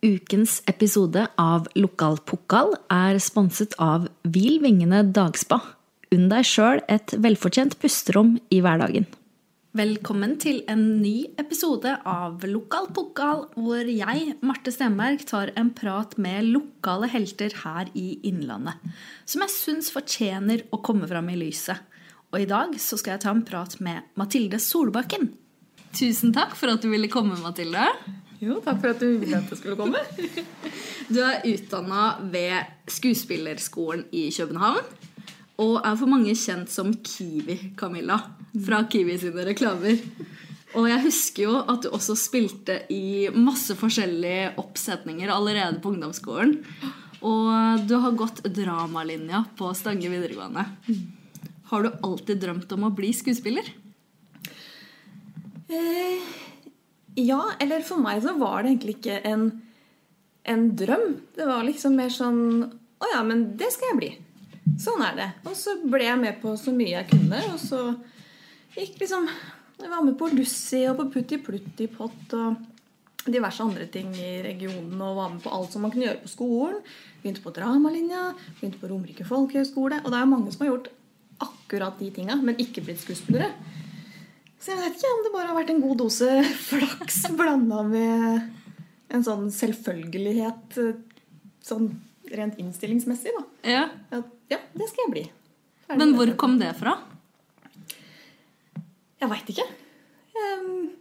Ukens 0.00 0.62
episode 0.64 1.26
av 1.36 1.66
Lokal 1.76 2.14
Pokal 2.24 2.70
er 2.88 3.18
sponset 3.20 3.74
av 3.76 4.06
Hvil 4.24 4.56
vingene 4.62 5.02
dagspa. 5.04 5.58
Unn 6.16 6.30
deg 6.30 6.46
sjøl 6.48 6.80
et 6.88 7.12
velfortjent 7.20 7.76
pusterom 7.82 8.38
i 8.48 8.62
hverdagen. 8.64 9.04
Velkommen 9.76 10.38
til 10.40 10.62
en 10.72 10.80
ny 11.02 11.28
episode 11.38 11.92
av 12.08 12.46
Lokal 12.48 12.88
Pokal, 12.96 13.44
hvor 13.60 13.90
jeg, 13.92 14.38
Marte 14.40 14.72
Stenberg, 14.72 15.20
tar 15.28 15.52
en 15.60 15.68
prat 15.76 16.16
med 16.16 16.48
lokale 16.48 17.10
helter 17.12 17.52
her 17.60 17.92
i 17.92 18.22
Innlandet. 18.30 18.80
Som 19.28 19.44
jeg 19.44 19.52
syns 19.52 19.92
fortjener 19.92 20.64
å 20.72 20.80
komme 20.80 21.10
fram 21.12 21.28
i 21.28 21.36
lyset. 21.42 21.76
Og 22.32 22.40
i 22.40 22.48
dag 22.48 22.72
så 22.80 22.96
skal 22.96 23.18
jeg 23.18 23.24
ta 23.26 23.36
en 23.36 23.44
prat 23.44 23.76
med 23.84 24.08
Mathilde 24.16 24.64
Solbakken. 24.64 25.28
Tusen 25.92 26.32
takk 26.32 26.56
for 26.56 26.72
at 26.72 26.80
du 26.80 26.88
ville 26.88 27.12
komme, 27.12 27.36
Mathilde. 27.44 27.84
Jo, 28.40 28.56
takk 28.64 28.78
for 28.80 28.94
at 28.94 29.02
du 29.02 29.18
ville 29.20 29.36
at 29.36 29.50
jeg 29.52 29.60
skulle 29.60 29.76
komme. 29.76 30.00
Du 31.10 31.18
er 31.20 31.42
utdanna 31.44 32.04
ved 32.32 32.70
Skuespillerskolen 32.88 34.06
i 34.16 34.30
København. 34.32 34.86
Og 35.60 35.74
er 35.84 35.96
for 36.00 36.08
mange 36.08 36.32
kjent 36.38 36.72
som 36.72 36.94
Kiwi-Camilla 36.94 38.16
fra 38.64 38.80
Kiwi 38.88 39.18
sine 39.20 39.44
reklamer. 39.50 40.00
Og 40.78 40.86
jeg 40.88 41.02
husker 41.04 41.44
jo 41.44 41.58
at 41.68 41.84
du 41.84 41.90
også 41.92 42.16
spilte 42.16 42.78
i 42.94 43.28
masse 43.34 43.76
forskjellige 43.76 44.54
oppsetninger 44.62 45.32
allerede 45.34 45.82
på 45.82 45.92
ungdomsskolen. 45.92 46.56
Og 47.20 47.84
du 47.84 47.98
har 48.00 48.16
gått 48.16 48.40
dramalinja 48.48 49.44
på 49.58 49.74
Stange 49.76 50.08
videregående. 50.08 50.64
Har 51.70 51.84
du 51.84 51.90
alltid 52.06 52.40
drømt 52.40 52.72
om 52.72 52.88
å 52.88 52.94
bli 52.94 53.12
skuespiller? 53.14 53.66
Eh, 55.70 56.24
ja, 57.26 57.42
eller 57.62 57.84
for 57.86 58.02
meg 58.02 58.22
så 58.24 58.34
var 58.38 58.62
det 58.62 58.74
egentlig 58.74 58.96
ikke 58.98 59.20
en, 59.30 59.46
en 60.48 60.66
drøm. 60.76 61.06
Det 61.36 61.46
var 61.48 61.66
liksom 61.66 61.96
mer 61.98 62.12
sånn 62.14 62.42
Å 63.00 63.08
ja, 63.14 63.22
men 63.24 63.46
det 63.60 63.70
skal 63.72 63.92
jeg 63.92 64.00
bli. 64.00 64.10
Sånn 64.80 65.02
er 65.04 65.16
det. 65.16 65.28
Og 65.48 65.56
så 65.56 65.76
ble 65.82 66.04
jeg 66.04 66.20
med 66.20 66.40
på 66.42 66.52
så 66.60 66.74
mye 66.74 66.98
jeg 66.98 67.08
kunne, 67.12 67.40
og 67.54 67.60
så 67.62 67.80
gikk 68.76 69.00
liksom 69.02 69.24
Jeg 69.80 69.88
var 69.88 70.04
med 70.04 70.18
på 70.20 70.28
Lussi 70.34 70.82
og 70.90 70.98
på 70.98 71.06
Putti 71.14 71.38
Plutti 71.40 71.86
Pott 71.88 72.34
og 72.36 72.66
diverse 73.24 73.64
andre 73.64 73.86
ting 73.92 74.12
i 74.16 74.40
regionen 74.44 75.00
og 75.00 75.16
var 75.16 75.30
med 75.32 75.42
på 75.44 75.52
alt 75.52 75.72
som 75.72 75.84
man 75.84 75.92
kunne 75.92 76.06
gjøre 76.06 76.22
på 76.22 76.32
skolen. 76.32 76.78
Begynte 77.20 77.44
på 77.44 77.52
dramalinja, 77.56 78.30
begynte 78.58 78.80
på 78.80 78.90
Romerike 78.92 79.26
folkehøgskole. 79.28 80.02
Og 80.04 80.08
det 80.08 80.18
er 80.18 80.24
jo 80.24 80.32
mange 80.34 80.52
som 80.52 80.64
har 80.64 80.72
gjort 80.72 80.90
akkurat 81.40 82.00
de 82.00 82.10
tinga, 82.12 82.36
men 82.40 82.60
ikke 82.60 82.84
blitt 82.84 83.00
skuespillere. 83.02 83.52
Så 84.60 84.74
jeg 84.74 84.80
vet 84.82 84.98
ikke 84.98 85.12
om 85.14 85.22
det 85.24 85.32
bare 85.34 85.48
har 85.48 85.56
vært 85.56 85.72
en 85.72 85.82
god 85.82 86.00
dose 86.02 86.28
flaks 86.68 87.22
blanda 87.36 87.80
med 87.86 88.50
en 89.10 89.24
sånn 89.26 89.48
selvfølgelighet 89.54 90.76
sånn 91.64 91.88
rent 92.30 92.58
innstillingsmessig, 92.60 93.32
da. 93.34 93.44
Ja. 93.66 93.84
At, 94.14 94.28
ja, 94.52 94.60
det 94.76 94.88
skal 94.90 95.06
jeg 95.06 95.14
bli. 95.14 95.24
Ferdig 95.86 96.02
Men 96.02 96.12
hvor 96.18 96.32
kom 96.38 96.58
det 96.60 96.70
fra? 96.78 96.92
Jeg 99.20 99.32
veit 99.32 99.50
ikke. 99.52 99.66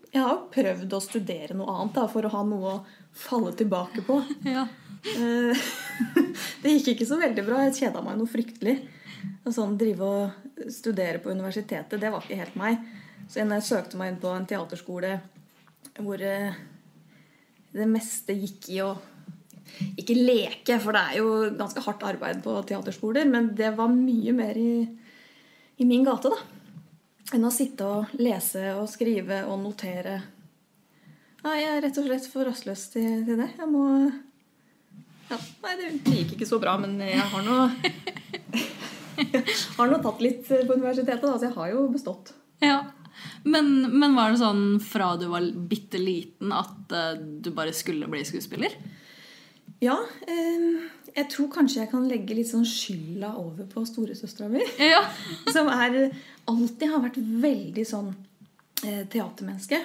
Jeg 0.10 0.24
har 0.24 0.32
jo 0.34 0.48
prøvd 0.52 0.94
å 0.98 1.02
studere 1.04 1.56
noe 1.58 1.74
annet 1.76 1.98
da, 2.00 2.06
for 2.10 2.26
å 2.26 2.32
ha 2.34 2.40
noe 2.48 2.72
å 2.72 2.78
falle 3.28 3.54
tilbake 3.58 4.06
på. 4.08 4.22
Ja. 4.56 4.66
Eh, 5.16 5.68
Det 6.64 6.74
gikk 6.74 6.96
ikke 6.96 7.08
så 7.08 7.20
veldig 7.22 7.46
bra. 7.48 7.62
Jeg 7.68 7.78
kjeda 7.78 8.02
meg 8.04 8.18
noe 8.20 8.30
fryktelig. 8.30 8.80
Sånn 9.52 9.78
drive 9.80 10.08
og 10.08 10.72
studere 10.74 11.22
på 11.22 11.32
universitetet, 11.32 12.00
det 12.02 12.10
var 12.12 12.24
ikke 12.26 12.40
helt 12.40 12.58
meg. 12.60 12.82
Så 13.30 13.44
jeg 13.44 13.66
søkte 13.66 14.00
meg 14.00 14.14
inn 14.14 14.22
på 14.22 14.32
en 14.34 14.48
teaterskole 14.50 15.20
hvor 16.00 16.22
eh, 16.24 16.58
det 17.76 17.88
meste 17.90 18.34
gikk 18.34 18.70
i 18.74 18.82
å 18.82 18.94
Ikke 20.02 20.16
leke, 20.18 20.80
for 20.82 20.98
det 20.98 21.02
er 21.02 21.20
jo 21.20 21.34
ganske 21.54 21.84
hardt 21.86 22.04
arbeid 22.08 22.40
på 22.42 22.56
teaterskoler, 22.66 23.28
men 23.30 23.52
det 23.56 23.70
var 23.78 23.92
mye 23.94 24.34
mer 24.34 24.58
i, 24.58 24.82
i 25.78 25.86
min 25.86 26.08
gate, 26.08 26.32
da. 26.34 26.40
Enn 27.38 27.46
å 27.46 27.54
sitte 27.54 27.86
og 27.86 28.16
lese 28.18 28.72
og 28.74 28.90
skrive 28.90 29.44
og 29.46 29.62
notere. 29.62 30.16
Ja, 31.44 31.54
jeg 31.54 31.70
er 31.70 31.84
rett 31.86 32.02
og 32.02 32.10
slett 32.10 32.26
for 32.32 32.50
rastløs 32.50 32.88
til, 32.96 33.22
til 33.28 33.38
det. 33.44 33.52
Jeg 33.60 33.70
må 33.70 33.86
ja, 35.30 35.38
Nei, 35.62 35.76
det 35.78 36.18
gikk 36.18 36.34
ikke 36.40 36.50
så 36.50 36.58
bra, 36.60 36.74
men 36.82 36.98
jeg 37.06 37.22
har 37.22 37.46
nå 37.46 37.60
jeg 39.20 39.44
har 39.78 39.92
nå 39.92 40.00
tatt 40.02 40.26
litt 40.26 40.48
på 40.50 40.74
universitetet, 40.74 41.28
da, 41.30 41.38
så 41.38 41.46
jeg 41.52 41.58
har 41.62 41.76
jo 41.76 41.86
bestått. 41.94 42.34
Ja. 42.66 42.80
Men, 43.44 43.72
men 44.00 44.16
var 44.18 44.32
det 44.32 44.42
sånn 44.42 44.64
fra 44.84 45.14
du 45.20 45.28
var 45.32 45.46
bitte 45.72 46.02
liten 46.02 46.54
at 46.56 46.96
eh, 46.96 47.20
du 47.20 47.52
bare 47.56 47.76
skulle 47.76 48.10
bli 48.12 48.24
skuespiller? 48.28 48.76
Ja, 49.80 49.96
eh, 50.28 50.90
jeg 51.16 51.30
tror 51.32 51.52
kanskje 51.54 51.84
jeg 51.84 51.92
kan 51.92 52.08
legge 52.10 52.36
litt 52.36 52.50
sånn 52.52 52.68
skylda 52.68 53.32
over 53.40 53.68
på 53.70 53.86
storesøstera 53.88 54.50
mi. 54.52 54.66
Ja. 54.92 55.06
Som 55.54 55.72
er, 55.72 56.10
alltid 56.50 56.92
har 56.92 57.06
vært 57.06 57.22
veldig 57.22 57.86
sånn 57.88 58.12
eh, 58.84 59.06
teatermenneske. 59.08 59.80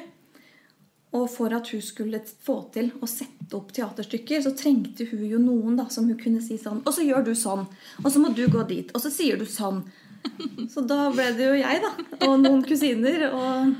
Og 1.14 1.28
for 1.30 1.54
at 1.54 1.68
hun 1.70 1.82
skulle 1.84 2.18
få 2.26 2.56
til 2.74 2.88
å 2.98 3.06
sette 3.06 3.54
opp 3.54 3.70
teaterstykker, 3.74 4.40
så 4.42 4.50
trengte 4.58 5.06
hun 5.12 5.22
jo 5.28 5.38
noen 5.38 5.76
da, 5.78 5.86
som 5.92 6.08
hun 6.10 6.18
kunne 6.18 6.42
si 6.42 6.56
sånn 6.58 6.80
Og 6.82 6.90
så 6.96 7.04
gjør 7.06 7.28
du 7.28 7.34
sånn. 7.38 7.62
Og 8.02 8.08
så 8.10 8.22
må 8.22 8.32
du 8.34 8.42
gå 8.50 8.64
dit. 8.66 8.90
Og 8.90 9.04
så 9.04 9.12
sier 9.14 9.38
du 9.38 9.46
sånn. 9.46 9.84
Så 10.72 10.80
da 10.88 10.98
ble 11.14 11.26
det 11.36 11.44
jo 11.50 11.54
jeg, 11.58 11.76
da. 11.84 11.90
Og 12.28 12.34
noen 12.42 12.62
kusiner. 12.66 13.18
Og, 13.30 13.74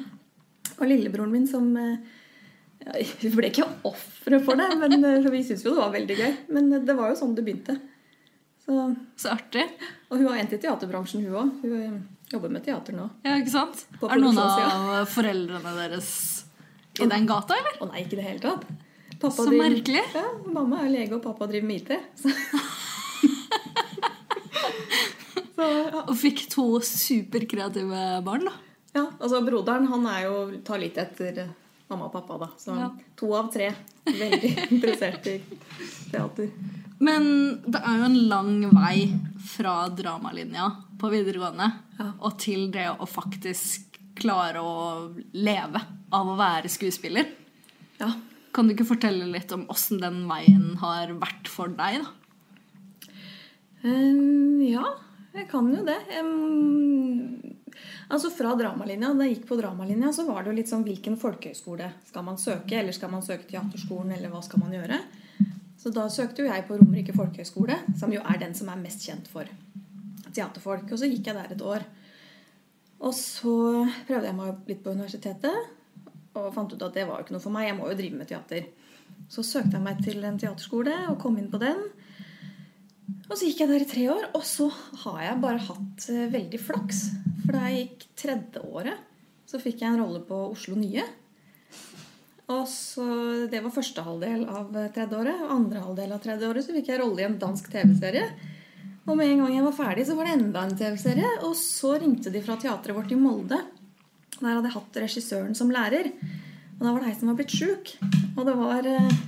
og 0.78 0.84
lillebroren 0.90 1.32
min 1.32 1.46
som 1.48 1.70
eh, 1.80 1.94
ja, 2.84 2.92
Vi 3.22 3.28
ble 3.34 3.46
ikke 3.50 3.66
ofre 3.88 4.36
for 4.44 4.54
det, 4.60 4.68
men 4.82 4.92
eh, 5.00 5.28
vi 5.32 5.40
syntes 5.46 5.64
jo 5.64 5.70
det 5.74 5.80
var 5.82 5.92
veldig 5.94 6.16
gøy. 6.20 6.32
Men 6.56 6.64
det 6.84 6.94
var 6.98 7.06
jo 7.12 7.16
sånn 7.22 7.34
det 7.38 7.44
begynte. 7.46 7.74
Så, 8.64 8.72
Så 9.20 9.26
artig. 9.34 9.64
og 10.08 10.14
hun 10.20 10.28
har 10.30 10.36
endt 10.40 10.54
i 10.56 10.60
teaterbransjen, 10.62 11.24
hun 11.26 11.34
òg. 11.42 11.48
Hun 11.64 11.72
eh, 11.80 11.96
jobber 12.32 12.50
med 12.54 12.62
teater 12.64 12.92
nå. 12.96 13.06
Ja, 13.26 13.32
ikke 13.40 13.52
sant? 13.52 13.76
Er 14.04 14.18
noen 14.22 14.38
av 14.40 15.04
foreldrene 15.12 15.72
deres 15.82 16.08
i 17.00 17.04
den 17.10 17.26
gata, 17.28 17.52
eller? 17.58 17.74
Å 17.82 17.84
nei, 17.90 17.98
ikke 18.04 18.16
i 18.16 18.20
det 18.22 18.28
hele 18.28 18.42
tatt. 18.44 18.62
Pappa 19.18 19.34
Så 19.36 19.42
driver- 19.48 19.64
merkelig. 19.74 20.04
Ja, 20.14 20.26
Mamma 20.54 20.76
er 20.84 20.90
lege, 20.92 21.12
og 21.18 21.22
pappa 21.24 21.44
driver 21.50 21.66
med 21.68 21.76
IT. 21.82 21.90
Så. 25.54 25.62
ja. 25.66 26.02
Og 26.08 26.14
fikk 26.18 26.46
to 26.50 26.64
superkreative 26.82 28.22
barn, 28.26 28.44
da. 28.48 28.52
ja, 28.96 29.04
altså 29.20 29.40
Broderen 29.46 29.86
han 29.90 30.06
er 30.10 30.24
jo, 30.26 30.38
tar 30.66 30.80
litt 30.82 30.96
etter 30.98 31.44
mamma 31.90 32.08
og 32.08 32.12
pappa, 32.16 32.38
da. 32.40 32.48
Så 32.58 32.74
Ja. 32.78 32.88
to 33.16 33.32
av 33.38 33.52
tre 33.54 33.68
veldig 34.06 34.50
interessert 34.74 35.26
i 35.30 35.36
teater. 36.10 36.50
Men 37.04 37.26
det 37.66 37.80
er 37.84 37.98
jo 38.00 38.04
en 38.08 38.18
lang 38.28 38.52
vei 38.74 39.08
fra 39.44 39.88
dramalinja 39.88 40.70
på 40.98 41.10
videregående 41.12 41.70
Ja. 41.98 42.12
og 42.20 42.38
til 42.42 42.70
det 42.74 42.88
å 42.98 43.06
faktisk 43.06 43.98
klare 44.18 44.58
å 44.62 45.10
leve 45.34 45.80
av 46.14 46.26
å 46.30 46.36
være 46.38 46.70
skuespiller. 46.70 47.26
Ja. 48.00 48.12
Kan 48.54 48.66
du 48.68 48.74
ikke 48.74 48.86
fortelle 48.86 49.26
litt 49.30 49.50
om 49.52 49.66
åssen 49.70 49.98
den 50.00 50.20
veien 50.30 50.76
har 50.78 51.10
vært 51.18 51.48
for 51.50 51.68
deg, 51.68 52.02
da? 52.02 52.10
Um, 53.84 54.60
ja, 54.64 54.84
jeg 55.34 55.48
kan 55.50 55.68
jo 55.74 55.82
det. 55.86 55.98
Ehm, 56.14 57.56
altså 58.08 58.30
Fra 58.34 58.54
dramalinja, 58.58 59.12
da 59.14 59.26
jeg 59.26 59.38
gikk 59.38 59.48
på 59.50 59.58
dramalinja, 59.58 60.12
så 60.14 60.26
var 60.28 60.42
det 60.42 60.52
jo 60.52 60.58
litt 60.60 60.70
sånn 60.70 60.86
hvilken 60.86 61.18
folkehøyskole 61.20 61.90
skal 62.08 62.26
man 62.26 62.40
søke? 62.40 62.78
Eller 62.78 62.96
skal 62.96 63.12
man 63.12 63.24
søke 63.26 63.48
teaterskolen, 63.50 64.14
eller 64.16 64.32
hva 64.32 64.42
skal 64.46 64.62
man 64.62 64.74
gjøre? 64.76 65.00
Så 65.84 65.92
da 65.92 66.06
søkte 66.08 66.44
jo 66.44 66.48
jeg 66.48 66.64
på 66.64 66.78
Romerike 66.80 67.12
folkehøgskole, 67.12 67.76
som 68.00 68.12
jo 68.14 68.22
er 68.24 68.38
den 68.40 68.54
som 68.56 68.70
er 68.72 68.80
mest 68.80 69.04
kjent 69.04 69.26
for 69.28 69.48
teaterfolk. 70.32 70.86
Og 70.88 71.00
så 71.00 71.10
gikk 71.10 71.28
jeg 71.28 71.36
der 71.36 71.52
et 71.52 71.64
år. 71.64 71.84
Og 73.04 73.12
så 73.12 73.56
prøvde 74.08 74.30
jeg 74.30 74.38
meg 74.38 74.70
litt 74.70 74.80
på 74.84 74.94
universitetet, 74.94 75.74
og 76.34 76.54
fant 76.54 76.72
ut 76.72 76.82
at 76.82 76.96
det 76.96 77.04
var 77.06 77.20
jo 77.20 77.26
ikke 77.26 77.36
noe 77.36 77.44
for 77.44 77.54
meg. 77.54 77.68
Jeg 77.68 77.76
må 77.78 77.90
jo 77.90 77.98
drive 77.98 78.18
med 78.18 78.30
teater. 78.30 78.70
Så 79.30 79.44
søkte 79.46 79.76
jeg 79.76 79.84
meg 79.84 80.00
til 80.04 80.24
en 80.24 80.38
teaterskole 80.40 80.94
og 81.10 81.20
kom 81.22 81.36
inn 81.38 81.50
på 81.52 81.60
den. 81.62 81.84
Og 83.24 83.34
så 83.36 83.48
gikk 83.48 83.64
jeg 83.64 83.70
der 83.70 83.82
i 83.84 83.88
tre 83.88 84.04
år, 84.12 84.30
og 84.36 84.44
så 84.46 84.68
har 85.04 85.20
jeg 85.24 85.42
bare 85.42 85.66
hatt 85.66 86.06
eh, 86.12 86.30
veldig 86.32 86.60
flaks. 86.60 87.02
For 87.42 87.56
da 87.56 87.66
jeg 87.68 87.82
gikk 87.82 88.06
tredje 88.20 88.64
året, 88.64 89.00
så 89.48 89.60
fikk 89.60 89.82
jeg 89.82 89.92
en 89.92 90.00
rolle 90.00 90.22
på 90.24 90.38
Oslo 90.52 90.76
Nye. 90.78 91.04
Og 92.52 92.66
så, 92.68 93.04
Det 93.48 93.62
var 93.64 93.72
første 93.72 94.04
halvdel 94.04 94.44
av 94.44 94.74
eh, 94.76 94.90
tredje 94.92 95.20
året. 95.20 95.44
Og 95.44 95.54
andre 95.56 95.84
halvdel 95.84 96.12
av 96.16 96.20
tredje 96.24 96.48
året 96.48 96.66
så 96.66 96.76
fikk 96.76 96.92
jeg 96.92 97.00
rolle 97.00 97.22
i 97.22 97.28
en 97.28 97.38
dansk 97.40 97.70
TV-serie. 97.72 98.26
Og 99.04 99.16
med 99.16 99.28
en 99.28 99.44
gang 99.44 99.56
jeg 99.56 99.66
var 99.66 99.76
ferdig, 99.76 100.06
så 100.08 100.16
var 100.16 100.28
det 100.28 100.36
enda 100.38 100.64
en 100.64 100.76
TV-serie. 100.76 101.30
Og 101.48 101.56
så 101.60 101.94
ringte 102.00 102.32
de 102.32 102.44
fra 102.44 102.56
teatret 102.60 102.96
vårt 102.96 103.12
i 103.12 103.20
Molde. 103.20 103.60
Der 104.38 104.50
hadde 104.50 104.68
jeg 104.68 104.76
hatt 104.76 105.00
regissøren 105.04 105.56
som 105.56 105.72
lærer. 105.72 106.12
Og 106.76 106.84
da 106.84 106.92
var 106.92 107.02
det 107.02 107.12
ei 107.12 107.18
som 107.18 107.30
var 107.32 107.40
blitt 107.40 107.56
sjuk. 107.56 107.94
Og 108.34 108.44
det 108.48 108.56
var, 108.60 108.88
eh, 108.88 109.20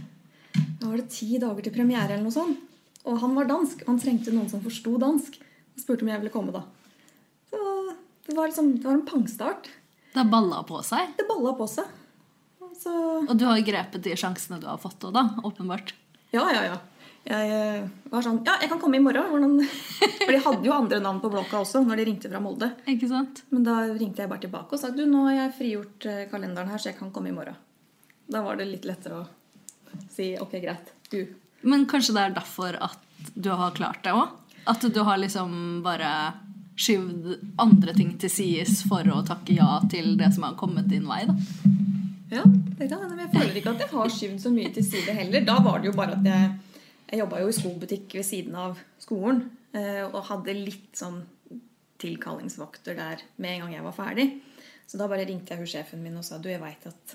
da 0.81 0.89
var 0.89 0.97
det 1.01 1.13
ti 1.13 1.37
dager 1.41 1.63
til 1.65 1.77
premiere 1.77 2.17
eller 2.17 2.25
noe 2.29 2.37
sånt. 2.37 2.76
Og 3.07 3.21
han 3.23 3.37
var 3.39 3.49
dansk, 3.51 3.85
og 3.85 3.93
han 3.93 4.01
trengte 4.03 4.35
noen 4.35 4.49
som 4.51 4.63
forsto 4.65 4.97
dansk. 5.03 5.39
Og 5.77 5.83
spurte 5.83 6.07
om 6.07 6.11
jeg 6.11 6.23
ville 6.23 6.35
komme 6.35 6.55
da. 6.55 6.65
Så 7.51 7.61
det 8.27 8.35
var, 8.35 8.49
liksom, 8.49 8.73
det 8.81 8.89
var 8.89 8.99
en 8.99 9.07
pangstart. 9.07 9.71
Det 10.17 10.25
balla 10.33 10.63
på 10.67 10.81
seg. 10.87 11.15
Det 11.19 11.29
balla 11.29 11.53
på 11.55 11.69
seg. 11.71 12.03
Så 12.77 12.93
Og 13.23 13.37
du 13.39 13.47
har 13.47 13.63
grepet 13.65 14.03
de 14.05 14.17
sjansene 14.19 14.59
du 14.61 14.67
har 14.69 14.81
fått 14.81 15.07
òg, 15.07 15.15
da. 15.17 15.29
Åpenbart. 15.47 15.95
ja, 16.35 16.45
ja, 16.53 16.67
ja. 16.73 16.83
Jeg 17.27 17.51
eh, 17.51 17.87
var 18.13 18.23
sånn 18.23 18.37
Ja, 18.47 18.55
jeg 18.63 18.71
kan 18.71 18.79
komme 18.79 19.01
i 19.01 19.03
morgen. 19.03 19.27
Hvordan? 19.33 19.57
For 20.21 20.31
de 20.31 20.43
hadde 20.45 20.69
jo 20.69 20.75
andre 20.75 21.01
navn 21.03 21.19
på 21.23 21.31
blokka 21.33 21.59
også 21.65 21.83
når 21.83 21.99
de 21.99 22.05
ringte 22.07 22.31
fra 22.31 22.43
Molde. 22.43 22.69
Ikke 22.91 23.09
sant? 23.11 23.43
Men 23.51 23.67
da 23.67 23.81
ringte 23.89 24.23
jeg 24.23 24.31
bare 24.31 24.45
tilbake 24.45 24.77
og 24.77 24.83
sa 24.83 24.93
du, 24.95 25.03
nå 25.11 25.25
har 25.27 25.41
jeg 25.41 25.57
frigjort 25.59 26.07
eh, 26.11 26.21
kalenderen 26.31 26.71
her, 26.71 26.83
så 26.83 26.93
jeg 26.93 26.99
kan 27.01 27.11
komme 27.15 27.33
i 27.33 27.35
morgen. 27.35 27.59
Da 28.31 28.45
var 28.47 28.59
det 28.61 28.69
litt 28.71 28.87
lettere 28.87 29.25
å 29.25 29.99
si 30.13 30.33
ok, 30.39 30.55
greit. 30.63 30.95
Du. 31.11 31.21
Men 31.67 31.87
kanskje 31.91 32.15
det 32.17 32.23
er 32.25 32.35
derfor 32.37 32.77
at 32.89 33.31
du 33.35 33.51
har 33.59 33.75
klart 33.77 34.03
det 34.07 34.15
òg? 34.15 34.35
At 34.71 34.83
du 34.83 35.01
har 35.07 35.19
liksom 35.23 35.83
bare 35.85 36.11
skyvd 36.77 37.33
andre 37.63 37.95
ting 37.97 38.13
til 38.21 38.31
sides 38.31 38.83
for 38.87 39.07
å 39.09 39.23
takke 39.27 39.55
ja 39.57 39.79
til 39.91 40.15
det 40.21 40.33
som 40.35 40.45
har 40.47 40.57
kommet 40.61 40.89
din 40.91 41.07
vei, 41.09 41.23
da. 41.29 41.35
Ja, 42.31 42.43
det 42.45 42.89
kan 42.91 43.01
hende. 43.01 43.15
Men 43.15 43.23
jeg 43.25 43.33
føler 43.37 43.59
ikke 43.61 43.73
at 43.77 43.83
jeg 43.85 43.93
har 43.95 44.11
skyvd 44.13 44.41
så 44.43 44.51
mye 44.53 44.73
til 44.75 44.85
side 44.85 45.15
heller. 45.15 45.45
Da 45.47 45.61
var 45.63 45.79
det 45.81 45.91
jo 45.93 45.97
bare 45.99 46.17
at 46.19 46.27
jeg 46.27 46.55
Jeg 47.07 47.21
jobba 47.21 47.39
jo 47.39 47.49
i 47.53 47.55
skobutikk 47.55 48.15
ved 48.19 48.25
siden 48.27 48.55
av 48.59 48.79
skolen. 48.99 49.45
eh, 49.73 50.03
Og 50.11 50.25
hadde 50.27 50.55
litt 50.59 50.91
sånn 50.99 51.21
tilkallingsvakter 52.03 52.97
der 52.99 53.23
med 53.39 53.53
en 53.55 53.61
gang 53.65 53.75
jeg 53.77 53.85
var 53.87 53.95
ferdig. 53.95 54.27
Så 54.87 54.99
da 54.99 55.07
bare 55.11 55.25
ringte 55.27 55.55
jeg 55.55 55.63
hun 55.63 55.71
sjefen 55.71 56.03
min 56.03 56.17
og 56.19 56.25
sa 56.27 56.39
du, 56.39 56.49
jeg 56.51 56.61
veit 56.61 56.85
at 56.87 57.15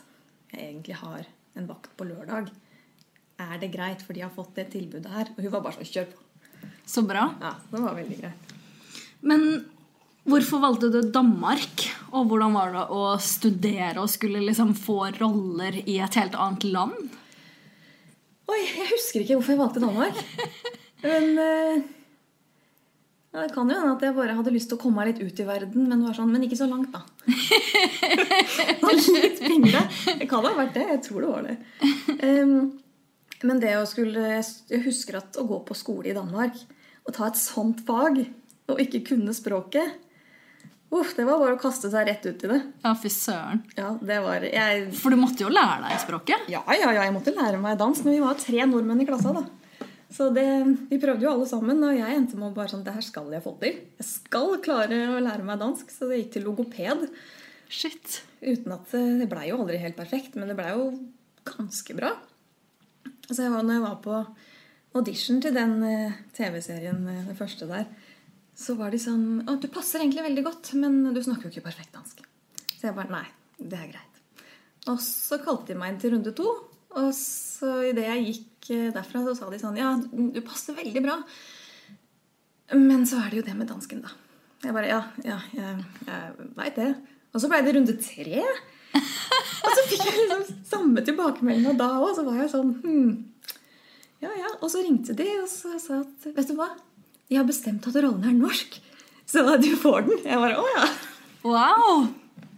jeg 0.53 0.63
egentlig 0.63 0.95
har 0.95 1.27
en 1.59 1.67
vakt 1.67 1.91
på 1.99 2.07
lørdag. 2.07 2.49
Er 3.41 3.61
det 3.61 3.71
greit, 3.73 4.01
for 4.05 4.17
de 4.17 4.23
har 4.25 4.33
fått 4.33 4.55
det 4.59 4.69
tilbudet 4.73 5.11
her? 5.11 5.31
Og 5.35 5.45
hun 5.45 5.53
var 5.53 5.63
bare 5.65 5.79
sånn 5.79 5.89
kjør 5.89 6.09
på. 6.11 6.25
Så 6.91 7.03
bra. 7.07 7.27
Ja, 7.41 7.55
det 7.71 7.81
var 7.81 7.95
veldig 7.97 8.17
greit. 8.19 8.51
Men 9.25 9.45
hvorfor 10.27 10.61
valgte 10.63 10.91
du 10.93 10.99
Danmark? 11.13 11.87
Og 12.11 12.27
hvordan 12.29 12.57
var 12.57 12.75
det 12.75 12.85
å 12.93 13.05
studere 13.23 14.03
og 14.03 14.11
skulle 14.11 14.43
liksom 14.43 14.75
få 14.77 14.99
roller 15.17 15.81
i 15.85 15.99
et 16.03 16.19
helt 16.19 16.35
annet 16.35 16.67
land? 16.67 17.17
Oi, 18.51 18.59
jeg 18.59 18.89
husker 18.91 19.23
ikke 19.23 19.39
hvorfor 19.39 19.55
jeg 19.55 19.61
valgte 19.61 19.83
Danmark. 19.83 20.21
Men 21.05 21.29
eh, 21.39 21.83
ja, 23.31 23.45
Det 23.45 23.53
kan 23.55 23.69
jo 23.69 23.77
hende 23.77 23.93
at 23.95 24.03
jeg 24.03 24.15
bare 24.17 24.35
hadde 24.35 24.51
lyst 24.51 24.67
til 24.71 24.75
å 24.75 24.81
komme 24.81 24.99
meg 24.99 25.13
litt 25.13 25.21
ut 25.23 25.39
i 25.39 25.47
verden, 25.47 25.87
men 25.87 26.03
var 26.03 26.17
sånn, 26.17 26.33
men 26.33 26.43
ikke 26.43 26.59
så 26.59 26.67
langt, 26.67 26.91
da. 26.91 27.05
Litt 28.91 29.39
pingle. 29.39 29.85
Det 30.19 30.27
kan 30.27 30.43
ha 30.43 30.51
vært 30.57 30.75
det. 30.75 30.83
Jeg 30.89 31.03
tror 31.05 31.23
det 31.23 31.29
var 31.31 31.47
det. 31.47 31.55
Em, 32.27 32.57
men 33.47 33.61
det 33.61 33.73
å 33.79 33.87
skulle 33.89 34.23
Jeg 34.37 34.83
husker 34.85 35.19
at 35.21 35.39
å 35.39 35.47
gå 35.49 35.61
på 35.67 35.77
skole 35.77 36.11
i 36.11 36.15
Danmark 36.17 36.57
og 37.01 37.13
ta 37.15 37.27
et 37.27 37.39
sånt 37.39 37.81
fag 37.87 38.21
og 38.71 38.81
ikke 38.81 39.03
kunne 39.11 39.33
språket 39.35 39.99
Uff, 40.91 41.13
det 41.15 41.23
var 41.23 41.39
bare 41.39 41.55
å 41.55 41.59
kaste 41.59 41.87
seg 41.87 42.03
rett 42.03 42.25
ut 42.27 42.41
i 42.43 42.47
det. 42.51 42.57
Ja, 42.83 42.91
fy 42.99 43.07
søren. 43.07 43.61
Ja, 43.77 43.93
det 43.95 44.17
var 44.25 44.43
jeg, 44.43 44.89
For 44.99 45.13
du 45.13 45.15
måtte 45.21 45.45
jo 45.45 45.51
lære 45.53 45.85
deg 45.85 46.01
språket. 46.03 46.49
Ja, 46.51 46.65
ja, 46.67 46.89
ja, 46.91 47.05
jeg 47.05 47.13
måtte 47.15 47.31
lære 47.31 47.61
meg 47.63 47.77
dansk, 47.79 48.03
men 48.03 48.17
vi 48.17 48.23
var 48.25 48.35
tre 48.35 48.65
nordmenn 48.67 48.99
i 48.99 49.05
klassa, 49.07 49.31
da. 49.37 49.45
Så 50.11 50.27
det, 50.35 50.43
vi 50.89 50.99
prøvde 50.99 51.23
jo 51.23 51.31
alle 51.31 51.47
sammen, 51.47 51.79
og 51.87 51.95
jeg 51.95 52.17
endte 52.17 52.35
med 52.35 52.49
å 52.49 52.57
bare 52.57 52.73
sånn 52.73 52.83
Det 52.83 52.91
her 52.97 53.05
skal 53.07 53.31
jeg 53.31 53.45
få 53.45 53.53
til. 53.61 53.77
Jeg 54.01 54.09
skal 54.09 54.57
klare 54.65 54.97
å 55.13 55.21
lære 55.23 55.47
meg 55.47 55.61
dansk, 55.63 55.95
så 55.95 56.09
det 56.11 56.19
gikk 56.19 56.33
til 56.35 56.45
logoped. 56.49 57.07
Shit. 57.71 58.19
Uten 58.43 58.75
at 58.75 58.91
Det 58.91 59.29
blei 59.31 59.47
jo 59.47 59.61
aldri 59.63 59.79
helt 59.79 59.95
perfekt, 59.95 60.35
men 60.35 60.51
det 60.51 60.59
blei 60.59 60.73
jo 60.75 60.89
ganske 61.47 61.95
bra. 61.95 62.11
Altså 63.31 63.45
jeg 63.45 63.51
var, 63.53 63.63
når 63.63 63.77
jeg 63.77 63.83
var 63.85 63.99
på 64.03 64.15
audition 64.99 65.37
til 65.39 65.53
den 65.55 65.77
eh, 65.87 66.15
TV-serien, 66.35 66.97
eh, 67.07 67.27
den 67.29 67.37
første 67.37 67.67
der, 67.69 67.85
så 68.59 68.75
var 68.75 68.91
de 68.91 68.99
sånn 68.99 69.45
Å, 69.47 69.55
du 69.55 69.69
passer 69.71 70.03
egentlig 70.03 70.25
veldig 70.25 70.43
godt, 70.49 70.73
men 70.81 70.97
du 71.15 71.21
snakker 71.23 71.47
jo 71.47 71.53
ikke 71.53 71.69
perfekt 71.69 71.95
dansk. 71.95 72.19
Så 72.75 72.89
jeg 72.89 72.97
bare 72.97 73.13
Nei, 73.13 73.23
det 73.55 73.79
er 73.79 73.93
greit. 73.93 74.19
Og 74.91 74.99
så 74.99 75.39
kalte 75.39 75.71
de 75.71 75.79
meg 75.79 75.93
inn 75.93 76.01
til 76.01 76.11
runde 76.17 76.33
to. 76.35 76.49
Og 76.99 77.13
så 77.15 77.77
idet 77.87 78.09
jeg 78.09 78.25
gikk 78.27 78.69
eh, 78.75 78.89
derfra, 78.97 79.23
så 79.29 79.37
sa 79.37 79.47
de 79.53 79.61
sånn 79.61 79.79
Ja, 79.79 79.93
du 79.95 80.41
passer 80.43 80.75
veldig 80.75 81.05
bra. 81.07 81.15
Men 82.75 83.07
så 83.07 83.21
er 83.21 83.31
det 83.31 83.39
jo 83.39 83.47
det 83.47 83.55
med 83.55 83.71
dansken, 83.71 84.03
da. 84.03 84.11
Jeg 84.65 84.75
bare 84.75 84.91
Ja, 84.91 84.99
ja, 85.23 85.39
jeg, 85.55 85.87
jeg 86.03 86.51
veit 86.59 86.83
det. 86.83 86.91
Og 87.31 87.39
så 87.39 87.47
ble 87.47 87.63
det 87.63 87.77
runde 87.79 87.95
tre. 87.95 88.43
Og 88.91 89.71
så 89.71 89.87
fikk 89.87 90.03
jeg 90.03 90.19
liksom 90.19 90.45
samme 90.91 91.05
tilbakemeldinga 91.05 91.73
da 91.79 91.89
òg. 92.01 92.15
Så 92.15 92.25
var 92.27 92.39
jeg 92.41 92.51
sånn 92.51 92.73
hm. 92.83 93.11
Ja, 94.21 94.29
ja. 94.37 94.49
Og 94.61 94.69
så 94.69 94.83
ringte 94.83 95.15
de 95.17 95.27
og 95.41 95.49
så 95.49 95.77
sa 95.79 96.01
at 96.03 96.31
Vet 96.35 96.51
du 96.51 96.57
hva? 96.59 96.69
De 97.29 97.39
har 97.39 97.47
bestemt 97.47 97.87
at 97.87 97.95
rollen 97.95 98.27
er 98.27 98.35
norsk. 98.35 98.77
Så 99.25 99.45
du 99.61 99.71
får 99.79 100.05
den. 100.09 100.19
Jeg 100.25 100.41
bare 100.41 100.59
Å 100.59 100.67
ja. 100.75 100.85
Wow! 101.47 102.07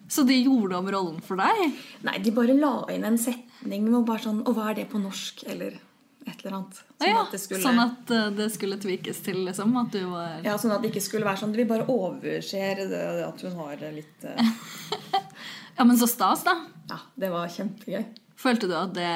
Så 0.09 0.25
de 0.27 0.35
gjorde 0.41 0.77
om 0.77 0.89
rollen 0.91 1.21
for 1.23 1.39
deg? 1.39 1.77
Nei, 2.05 2.17
de 2.21 2.33
bare 2.35 2.55
la 2.57 2.83
inn 2.93 3.05
en 3.07 3.17
setning 3.17 3.85
med 3.87 4.03
bare 4.05 4.25
sånn 4.25 4.43
Og 4.43 4.57
hva 4.57 4.71
er 4.71 4.81
det 4.81 4.89
på 4.91 4.99
norsk? 5.01 5.45
Eller 5.49 5.77
et 6.23 6.39
eller 6.39 6.57
annet. 6.57 6.77
Sånn, 6.79 7.07
ja, 7.09 7.21
at 7.21 7.33
det 7.33 7.39
skulle, 7.41 7.61
Sånn 7.63 7.81
at 7.83 8.11
eh, 8.15 8.27
det 8.35 8.49
skulle 8.53 8.77
tvikes 8.79 9.21
til, 9.25 9.41
liksom? 9.47 9.73
At 9.79 9.95
du 9.95 10.03
var 10.11 10.43
ja, 10.45 10.57
sånn 10.59 10.75
at 10.75 10.83
det 10.83 10.91
ikke 10.93 11.03
skulle 11.03 11.27
være 11.27 11.41
sånn 11.41 11.55
Vi 11.55 11.67
bare 11.67 11.87
overser 11.91 12.83
det, 12.91 13.03
at 13.25 13.43
hun 13.43 13.57
har 13.59 13.83
litt 13.95 14.27
uh... 14.27 15.19
Ja, 15.77 15.83
men 15.83 15.97
så 15.97 16.07
stas, 16.07 16.43
da. 16.45 16.53
Ja, 16.89 16.99
det 17.17 17.31
var 17.33 17.49
kjempegøy. 17.49 18.03
Følte 18.43 18.67
du 18.67 18.75
at 18.75 18.91
det 18.95 19.09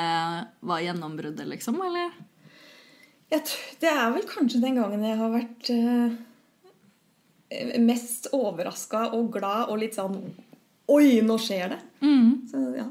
var 0.67 0.83
gjennombruddet, 0.83 1.47
liksom? 1.49 1.81
Eller? 1.83 2.13
Det 3.27 3.89
er 3.91 4.11
vel 4.15 4.23
kanskje 4.29 4.61
den 4.63 4.77
gangen 4.79 5.03
jeg 5.03 5.17
har 5.19 5.33
vært 5.33 5.71
eh, 5.73 6.13
mest 7.83 8.29
overraska 8.35 9.09
og 9.17 9.33
glad 9.35 9.67
og 9.71 9.81
litt 9.83 9.97
sånn 9.97 10.21
Oi, 10.87 11.19
nå 11.19 11.35
skjer 11.43 11.73
det! 11.73 11.81
Mm. 11.99 12.47
Så 12.47 12.61
ja. 12.77 12.85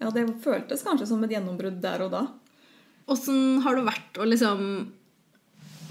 ja. 0.00 0.08
Det 0.14 0.22
føltes 0.40 0.80
kanskje 0.86 1.10
som 1.10 1.20
et 1.26 1.34
gjennombrudd 1.34 1.76
der 1.82 2.06
og 2.06 2.14
da. 2.14 2.22
Åssen 3.12 3.60
har 3.60 3.76
det 3.76 3.84
vært 3.84 4.16
å 4.16 4.24
liksom 4.24 4.62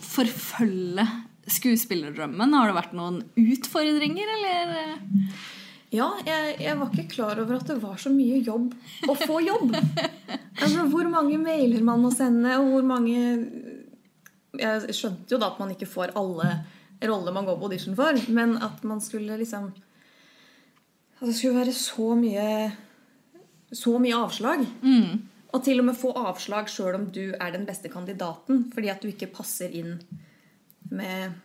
forfølge 0.02 1.06
skuespillerdrømmen? 1.54 2.56
Har 2.58 2.72
det 2.72 2.80
vært 2.80 2.96
noen 2.98 3.22
utfordringer, 3.38 4.34
eller? 4.40 4.98
Ja, 5.94 6.08
jeg, 6.26 6.56
jeg 6.64 6.78
var 6.80 6.90
ikke 6.90 7.12
klar 7.12 7.40
over 7.44 7.60
at 7.60 7.68
det 7.70 7.78
var 7.84 8.00
så 8.02 8.10
mye 8.10 8.40
jobb 8.42 8.72
å 9.10 9.16
få 9.18 9.40
jobb. 9.46 9.76
altså 10.64 10.88
Hvor 10.90 11.10
mange 11.12 11.38
mailer 11.42 11.84
man 11.86 12.02
må 12.02 12.10
sende, 12.14 12.56
og 12.58 12.72
hvor 12.72 12.88
mange 12.88 13.20
Jeg 14.58 14.96
skjønte 14.98 15.36
jo 15.36 15.42
da 15.42 15.52
at 15.52 15.60
man 15.62 15.74
ikke 15.74 15.90
får 15.90 16.16
alle 16.18 16.56
roller 17.04 17.36
man 17.36 17.46
går 17.46 17.60
på 17.60 17.68
audition 17.68 17.98
for, 17.98 18.18
men 18.34 18.56
at 18.64 18.82
man 18.88 19.02
skulle 19.04 19.38
liksom 19.38 19.70
At 21.20 21.28
det 21.28 21.36
skulle 21.38 21.60
være 21.60 21.76
så 21.78 22.10
mye 22.18 22.48
Så 23.74 23.94
mye 24.02 24.18
avslag. 24.18 24.66
Mm. 24.82 25.30
Og 25.54 25.62
til 25.66 25.82
og 25.84 25.86
med 25.92 25.98
få 25.98 26.16
avslag 26.18 26.70
sjøl 26.74 26.98
om 26.98 27.08
du 27.14 27.36
er 27.38 27.54
den 27.54 27.68
beste 27.70 27.90
kandidaten, 27.94 28.72
fordi 28.74 28.90
at 28.90 29.04
du 29.04 29.12
ikke 29.12 29.30
passer 29.36 29.70
inn 29.70 30.00
med, 30.90 31.36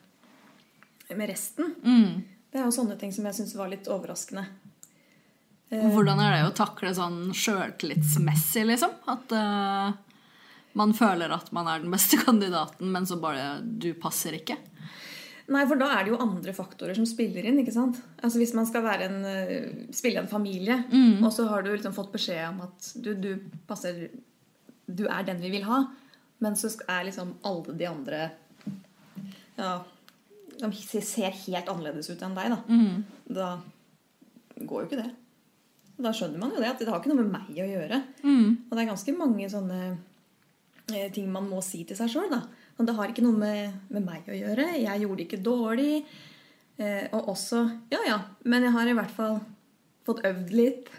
med 1.12 1.28
resten. 1.28 1.74
Mm. 1.84 2.37
Det 2.48 2.60
er 2.60 2.64
jo 2.64 2.74
sånne 2.74 2.96
ting 3.00 3.12
som 3.12 3.26
jeg 3.28 3.36
syns 3.36 3.54
var 3.58 3.70
litt 3.72 3.88
overraskende. 3.92 4.46
Hvordan 5.68 6.20
er 6.24 6.32
det 6.32 6.44
å 6.46 6.54
takle 6.56 6.94
sånn 6.96 7.34
sjøltillitsmessig, 7.36 8.64
liksom? 8.70 8.94
At 9.12 9.34
uh, 9.36 9.90
man 10.78 10.94
føler 10.96 11.32
at 11.34 11.50
man 11.52 11.68
er 11.68 11.82
den 11.82 11.92
beste 11.92 12.20
kandidaten, 12.24 12.88
men 12.94 13.08
så 13.08 13.18
bare 13.20 13.58
du 13.60 13.90
passer 14.00 14.38
ikke? 14.38 14.56
Nei, 15.48 15.64
for 15.68 15.80
da 15.80 15.88
er 15.94 16.04
det 16.04 16.12
jo 16.12 16.20
andre 16.20 16.52
faktorer 16.56 16.96
som 16.96 17.06
spiller 17.08 17.46
inn. 17.48 17.60
ikke 17.62 17.72
sant? 17.72 18.00
Altså 18.20 18.40
Hvis 18.40 18.52
man 18.56 18.66
skal 18.68 18.84
være 18.84 19.06
en, 19.08 19.20
eh, 19.24 19.68
spille 19.96 20.20
en 20.20 20.28
familie, 20.28 20.76
og 21.22 21.30
så 21.32 21.46
har 21.48 21.64
du 21.64 21.70
liksom 21.72 21.96
fått 21.96 22.12
beskjed 22.12 22.42
om 22.50 22.66
at 22.66 22.90
du, 23.00 23.14
du 23.16 23.30
passer 23.68 24.10
Du 24.88 25.06
er 25.08 25.24
den 25.24 25.40
vi 25.40 25.52
vil 25.52 25.64
ha, 25.68 25.86
men 26.44 26.56
så 26.56 26.68
er 26.88 27.08
liksom 27.08 27.34
alle 27.48 27.76
de 27.80 27.88
andre 27.88 28.20
Ja, 29.56 29.80
de 30.58 31.00
ser 31.06 31.30
helt 31.44 31.68
annerledes 31.70 32.10
ut 32.10 32.22
enn 32.26 32.34
deg, 32.36 32.50
da. 32.54 32.60
Da 33.38 33.48
går 34.58 34.82
jo 34.82 34.86
ikke 34.88 35.00
det. 35.02 35.10
Da 35.98 36.12
skjønner 36.14 36.38
man 36.38 36.52
jo 36.54 36.60
det, 36.62 36.70
at 36.70 36.78
det 36.82 36.88
har 36.90 37.00
ikke 37.00 37.10
noe 37.12 37.24
med 37.24 37.32
meg 37.34 37.58
å 37.62 37.66
gjøre. 37.66 38.00
Og 38.68 38.72
det 38.76 38.82
er 38.84 38.90
ganske 38.92 39.14
mange 39.18 39.48
sånne 39.50 39.78
eh, 40.94 41.08
ting 41.14 41.26
man 41.30 41.48
må 41.50 41.60
si 41.62 41.84
til 41.88 41.98
seg 41.98 42.10
sjøl. 42.12 42.34
Og 42.78 42.86
det 42.86 42.94
har 42.94 43.10
ikke 43.10 43.24
noe 43.26 43.34
med, 43.38 43.78
med 43.90 44.04
meg 44.06 44.28
å 44.30 44.36
gjøre. 44.36 44.68
Jeg 44.78 45.02
gjorde 45.02 45.18
det 45.18 45.26
ikke 45.26 45.42
dårlig. 45.42 46.04
Eh, 46.78 47.06
og 47.12 47.32
også 47.34 47.64
Ja, 47.90 48.02
ja, 48.06 48.18
men 48.46 48.62
jeg 48.62 48.74
har 48.76 48.86
i 48.86 48.94
hvert 48.94 49.14
fall 49.14 49.40
fått 50.06 50.22
øvd 50.26 50.52
litt. 50.54 50.90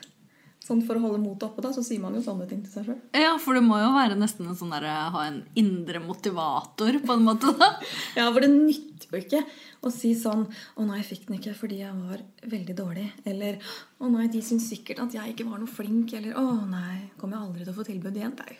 Sånn 0.69 0.83
For 0.85 0.99
å 0.99 1.01
holde 1.01 1.17
motet 1.23 1.47
oppe, 1.47 1.63
da, 1.65 1.71
så 1.73 1.81
sier 1.81 2.01
man 2.03 2.13
jo 2.13 2.21
sånne 2.21 2.45
ting 2.49 2.59
til 2.61 2.69
seg 2.69 2.85
sjøl. 2.85 2.97
Ja, 3.17 3.31
for 3.41 3.57
det 3.57 3.63
må 3.65 3.79
jo 3.81 3.89
være 3.95 4.17
nesten 4.19 4.45
en 4.45 4.57
sånn 4.57 4.75
der, 4.75 4.85
ha 4.85 5.23
en 5.25 5.39
indre 5.57 6.01
motivator, 6.03 6.99
på 7.01 7.15
en 7.15 7.25
måte. 7.25 7.55
da. 7.57 7.71
Ja, 8.19 8.27
for 8.29 8.45
det 8.45 8.51
nytter 8.53 9.09
jo 9.09 9.21
ikke 9.23 9.41
å 9.81 9.89
si 9.93 10.11
sånn 10.17 10.45
'Å 10.45 10.85
nei, 10.85 10.99
jeg 10.99 11.07
fikk 11.07 11.25
den 11.25 11.39
ikke 11.39 11.55
fordi 11.57 11.81
jeg 11.81 11.95
var 11.95 12.21
veldig 12.53 12.75
dårlig.' 12.77 13.07
Eller 13.25 13.57
'Å 13.97 14.11
nei, 14.13 14.27
de 14.29 14.43
syns 14.45 14.69
sikkert 14.69 15.01
at 15.07 15.17
jeg 15.17 15.33
ikke 15.33 15.49
var 15.49 15.57
noe 15.57 15.73
flink.' 15.73 16.13
Eller 16.13 16.37
'Å 16.37 16.45
nei, 16.69 17.09
kommer 17.17 17.39
jeg 17.39 17.47
aldri 17.47 17.65
til 17.65 17.73
å 17.73 17.79
få 17.79 17.89
tilbud 17.89 18.21
igjen.' 18.21 18.37
Nei, 18.37 18.57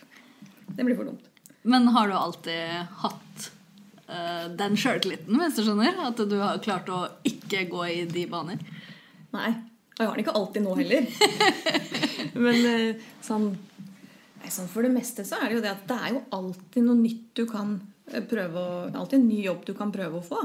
det 0.74 0.86
blir 0.86 0.98
for 0.98 1.14
dumt. 1.14 1.30
Men 1.62 1.88
har 1.94 2.10
du 2.10 2.18
alltid 2.18 2.90
hatt 3.06 3.50
uh, 4.10 4.50
den 4.50 4.78
sjøltilliten, 4.80 5.38
hvis 5.44 5.60
du 5.60 5.66
skjønner? 5.68 6.08
At 6.10 6.18
du 6.18 6.40
har 6.42 6.58
klart 6.64 6.90
å 6.90 7.06
ikke 7.28 7.68
gå 7.70 7.86
i 7.86 8.06
de 8.10 8.26
baner? 8.32 8.58
Nei. 9.36 9.54
Og 10.00 10.06
jeg 10.06 10.08
har 10.08 10.16
den 10.16 10.24
ikke 10.24 10.40
alltid 10.40 10.64
nå 10.64 10.74
heller. 10.80 11.08
Men 12.46 12.68
eh, 12.70 13.08
sånn, 13.26 13.50
sånn 14.48 14.70
for 14.72 14.88
det 14.88 14.94
meste 14.94 15.26
så 15.28 15.42
er 15.42 15.50
det 15.50 15.58
jo 15.58 15.64
det 15.66 15.74
at 15.74 15.84
det 15.90 15.98
er 16.00 16.14
jo 16.16 16.22
alltid 16.38 16.86
noe 16.86 17.02
nytt 17.02 17.26
du 17.36 17.44
kan 17.50 17.74
eh, 18.08 18.24
prøve 18.24 18.64
å 18.64 18.78
Alltid 18.88 19.20
en 19.20 19.28
ny 19.28 19.42
jobb 19.44 19.66
du 19.68 19.74
kan 19.76 19.92
prøve 19.92 20.22
å 20.22 20.24
få. 20.24 20.40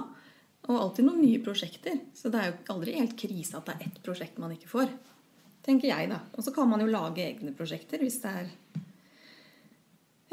Og 0.64 0.80
alltid 0.80 1.06
noen 1.06 1.22
nye 1.22 1.42
prosjekter. 1.44 2.00
Så 2.18 2.34
det 2.34 2.40
er 2.40 2.50
jo 2.50 2.74
aldri 2.74 2.96
helt 2.98 3.14
krise 3.20 3.60
at 3.60 3.70
det 3.70 3.76
er 3.76 3.86
ett 3.86 4.02
prosjekt 4.02 4.42
man 4.42 4.56
ikke 4.56 4.72
får. 4.72 4.90
Tenker 5.64 5.92
jeg, 5.92 6.10
da. 6.10 6.18
Og 6.34 6.42
så 6.42 6.50
kan 6.56 6.66
man 6.68 6.82
jo 6.82 6.90
lage 6.90 7.22
egne 7.22 7.54
prosjekter 7.54 8.02
hvis 8.02 8.18
det 8.24 8.32
er 8.42 8.54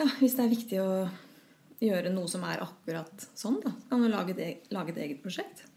Ja, 0.02 0.08
hvis 0.18 0.34
det 0.34 0.48
er 0.48 0.56
viktig 0.56 0.82
å 0.82 0.94
gjøre 1.82 2.10
noe 2.14 2.30
som 2.32 2.42
er 2.50 2.66
akkurat 2.66 3.30
sånn, 3.38 3.62
da. 3.62 3.76
Så 3.84 3.94
kan 3.94 4.02
du 4.02 4.10
lage, 4.10 4.34
det, 4.38 4.50
lage 4.74 4.96
et 4.96 5.04
eget 5.06 5.22
prosjekt. 5.22 5.68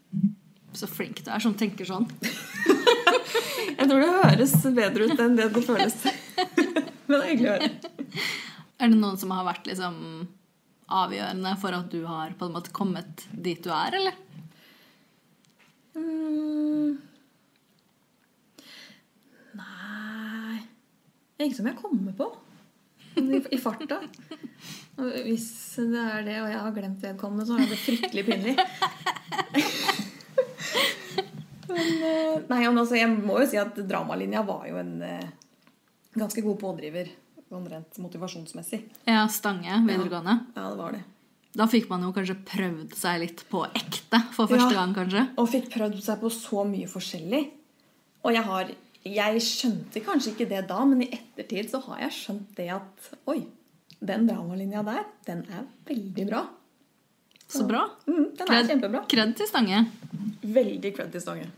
Så 0.75 0.89
flink 0.91 1.23
du 1.23 1.31
er 1.31 1.43
som 1.43 1.55
tenker 1.57 1.87
sånn. 1.87 2.07
Jeg 3.75 3.87
tror 3.89 4.01
det 4.01 4.11
høres 4.11 4.55
bedre 4.75 5.07
ut 5.09 5.21
enn 5.21 5.37
det 5.37 5.49
det 5.55 5.63
føles. 5.65 5.95
Men 7.07 7.15
det 7.15 7.21
er 7.21 7.29
hyggelig 7.29 7.49
å 7.49 7.55
høre. 7.55 7.69
Er 8.75 8.91
det 8.91 8.99
noen 8.99 9.19
som 9.19 9.31
har 9.31 9.47
vært 9.47 9.67
liksom 9.69 9.97
avgjørende 10.95 11.55
for 11.61 11.75
at 11.77 11.89
du 11.91 12.01
har 12.05 12.35
på 12.37 12.47
en 12.47 12.55
måte 12.57 12.73
kommet 12.75 13.25
dit 13.31 13.61
du 13.63 13.71
er, 13.73 13.95
eller? 13.97 14.17
Mm. 15.95 16.97
Nei 19.55 20.59
Ikke 21.39 21.55
som 21.55 21.69
jeg 21.71 21.79
kommer 21.79 22.17
på. 22.17 22.27
I, 23.15 23.39
i 23.55 23.59
farta. 23.61 24.01
Hvis 25.23 25.47
det 25.79 26.01
er 26.01 26.25
det, 26.27 26.35
og 26.41 26.49
jeg 26.51 26.59
har 26.59 26.73
glemt 26.75 27.03
vedkommende, 27.03 27.45
så 27.47 27.55
er 27.59 27.69
det 27.71 27.79
fryktelig 27.79 28.25
pinlig. 28.27 28.57
Men, 31.75 31.89
eh, 32.07 32.37
nei, 32.49 32.61
men 32.65 32.77
altså, 32.81 32.95
jeg 32.97 33.09
må 33.11 33.39
jo 33.43 33.47
si 33.51 33.59
at 33.59 33.75
dramalinja 33.89 34.41
var 34.47 34.65
jo 34.69 34.77
en 34.79 34.93
eh, 35.03 35.27
ganske 36.15 36.43
god 36.45 36.59
pådriver 36.61 37.09
sånn 37.49 37.67
rent 37.69 37.99
motivasjonsmessig. 38.01 38.79
Ja, 39.09 39.25
Stange 39.31 39.81
videregående. 39.85 40.39
Ja, 40.55 40.69
det 40.71 40.79
var 40.79 40.95
det. 40.95 41.03
Da 41.55 41.67
fikk 41.71 41.85
man 41.91 42.01
jo 42.03 42.09
kanskje 42.15 42.35
prøvd 42.47 42.95
seg 42.99 43.19
litt 43.21 43.43
på 43.51 43.61
ekte 43.69 44.19
for 44.35 44.49
første 44.51 44.73
Ja. 44.73 44.79
gang, 44.81 44.95
kanskje. 44.97 45.21
Og 45.39 45.47
fikk 45.51 45.69
prøvd 45.75 46.01
seg 46.03 46.19
på 46.23 46.31
så 46.33 46.65
mye 46.67 46.87
forskjellig. 46.91 47.43
Og 48.25 48.33
jeg 48.35 48.43
har 48.43 48.73
Jeg 49.05 49.37
skjønte 49.45 50.01
kanskje 50.01 50.31
ikke 50.33 50.47
det 50.49 50.63
da, 50.67 50.79
men 50.89 51.03
i 51.03 51.11
ettertid 51.13 51.67
så 51.69 51.77
har 51.85 51.99
jeg 52.07 52.15
skjønt 52.15 52.55
det 52.57 52.71
at 52.73 53.09
Oi, 53.29 53.43
den 54.01 54.25
dramalinja 54.25 54.81
der, 54.83 55.03
den 55.27 55.43
er 55.53 55.67
veldig 55.85 56.25
bra. 56.31 56.39
Så 57.47 57.67
bra. 57.69 57.83
Mm, 58.07 58.31
den 58.39 58.49
er 58.49 58.65
kjempebra. 58.65 59.03
Kred 59.07 59.35
til 59.37 59.45
Stange. 59.45 59.83
Veldig 60.41 60.91
kred 60.97 61.11
til 61.13 61.21
Stange. 61.21 61.51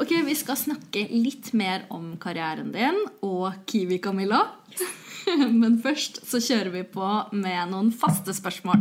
Ok, 0.00 0.14
Vi 0.24 0.32
skal 0.32 0.56
snakke 0.56 1.02
litt 1.12 1.50
mer 1.52 1.82
om 1.92 2.14
karrieren 2.20 2.70
din 2.72 2.96
og 3.26 3.52
Kiwi 3.68 3.98
Camilla. 4.00 4.38
Men 5.60 5.76
først 5.84 6.22
så 6.24 6.40
kjører 6.40 6.70
vi 6.72 6.84
på 6.88 7.08
med 7.36 7.68
noen 7.68 7.90
faste 7.92 8.32
spørsmål. 8.32 8.80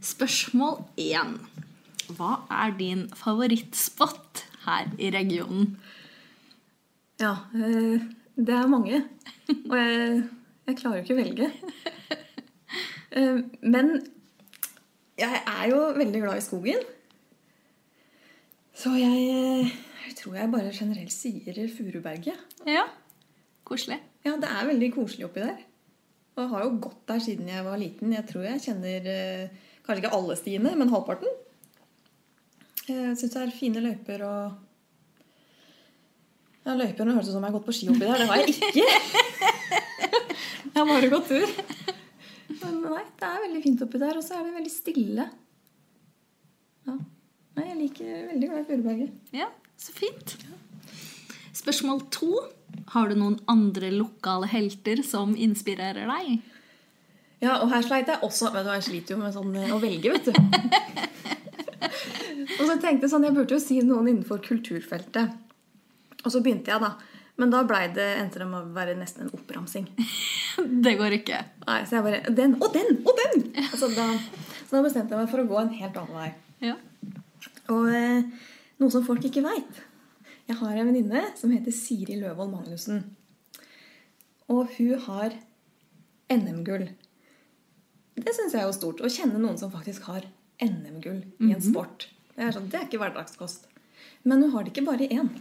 Spørsmål 0.00 0.80
1. 1.02 1.36
Hva 2.16 2.30
er 2.62 2.72
din 2.78 3.04
favorittspot 3.18 4.46
her 4.64 4.88
i 4.96 5.12
regionen? 5.12 5.74
Ja, 7.20 7.34
eh, 7.52 8.08
det 8.40 8.56
er 8.56 8.72
mange. 8.72 9.02
Og 9.52 9.76
jeg, 9.76 10.20
jeg 10.70 10.80
klarer 10.80 11.04
ikke 11.04 11.18
å 11.18 11.22
velge. 11.22 11.52
Eh, 13.16 13.38
Men 13.62 13.86
jeg 15.16 15.38
er 15.40 15.68
jo 15.70 15.76
veldig 15.96 16.20
glad 16.20 16.40
i 16.40 16.42
skogen. 16.44 16.80
Så 18.76 18.92
jeg, 18.98 19.22
eh, 19.32 19.70
jeg 20.06 20.16
tror 20.18 20.36
jeg 20.36 20.52
bare 20.52 20.74
generelt 20.74 21.14
sier 21.14 21.62
Furuberget. 21.72 22.58
Ja, 22.68 22.84
koselig. 23.66 23.98
Ja, 24.26 24.36
det 24.42 24.50
er 24.50 24.68
veldig 24.68 24.92
koselig 24.94 25.26
oppi 25.28 25.40
der. 25.44 25.62
Og 26.36 26.42
jeg 26.42 26.52
har 26.52 26.64
jo 26.66 26.74
gått 26.84 27.00
der 27.08 27.22
siden 27.24 27.48
jeg 27.48 27.64
var 27.64 27.80
liten. 27.80 28.12
Jeg 28.12 28.26
tror 28.28 28.44
jeg 28.44 28.60
kjenner 28.66 29.08
eh, 29.08 29.48
kanskje 29.86 30.02
ikke 30.02 30.14
alle 30.18 30.36
stiene, 30.36 30.74
men 30.76 30.92
halvparten. 30.92 31.32
Jeg 32.86 33.16
syns 33.18 33.32
det 33.32 33.42
er 33.42 33.56
fine 33.56 33.82
løyper 33.82 34.22
og 34.28 34.62
Ja, 36.66 36.74
løypene 36.74 37.14
høres 37.14 37.28
ut 37.30 37.34
som 37.36 37.44
jeg 37.44 37.52
har 37.52 37.56
gått 37.56 37.66
på 37.68 37.74
ski 37.78 37.88
oppi 37.92 38.02
der. 38.04 38.18
Det 38.20 38.28
har 38.28 38.42
jeg 38.42 38.54
ikke. 38.54 38.86
Jeg 40.66 40.82
har 40.82 40.88
bare 40.90 41.10
gått 41.10 41.28
tur. 41.30 41.52
Men 42.60 42.80
nei, 42.82 43.04
det 43.16 43.28
er 43.28 43.44
veldig 43.46 43.60
fint 43.64 43.84
oppi 43.86 44.00
der, 44.02 44.18
og 44.18 44.24
så 44.26 44.36
er 44.36 44.48
det 44.48 44.56
veldig 44.58 44.72
stille. 44.74 45.26
Ja. 46.86 46.96
Nei, 47.56 47.70
jeg 47.70 47.78
liker 47.78 48.26
veldig 48.32 48.48
glad 48.50 48.60
i 48.60 48.66
Furuberget. 48.68 49.32
Ja, 49.36 49.48
så 49.80 49.94
fint. 49.96 50.36
Spørsmål 51.56 52.02
to. 52.12 52.32
Har 52.92 53.08
du 53.08 53.16
noen 53.16 53.38
andre 53.48 53.88
lokale 53.94 54.48
helter 54.50 55.00
som 55.06 55.32
inspirerer 55.32 56.04
deg? 56.10 56.36
Ja, 57.40 57.58
og 57.62 57.70
her 57.72 57.84
sleit 57.84 58.10
jeg 58.12 58.20
også. 58.24 58.50
Vet 58.52 58.66
du, 58.66 58.72
jeg 58.76 58.84
sliter 58.86 59.16
jo 59.16 59.22
med 59.22 59.34
sånn 59.34 59.56
eh, 59.56 59.72
å 59.72 59.80
velge, 59.80 60.12
vet 60.12 60.28
du. 60.28 60.36
og 62.60 62.62
så 62.62 62.76
tenkte 62.80 63.06
jeg 63.06 63.12
sånn, 63.12 63.26
jeg 63.28 63.36
burde 63.36 63.56
jo 63.56 63.62
si 63.62 63.80
noen 63.84 64.10
innenfor 64.12 64.40
kulturfeltet. 64.44 65.34
Og 66.24 66.32
så 66.32 66.42
begynte 66.44 66.72
jeg, 66.72 66.82
da. 66.82 66.94
Men 67.40 67.52
da 67.52 67.62
ble 67.68 67.82
det, 67.96 68.06
endte 68.22 68.40
det 68.40 68.48
med 68.48 68.62
å 68.62 68.76
være 68.76 68.96
nesten 69.00 69.26
en 69.26 69.34
oppramsing. 69.36 69.88
Det 70.86 70.94
går 70.96 71.18
ikke. 71.18 71.42
Nei, 71.66 71.80
Så 71.84 71.98
jeg 71.98 72.04
bare 72.06 72.32
Den 72.32 72.54
og 72.64 72.70
den 72.72 73.02
og 73.02 73.18
den! 73.18 73.42
Altså, 73.66 73.90
da, 73.92 74.06
så 74.64 74.78
da 74.78 74.80
bestemte 74.86 75.12
jeg 75.12 75.20
meg 75.20 75.28
for 75.28 75.42
å 75.42 75.48
gå 75.50 75.58
en 75.60 75.74
helt 75.76 75.98
annen 76.00 76.16
vei. 76.16 76.30
Ja. 76.64 76.78
Og 77.72 77.88
eh, 77.92 78.26
noe 78.80 78.92
som 78.92 79.04
folk 79.06 79.24
ikke 79.26 79.44
veit. 79.44 79.82
Jeg 80.46 80.58
har 80.60 80.76
en 80.78 80.88
venninne 80.92 81.22
som 81.38 81.50
heter 81.50 81.74
Siri 81.74 82.18
Løvold 82.20 82.52
Magnussen. 82.52 83.02
Og 84.52 84.68
hun 84.76 84.92
har 85.08 85.34
NM-gull. 86.30 86.86
Det 88.16 88.32
syns 88.34 88.54
jeg 88.54 88.62
er 88.62 88.68
jo 88.68 88.76
stort. 88.76 89.02
Å 89.02 89.10
kjenne 89.10 89.40
noen 89.42 89.58
som 89.58 89.72
faktisk 89.74 90.06
har 90.10 90.28
NM-gull 90.62 91.24
i 91.42 91.50
en 91.52 91.62
sport. 91.64 92.06
Det 92.36 92.44
er, 92.46 92.54
sånn, 92.54 92.68
det 92.70 92.78
er 92.78 92.86
ikke 92.86 93.00
hverdagskost. 93.02 93.66
Men 94.26 94.44
hun 94.44 94.52
har 94.54 94.64
det 94.66 94.72
ikke 94.74 94.86
bare 94.86 95.06
i 95.08 95.18
én. 95.18 95.32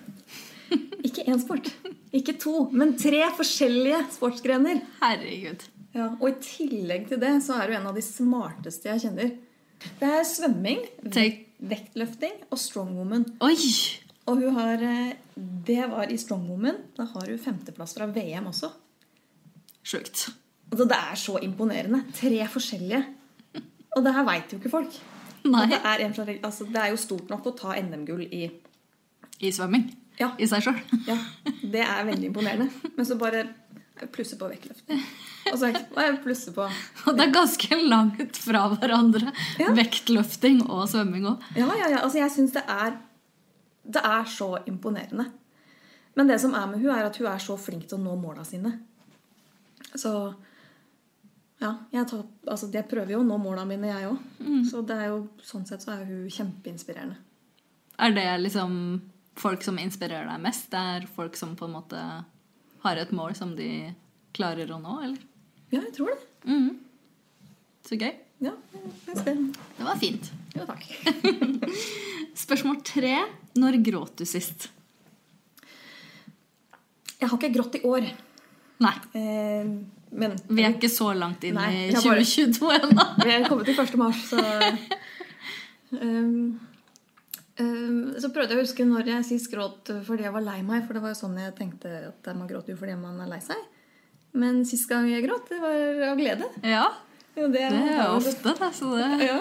Ikke 1.06 1.26
én 1.30 1.40
sport. 1.42 1.70
Ikke 2.16 2.34
to, 2.42 2.66
men 2.74 2.96
tre 2.98 3.22
forskjellige 3.38 4.00
sportsgrener. 4.18 4.82
Herregud. 5.02 5.68
Ja, 5.96 6.10
og 6.18 6.26
i 6.32 6.36
tillegg 6.44 7.06
til 7.12 7.20
det 7.22 7.36
så 7.46 7.60
er 7.60 7.70
hun 7.72 7.78
en 7.78 7.90
av 7.92 7.96
de 7.98 8.04
smarteste 8.04 8.90
jeg 8.90 9.04
kjenner. 9.06 9.30
Det 10.00 10.10
er 10.10 10.26
svømming, 10.28 10.82
Take- 11.14 11.45
vektløfting 11.70 12.46
og 12.50 12.60
strongwoman. 12.62 13.26
Oi! 13.46 13.58
Og 14.26 14.42
hun 14.42 14.56
har 14.58 14.82
eh, 14.82 15.14
Det 15.36 15.84
var 15.92 16.10
i 16.10 16.18
strongwoman. 16.18 16.80
Da 16.98 17.06
har 17.12 17.30
hun 17.30 17.42
femteplass 17.42 17.94
fra 17.98 18.08
VM 18.10 18.50
også. 18.50 18.72
Sjukt. 19.86 20.30
Altså, 20.72 20.88
det 20.90 20.98
er 20.98 21.20
så 21.20 21.38
imponerende. 21.46 22.02
Tre 22.16 22.48
forskjellige. 22.50 23.04
Og 23.96 24.04
det 24.04 24.14
her 24.16 24.26
veit 24.28 24.54
jo 24.54 24.60
ikke 24.60 24.74
folk. 24.74 24.96
Nei. 25.46 25.68
Det 25.70 25.78
er, 25.78 26.02
en 26.08 26.16
fra, 26.16 26.26
altså, 26.34 26.66
det 26.66 26.82
er 26.82 26.94
jo 26.94 26.98
stort 27.00 27.30
nok 27.30 27.52
å 27.52 27.54
ta 27.58 27.76
NM-gull 27.78 28.26
i 28.26 28.48
I 29.46 29.52
svømming. 29.54 29.86
Ja. 30.20 30.32
I 30.40 30.48
seg 30.50 30.64
sjøl. 30.66 30.80
Ja, 31.06 31.18
det 31.76 31.84
er 31.84 32.08
veldig 32.08 32.32
imponerende. 32.32 32.70
Men 32.96 33.08
så 33.08 33.18
bare 33.20 33.46
plusse 34.12 34.38
på 34.40 34.48
vektløfting. 34.52 35.02
Og 35.52 35.60
så 35.60 35.70
jeg 35.72 36.18
plusse 36.24 36.52
på 36.56 36.66
Og 37.06 37.18
det 37.18 37.28
er 37.28 37.34
ganske 37.34 37.78
langt 37.86 38.40
fra 38.42 38.66
hverandre. 38.74 39.32
Ja. 39.62 39.72
Vektløfting 39.78 40.64
og 40.66 40.88
svømming 40.92 41.28
òg. 41.30 41.46
Ja, 41.58 41.70
ja, 41.70 41.92
ja. 41.94 42.02
Altså, 42.02 42.20
jeg 42.20 42.34
syns 42.34 42.56
det 42.58 42.66
er 42.68 42.98
Det 43.86 44.02
er 44.02 44.26
så 44.26 44.56
imponerende. 44.66 45.30
Men 46.16 46.28
det 46.28 46.40
som 46.42 46.56
er 46.58 46.68
med 46.72 46.82
hun 46.82 46.92
er 46.92 47.06
at 47.06 47.18
hun 47.20 47.28
er 47.30 47.42
så 47.44 47.58
flink 47.60 47.88
til 47.88 48.00
å 48.00 48.04
nå 48.04 48.16
måla 48.18 48.44
sine. 48.48 48.72
Så 49.96 50.12
ja, 51.62 51.72
jeg, 51.92 52.08
tar, 52.10 52.24
altså, 52.48 52.70
jeg 52.72 52.88
prøver 52.90 53.16
jo 53.16 53.22
å 53.22 53.28
nå 53.28 53.38
måla 53.40 53.66
mine, 53.68 53.92
jeg 53.92 54.10
òg. 54.10 54.24
Så 54.70 54.82
det 54.88 54.96
er 54.96 55.12
jo, 55.12 55.20
sånn 55.44 55.68
sett 55.68 55.84
så 55.84 55.94
er 55.96 56.08
hun 56.08 56.26
kjempeinspirerende. 56.32 57.20
Er 58.02 58.16
det 58.16 58.26
liksom 58.42 58.74
folk 59.40 59.64
som 59.64 59.80
inspirerer 59.80 60.28
deg 60.28 60.42
mest? 60.44 60.68
Det 60.72 60.82
er 60.96 61.08
folk 61.16 61.38
som 61.40 61.54
på 61.60 61.68
en 61.68 61.76
måte 61.78 62.02
har 62.86 63.02
et 63.02 63.12
mål 63.16 63.34
som 63.38 63.56
de 63.58 63.70
klarer 64.36 64.72
å 64.76 64.80
nå, 64.82 64.96
eller? 65.08 65.22
Ja, 65.74 65.82
jeg 65.82 65.94
tror 65.98 66.14
det. 66.14 66.22
Mhm. 66.50 66.72
Så 67.86 67.98
gøy. 68.02 68.14
Ja, 68.44 68.52
det 69.06 69.86
var 69.86 69.96
fint. 70.02 70.28
Jo, 70.56 70.66
takk. 70.68 70.82
Spørsmål 72.46 72.80
tre. 72.86 73.14
Når 73.56 73.78
gråt 73.86 74.18
du 74.20 74.26
sist? 74.28 74.68
Jeg 77.22 77.30
har 77.32 77.38
ikke 77.40 77.54
grått 77.56 77.78
i 77.80 77.84
år. 77.88 78.08
Nei. 78.84 78.94
Eh, 79.16 79.70
men 80.16 80.36
Vi 80.50 80.64
er 80.66 80.74
ikke 80.76 80.90
så 80.92 81.12
langt 81.16 81.44
inn 81.48 81.58
i 81.62 81.70
jeg 81.88 81.96
har 81.96 82.04
bare- 82.10 82.26
2022 82.26 82.74
ennå. 82.76 83.06
Vi 83.26 83.32
er 83.38 83.48
kommet 83.48 83.70
til 83.70 83.80
1. 83.86 83.96
mars, 84.02 84.20
så 84.30 84.42
um, 85.96 86.60
Så 87.56 88.30
prøvde 88.36 88.52
jeg 88.52 88.60
å 88.60 88.64
huske 88.66 88.84
når 88.88 89.08
jeg 89.14 89.26
sist 89.30 89.48
gråt 89.52 89.88
fordi 90.04 90.26
jeg 90.26 90.34
var 90.36 90.44
lei 90.44 90.58
meg. 90.66 90.84
For 90.86 90.98
det 90.98 91.04
var 91.06 91.14
jo 91.14 91.20
sånn 91.22 91.38
jeg 91.40 91.54
tenkte 91.56 91.92
at 92.10 92.28
man 92.36 92.50
gråter 92.50 92.74
jo 92.74 92.80
fordi 92.82 92.98
man 93.00 93.22
er 93.24 93.30
lei 93.32 93.40
seg. 93.44 93.62
Men 94.36 94.66
sist 94.68 94.90
gang 94.92 95.08
jeg 95.08 95.24
gråt, 95.24 95.48
det 95.48 95.62
var 95.64 96.10
av 96.12 96.18
glede. 96.20 96.50
Ja, 96.68 96.88
Jo, 97.36 97.48
det, 97.52 97.66
det 97.72 97.80
er 97.96 98.10
ofte 98.12 98.52
det. 98.60 98.72
Så 98.76 98.92
det 98.96 99.08
Ja. 99.30 99.40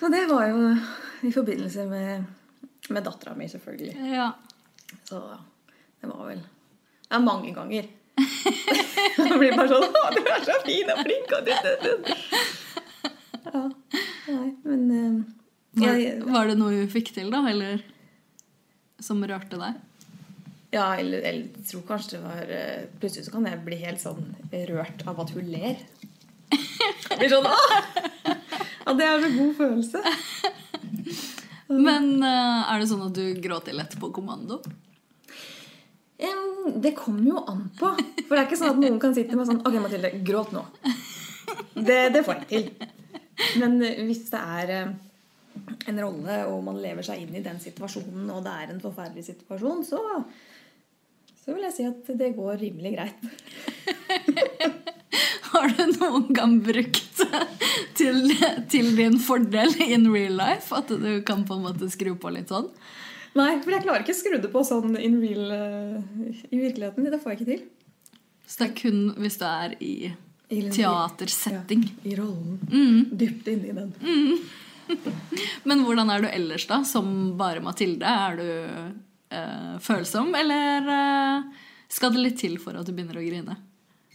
Så 0.00 0.08
det 0.12 0.24
var 0.26 0.46
jo 0.48 0.72
i 1.22 1.30
forbindelse 1.32 1.84
med 1.86 2.24
Med 2.90 3.04
dattera 3.06 3.34
mi, 3.38 3.46
selvfølgelig. 3.48 3.92
Ja. 4.16 4.32
Så 5.04 5.20
det 6.00 6.08
var 6.10 6.24
vel 6.26 6.40
Ja, 7.10 7.18
mange 7.18 7.52
ganger. 7.54 7.86
Det 9.16 9.36
blir 9.38 9.52
bare 9.56 9.68
sånn 9.68 9.84
'Å, 9.84 10.08
du 10.16 10.20
er 10.24 10.42
så 10.44 10.56
fin 10.64 10.88
og 10.92 10.98
flink', 11.04 11.32
og 11.36 11.44
du, 11.46 11.52
du, 11.62 11.72
du. 11.84 12.12
Ja. 13.52 13.62
Nei, 14.32 14.48
men 14.64 14.82
eh, 14.96 15.41
Var, 15.72 16.02
var 16.28 16.50
det 16.50 16.58
noe 16.60 16.82
hun 16.82 16.90
fikk 16.92 17.14
til, 17.16 17.30
da? 17.32 17.40
Eller 17.48 17.80
som 19.02 19.22
rørte 19.24 19.58
deg? 19.60 19.80
Ja, 20.72 20.94
eller, 20.96 21.24
jeg 21.26 21.66
tror 21.68 21.84
kanskje 21.88 22.16
det 22.16 22.22
var 22.24 22.52
eh, 22.56 22.84
Plutselig 23.00 23.26
så 23.26 23.34
kan 23.34 23.44
jeg 23.44 23.60
bli 23.64 23.76
helt 23.82 24.00
sånn 24.00 24.30
rørt 24.70 25.02
av 25.08 25.18
at 25.20 25.32
hun 25.36 25.50
ler. 25.52 25.80
Blir 27.18 27.32
sånn 27.32 27.48
Å! 27.48 27.56
Ja, 28.82 28.94
det 28.98 29.06
er 29.06 29.26
en 29.26 29.36
god 29.36 29.52
følelse. 29.60 30.00
Men 31.72 32.08
eh, 32.24 32.72
er 32.72 32.80
det 32.80 32.88
sånn 32.90 33.04
at 33.06 33.16
du 33.16 33.42
gråter 33.44 33.76
lett 33.76 33.94
på 34.00 34.10
kommando? 34.14 34.60
Det 36.82 36.92
kommer 36.96 37.26
jo 37.26 37.44
an 37.48 37.64
på. 37.78 37.88
For 38.26 38.34
det 38.34 38.40
er 38.40 38.46
ikke 38.46 38.58
sånn 38.60 38.74
at 38.74 38.80
noen 38.82 38.98
kan 39.02 39.14
si 39.16 39.24
til 39.26 39.38
meg 39.38 39.48
sånn 39.48 39.62
Ok, 39.66 39.76
Mathilde, 39.82 40.12
gråt 40.26 40.52
nå. 40.54 40.62
Det, 41.74 41.98
det 42.14 42.22
får 42.26 42.42
jeg 42.42 42.48
til. 42.50 42.90
Men 43.60 43.78
eh, 43.82 44.02
hvis 44.06 44.28
det 44.30 44.40
er 44.40 44.92
en 45.90 46.00
rolle, 46.02 46.36
og 46.50 46.58
man 46.66 46.80
lever 46.82 47.02
seg 47.06 47.16
inn 47.22 47.34
i 47.36 47.44
den 47.44 47.58
situasjonen, 47.62 48.30
og 48.30 48.40
det 48.46 48.52
er 48.52 48.66
en 48.72 48.82
forferdelig 48.82 49.24
situasjon, 49.28 49.80
så, 49.86 50.00
så 51.42 51.48
vil 51.54 51.64
jeg 51.68 51.76
si 51.76 51.84
at 51.88 52.02
det 52.18 52.36
går 52.38 52.54
rimelig 52.62 52.92
greit. 52.96 53.20
Har 55.52 55.66
du 55.68 55.82
noen 55.98 56.28
gang 56.32 56.54
brukt 56.64 57.22
til, 57.98 58.18
til 58.72 58.86
din 58.96 59.18
fordel 59.20 59.70
in 59.84 60.08
real 60.08 60.36
life? 60.38 60.72
At 60.72 60.88
du 60.88 61.20
kan 61.28 61.44
på 61.48 61.54
en 61.58 61.66
måte 61.66 61.90
skru 61.92 62.14
på 62.16 62.32
litt 62.32 62.48
sånn? 62.52 62.68
Nei, 63.36 63.60
for 63.64 63.70
jeg 63.72 63.84
klarer 63.84 64.02
ikke 64.04 64.16
å 64.16 64.18
skru 64.18 64.36
det 64.40 64.50
på 64.52 64.60
sånn 64.64 64.96
in 64.96 65.20
real 65.20 65.52
i 66.48 66.56
virkeligheten. 66.56 67.04
Det 67.12 67.20
får 67.20 67.30
jeg 67.34 67.40
ikke 67.40 67.50
til. 67.52 67.62
Så 68.48 68.54
det 68.62 68.68
er 68.70 68.74
kun 68.80 69.00
hvis 69.20 69.38
du 69.40 69.46
er 69.48 69.70
i 69.80 69.94
teatersetting. 70.48 71.84
Ja, 71.88 72.10
I 72.10 72.16
rollen. 72.18 72.58
Mm. 72.68 73.16
Dypt 73.18 73.48
inni 73.48 73.72
den. 73.76 73.94
Men 75.68 75.84
hvordan 75.86 76.12
er 76.12 76.24
du 76.24 76.28
ellers, 76.30 76.66
da? 76.70 76.82
Som 76.88 77.34
bare 77.40 77.62
Mathilde? 77.64 78.06
Er 78.08 78.38
du 78.38 78.48
eh, 79.32 79.74
følsom, 79.82 80.32
eller 80.38 80.88
eh, 80.96 81.66
skal 81.92 82.14
det 82.14 82.24
litt 82.24 82.40
til 82.40 82.58
for 82.62 82.78
at 82.78 82.88
du 82.88 82.94
begynner 82.94 83.20
å 83.20 83.26
grine? 83.26 83.58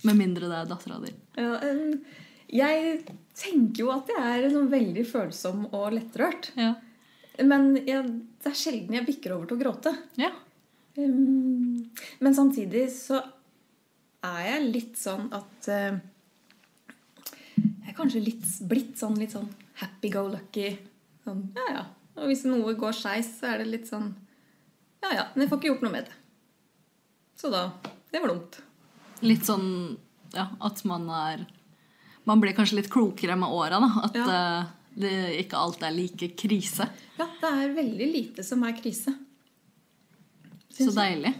Med 0.07 0.17
mindre 0.17 0.49
det 0.49 0.57
er 0.59 0.69
dattera 0.69 0.99
di. 1.01 1.13
Ja, 1.37 1.57
um, 1.61 1.93
jeg 2.53 2.99
tenker 3.37 3.81
jo 3.81 3.93
at 3.93 4.09
jeg 4.13 4.23
er 4.23 4.51
sånn 4.53 4.69
veldig 4.71 5.05
følsom 5.09 5.65
og 5.71 5.89
lettrørt. 5.95 6.51
Ja. 6.57 6.75
Men 7.45 7.73
jeg, 7.85 8.03
det 8.41 8.51
er 8.51 8.57
sjelden 8.57 8.97
jeg 8.97 9.07
bikker 9.09 9.35
over 9.35 9.49
til 9.49 9.57
å 9.57 9.63
gråte. 9.65 9.95
ja. 10.21 10.33
Um, 10.97 11.91
men 12.25 12.33
samtidig 12.33 12.87
så 12.89 13.19
er 14.25 14.39
jeg 14.47 14.69
litt 14.71 14.95
sånn 14.97 15.27
at 15.29 15.67
uh, 15.69 15.99
Jeg 17.53 17.91
er 17.91 17.97
kanskje 17.99 18.23
litt, 18.23 18.47
blitt 18.65 18.97
sånn 18.97 19.13
litt 19.21 19.35
sånn 19.35 19.45
happy 19.81 20.09
go 20.13 20.25
lucky. 20.31 20.71
Sånn, 21.25 21.43
ja, 21.57 21.65
ja. 21.75 21.83
Og 22.17 22.29
hvis 22.31 22.45
noe 22.49 22.73
går 22.79 22.95
skeis, 22.97 23.27
så 23.39 23.51
er 23.53 23.61
det 23.61 23.67
litt 23.69 23.89
sånn 23.89 24.07
Ja, 25.03 25.11
ja. 25.13 25.25
Men 25.35 25.43
jeg 25.45 25.51
får 25.51 25.59
ikke 25.61 25.69
gjort 25.73 25.83
noe 25.85 25.93
med 25.93 26.07
det. 26.09 26.15
Så 27.37 27.51
da 27.53 27.65
Det 28.11 28.21
var 28.23 28.31
dumt. 28.33 28.57
Litt 29.21 29.45
sånn 29.45 29.67
ja, 30.33 30.47
at 30.61 30.81
man 30.89 31.05
er 31.13 31.45
Man 32.27 32.41
blir 32.41 32.55
kanskje 32.57 32.79
litt 32.81 32.89
klokere 32.91 33.37
med 33.39 33.49
åra, 33.53 33.77
da. 33.79 33.91
At 34.07 34.15
Ja. 34.17 34.25
eh, 34.37 34.73
det 34.97 35.11
ikke 35.45 35.59
alt 35.61 35.83
er 35.85 35.91
like 35.93 36.31
krise. 36.35 36.87
Ja, 37.19 37.27
det 37.41 37.49
er 37.53 37.73
veldig 37.77 38.07
lite 38.11 38.43
som 38.43 38.63
er 38.65 38.73
krise. 38.73 39.13
Så 40.73 40.89
deilig. 40.93 41.33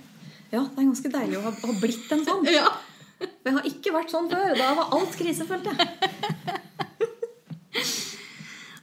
Ja, 0.52 0.62
det 0.64 0.78
er 0.78 0.86
ganske 0.88 1.10
deilig 1.12 1.40
å 1.40 1.42
ha, 1.48 1.52
ha 1.52 1.74
blitt 1.82 2.12
en 2.14 2.24
sånn. 2.26 2.46
Ja. 2.58 2.70
For 3.18 3.50
jeg 3.50 3.56
har 3.58 3.66
ikke 3.66 3.92
vært 3.96 4.12
sånn 4.14 4.28
før. 4.30 4.52
Da 4.60 4.68
var 4.78 4.92
alt 4.94 5.16
krise, 5.18 5.46
følte 5.50 5.74
jeg. 5.74 5.88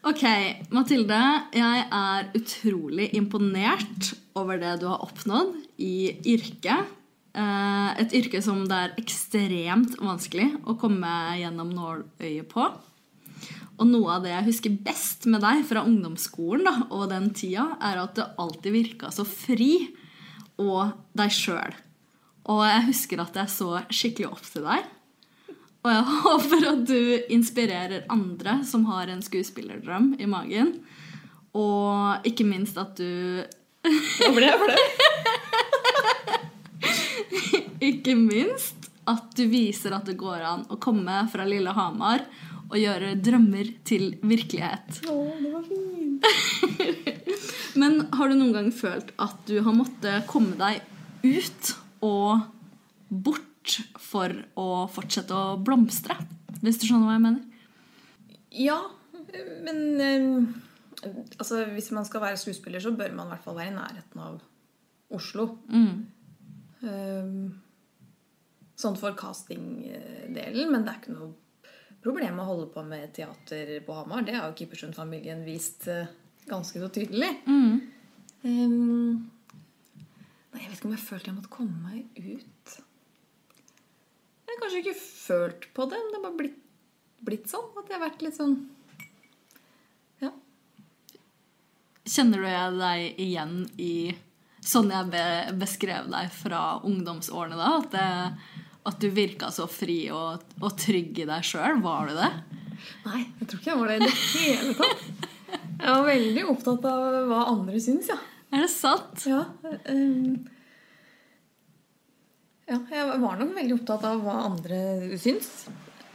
Ok, 0.04 0.20
Mathilde. 0.68 1.18
Jeg 1.56 1.84
er 1.88 2.26
utrolig 2.36 3.06
imponert 3.16 4.10
over 4.36 4.58
det 4.60 4.74
du 4.82 4.88
har 4.90 5.00
oppnådd 5.00 5.54
i 5.80 6.12
yrket. 6.28 6.90
Eh, 7.32 8.00
Et 8.02 8.12
yrke 8.20 8.42
som 8.44 8.66
det 8.68 8.76
er 8.76 8.98
ekstremt 9.00 9.96
vanskelig 9.96 10.50
å 10.68 10.76
komme 10.76 11.08
gjennom 11.40 11.72
nåløyet 11.72 12.50
på. 12.52 12.66
Og 13.78 13.88
noe 13.88 14.18
av 14.18 14.26
det 14.26 14.34
jeg 14.34 14.48
husker 14.50 14.76
best 14.84 15.24
med 15.24 15.40
deg 15.40 15.64
fra 15.64 15.86
ungdomsskolen 15.88 16.68
da, 16.68 16.74
og 16.92 17.08
den 17.08 17.32
tida, 17.32 17.70
er 17.80 18.02
at 18.04 18.14
du 18.14 18.22
alltid 18.22 18.76
virka 18.76 19.08
så 19.10 19.24
fri 19.24 19.88
og 20.60 20.92
deg 21.16 21.32
sjøl. 21.32 21.80
Og 22.52 22.60
jeg 22.68 22.88
husker 22.92 23.24
at 23.24 23.40
jeg 23.40 23.56
så 23.56 23.70
skikkelig 23.88 24.28
opp 24.28 24.44
til 24.52 24.68
deg. 24.68 24.84
Og 25.84 25.92
jeg 25.92 26.04
håper 26.24 26.68
at 26.72 26.86
du 26.88 27.00
inspirerer 27.34 28.06
andre 28.12 28.60
som 28.66 28.86
har 28.88 29.12
en 29.12 29.22
skuespillerdrøm 29.24 30.14
i 30.18 30.28
magen. 30.30 30.78
Og 31.54 32.26
ikke 32.26 32.46
minst 32.48 32.80
at 32.80 32.96
du 32.98 33.44
Nå 33.84 34.30
ble 34.32 34.48
jeg 34.48 34.56
flau. 34.62 34.78
Ikke 37.84 38.14
minst 38.16 38.88
at 39.04 39.34
du 39.36 39.42
viser 39.52 39.92
at 39.92 40.06
det 40.08 40.16
går 40.16 40.40
an 40.40 40.62
å 40.72 40.78
komme 40.80 41.18
fra 41.28 41.44
lille 41.44 41.74
Hamar 41.76 42.24
og 42.70 42.78
gjøre 42.80 43.12
drømmer 43.20 43.68
til 43.84 44.14
virkelighet. 44.24 45.02
Å, 45.04 45.16
det 45.36 45.50
var 45.52 45.66
fint. 45.68 46.24
Men 47.80 48.06
har 48.16 48.32
du 48.32 48.38
noen 48.38 48.54
gang 48.56 48.70
følt 48.72 49.12
at 49.20 49.36
du 49.50 49.58
har 49.66 49.76
måttet 49.76 50.24
komme 50.30 50.56
deg 50.56 50.80
ut 51.28 51.74
og 52.00 52.48
bort 53.12 53.53
for 54.00 54.32
å 54.60 54.68
fortsette 54.92 55.34
å 55.34 55.56
blomstre? 55.62 56.16
Hvis 56.60 56.80
du 56.80 56.86
skjønner 56.88 57.08
hva 57.08 57.16
jeg 57.16 57.24
mener? 57.24 57.42
Ja, 58.54 58.78
men 59.66 59.80
eh, 60.00 61.10
altså, 61.38 61.64
hvis 61.74 61.90
man 61.96 62.06
skal 62.08 62.22
være 62.24 62.40
skuespiller, 62.40 62.80
så 62.82 62.94
bør 62.96 63.14
man 63.16 63.28
i 63.28 63.34
hvert 63.34 63.46
fall 63.46 63.58
være 63.58 63.72
i 63.72 63.76
nærheten 63.76 64.24
av 64.24 64.40
Oslo. 65.14 65.48
Eh, 66.84 67.30
sånn 68.84 68.98
for 69.00 69.16
castingdelen, 69.18 70.70
men 70.72 70.84
det 70.84 70.92
er 70.92 71.00
ikke 71.00 71.16
noe 71.16 71.32
problem 72.04 72.40
å 72.42 72.48
holde 72.48 72.68
på 72.74 72.84
med 72.86 73.14
teater 73.16 73.78
på 73.86 73.96
Hamar. 73.96 74.24
Det 74.26 74.36
har 74.36 74.50
jo 74.50 74.58
Kippersund-familien 74.58 75.44
vist 75.46 75.88
eh, 75.88 76.10
ganske 76.50 76.82
så 76.82 76.90
tydelig. 76.92 77.30
Eh, 78.44 78.74
nei, 80.52 80.60
jeg 80.60 80.68
vet 80.68 80.76
ikke 80.76 80.90
om 80.90 80.96
jeg 80.96 81.06
følte 81.06 81.30
jeg 81.30 81.38
måtte 81.38 81.54
komme 81.54 81.78
meg 81.88 82.00
ut. 82.18 82.74
Jeg 84.54 84.60
har 84.60 84.68
kanskje 84.68 84.80
ikke 84.84 85.00
følt 85.02 85.64
på 85.74 85.84
det, 85.90 85.98
men 85.98 86.12
det 86.12 86.18
har 86.18 86.24
bare 86.28 86.38
blitt, 86.38 86.58
blitt 87.26 87.48
sånn. 87.50 87.64
At 87.74 87.88
jeg 87.90 87.96
har 87.98 88.04
vært 88.04 88.20
litt 88.22 88.36
sånn 88.38 88.54
Ja. 90.22 90.30
Kjenner 92.06 92.44
du 92.44 92.78
deg 92.78 93.18
igjen 93.24 93.56
i 93.82 93.94
sånn 94.64 94.92
jeg 94.94 95.56
beskrev 95.58 96.06
deg 96.12 96.30
fra 96.32 96.62
ungdomsårene 96.86 97.58
da? 97.58 97.72
At, 97.80 97.90
det, 97.98 98.62
at 98.92 99.02
du 99.02 99.10
virka 99.10 99.50
så 99.52 99.66
fri 99.66 100.04
og, 100.14 100.46
og 100.62 100.78
trygg 100.78 101.18
i 101.24 101.26
deg 101.28 101.50
sjøl? 101.50 101.82
Var 101.82 102.12
du 102.12 102.14
det? 102.20 102.30
Nei, 103.08 103.24
jeg 103.40 103.50
tror 103.50 103.58
ikke 103.58 103.72
jeg 103.72 103.82
var 103.82 103.90
det 103.90 103.98
i 103.98 104.06
det 104.06 104.14
hele 104.14 104.78
tatt. 104.78 105.30
Jeg 105.54 105.90
var 105.90 106.06
veldig 106.06 106.48
opptatt 106.54 106.88
av 106.94 107.20
hva 107.28 107.44
andre 107.50 107.82
syns, 107.82 108.14
ja. 108.14 108.22
Er 108.54 108.62
det 108.62 108.70
sant? 108.70 109.26
Ja, 109.26 109.42
ehm, 109.90 110.44
ja, 112.64 112.78
jeg 112.90 113.20
var 113.20 113.40
nok 113.40 113.50
veldig 113.56 113.76
opptatt 113.76 114.06
av 114.08 114.22
hva 114.24 114.36
andre 114.46 114.78
syns. 115.20 115.50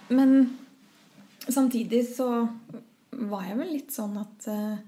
Men 0.10 0.58
samtidig 1.46 2.02
så 2.16 2.30
var 3.12 3.46
jeg 3.46 3.60
vel 3.60 3.74
litt 3.76 3.94
sånn 3.94 4.16
at 4.22 4.48
eh, 4.50 4.80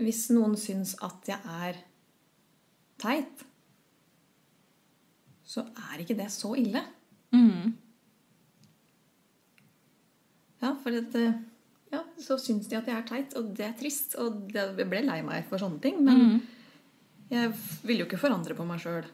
Hvis 0.00 0.26
noen 0.36 0.56
syns 0.60 0.94
at 1.04 1.28
jeg 1.28 1.40
er 1.40 1.78
teit, 3.00 3.44
så 5.46 5.64
er 5.90 6.02
ikke 6.02 6.16
det 6.18 6.28
så 6.32 6.50
ille. 6.58 6.82
Mm. 7.32 7.72
Ja, 10.60 10.74
for 10.82 10.96
at, 11.00 11.16
eh, 11.16 11.38
ja, 11.92 12.02
så 12.20 12.36
syns 12.40 12.68
de 12.68 12.76
at 12.76 12.88
jeg 12.88 12.96
er 12.96 13.08
teit, 13.08 13.36
og 13.40 13.52
det 13.56 13.68
er 13.68 13.76
trist. 13.78 14.18
Og 14.20 14.42
det, 14.52 14.66
jeg 14.80 14.88
ble 14.92 15.04
lei 15.06 15.22
meg 15.24 15.48
for 15.48 15.60
sånne 15.62 15.80
ting. 15.84 16.02
Men 16.04 16.42
jeg 17.32 17.52
ville 17.86 18.04
jo 18.04 18.08
ikke 18.10 18.20
forandre 18.20 18.56
på 18.58 18.68
meg 18.68 18.84
sjøl. 18.84 19.08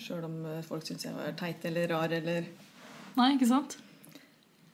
Sjøl 0.00 0.24
om 0.26 0.36
eh, 0.48 0.60
folk 0.66 0.84
syns 0.86 1.06
jeg 1.06 1.16
var 1.16 1.32
teit 1.38 1.64
eller 1.68 1.90
rar 1.92 2.12
eller 2.12 2.46
Nei, 3.12 3.34
ikke 3.34 3.48
sant? 3.50 3.76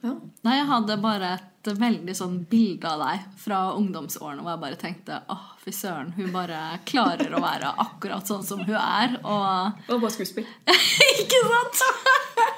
Ja. 0.05 0.13
Nei, 0.47 0.53
jeg 0.61 0.67
hadde 0.69 0.97
bare 1.03 1.31
et 1.35 1.71
veldig 1.75 2.15
sånn 2.15 2.37
bilde 2.49 2.87
av 2.87 3.01
deg 3.03 3.25
fra 3.41 3.57
ungdomsårene 3.75 4.45
hvor 4.45 4.53
jeg 4.53 4.63
bare 4.63 4.79
tenkte 4.79 5.17
åh, 5.35 5.49
fy 5.65 5.73
søren, 5.75 6.13
hun 6.15 6.31
bare 6.35 6.61
klarer 6.87 7.35
å 7.35 7.41
være 7.43 7.73
akkurat 7.83 8.31
sånn 8.31 8.45
som 8.47 8.63
hun 8.63 8.77
er. 8.79 9.17
Og 9.25 9.91
og 9.91 10.05
bare 10.05 10.15
skuespill. 10.15 10.47
Ikke 11.25 11.43
sant? 11.49 11.83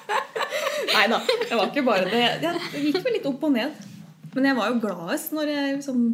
Nei 0.94 1.06
da, 1.08 1.22
det 1.22 1.54
var 1.54 1.70
ikke 1.70 1.86
bare 1.86 2.10
det. 2.10 2.26
Jeg 2.44 2.84
gikk 2.90 3.00
vel 3.06 3.16
litt 3.16 3.28
opp 3.30 3.48
og 3.48 3.54
ned. 3.54 3.88
Men 4.34 4.50
jeg 4.50 4.58
var 4.58 4.70
jo 4.70 4.80
gladest 4.82 5.32
når 5.34 5.50
jeg 5.52 5.74
liksom, 5.78 6.04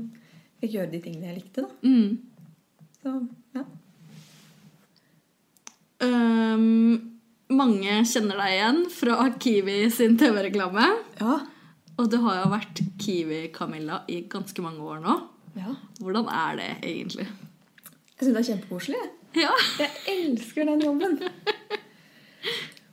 fikk 0.63 0.77
gjøre 0.79 0.93
de 0.93 1.01
tingene 1.05 1.31
jeg 1.31 1.39
likte, 1.41 1.67
da. 1.67 1.71
Mm. 1.83 2.93
Så 3.03 3.15
Ehm, 6.05 6.97
mange 7.57 8.01
kjenner 8.09 8.41
deg 8.43 8.55
igjen 8.57 8.81
fra 8.93 9.31
Kiwi 9.41 9.79
sin 9.95 10.17
TV-reklame. 10.21 10.87
Ja. 11.21 11.39
Og 11.97 12.11
du 12.13 12.19
har 12.27 12.43
jo 12.43 12.53
vært 12.53 12.83
Kiwi-Camilla 13.01 14.03
i 14.13 14.23
ganske 14.29 14.65
mange 14.65 14.85
år 14.85 15.01
nå. 15.05 15.17
ja. 15.57 15.77
Hvordan 16.03 16.29
er 16.29 16.59
det 16.61 16.71
egentlig? 16.83 17.27
Jeg 18.17 18.27
syns 18.27 18.35
det 18.35 18.41
er 18.43 18.49
kjempekoselig. 18.51 19.05
Ja. 19.37 19.53
Jeg 19.81 19.91
elsker 20.13 20.69
den 20.69 20.85
jobben. 20.85 21.19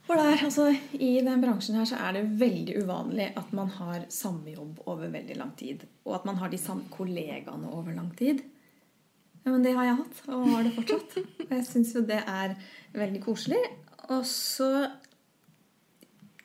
For 0.04 0.20
der, 0.20 0.36
altså, 0.44 0.66
I 0.92 1.14
den 1.24 1.40
bransjen 1.40 1.78
her 1.78 1.86
så 1.88 1.96
er 1.96 2.16
det 2.18 2.24
veldig 2.40 2.74
uvanlig 2.84 3.30
at 3.40 3.52
man 3.56 3.70
har 3.78 4.02
samme 4.12 4.52
jobb 4.52 4.82
over 4.84 5.08
veldig 5.08 5.36
lang 5.40 5.54
tid. 5.56 5.86
Og 6.04 6.18
at 6.18 6.26
man 6.28 6.36
har 6.42 6.52
de 6.52 6.60
samme 6.60 6.84
kollegaene 6.92 7.70
over 7.72 7.96
lang 7.96 8.10
tid. 8.16 8.42
Ja, 9.44 9.52
Men 9.52 9.62
det 9.62 9.74
har 9.76 9.84
jeg 9.84 9.98
hatt, 10.00 10.20
og 10.32 10.46
har 10.48 10.64
det 10.64 10.72
fortsatt. 10.78 11.18
Og 11.44 11.52
jeg 11.52 11.66
syns 11.68 11.92
jo 11.94 12.04
det 12.08 12.22
er 12.24 12.56
veldig 12.96 13.20
koselig. 13.24 13.60
Og 14.08 14.24
så 14.28 14.70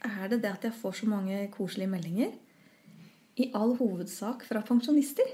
er 0.04 0.32
det 0.32 0.42
det 0.44 0.52
at 0.52 0.68
jeg 0.68 0.76
får 0.82 1.00
så 1.02 1.10
mange 1.12 1.40
koselige 1.54 1.92
meldinger. 1.92 2.36
I 3.40 3.48
all 3.56 3.78
hovedsak 3.80 4.44
fra 4.48 4.62
pensjonister. 4.68 5.28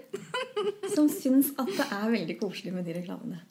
Som 0.93 1.09
syns 1.09 1.51
at 1.57 1.71
det 1.73 1.89
er 1.89 2.13
veldig 2.13 2.37
koselig 2.41 2.73
med 2.75 2.85
de 2.85 2.99
reklamene. 2.99 3.41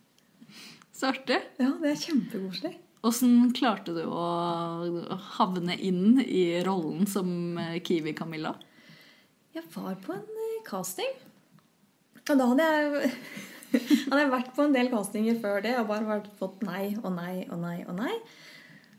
Så 0.95 1.11
artig. 1.11 1.41
Ja, 1.59 1.73
det 1.83 1.91
er 1.91 2.03
kjempekoselig. 2.05 2.77
Åssen 3.05 3.51
klarte 3.53 3.93
du 3.93 4.05
å 4.07 5.17
havne 5.37 5.75
inn 5.77 6.23
i 6.23 6.63
rollen 6.65 7.05
som 7.11 7.59
eh, 7.61 7.81
Kiwi-Camilla? 7.85 8.55
Jeg 9.55 9.67
var 9.75 9.99
på 10.01 10.15
en 10.15 10.23
eh, 10.47 10.63
casting. 10.65 11.11
Og 12.25 12.39
da 12.41 12.47
hadde 12.55 12.69
jeg, 12.71 13.11
hadde 14.09 14.23
jeg 14.23 14.33
vært 14.33 14.53
på 14.57 14.67
en 14.67 14.75
del 14.77 14.91
castinger 14.93 15.39
før 15.43 15.65
det 15.65 15.77
og 15.81 15.91
bare 15.91 16.19
fått 16.39 16.65
nei 16.67 16.95
og 17.03 17.11
nei 17.17 17.45
og 17.49 17.61
nei 17.63 17.79
og 17.85 17.97
nei. 17.99 18.15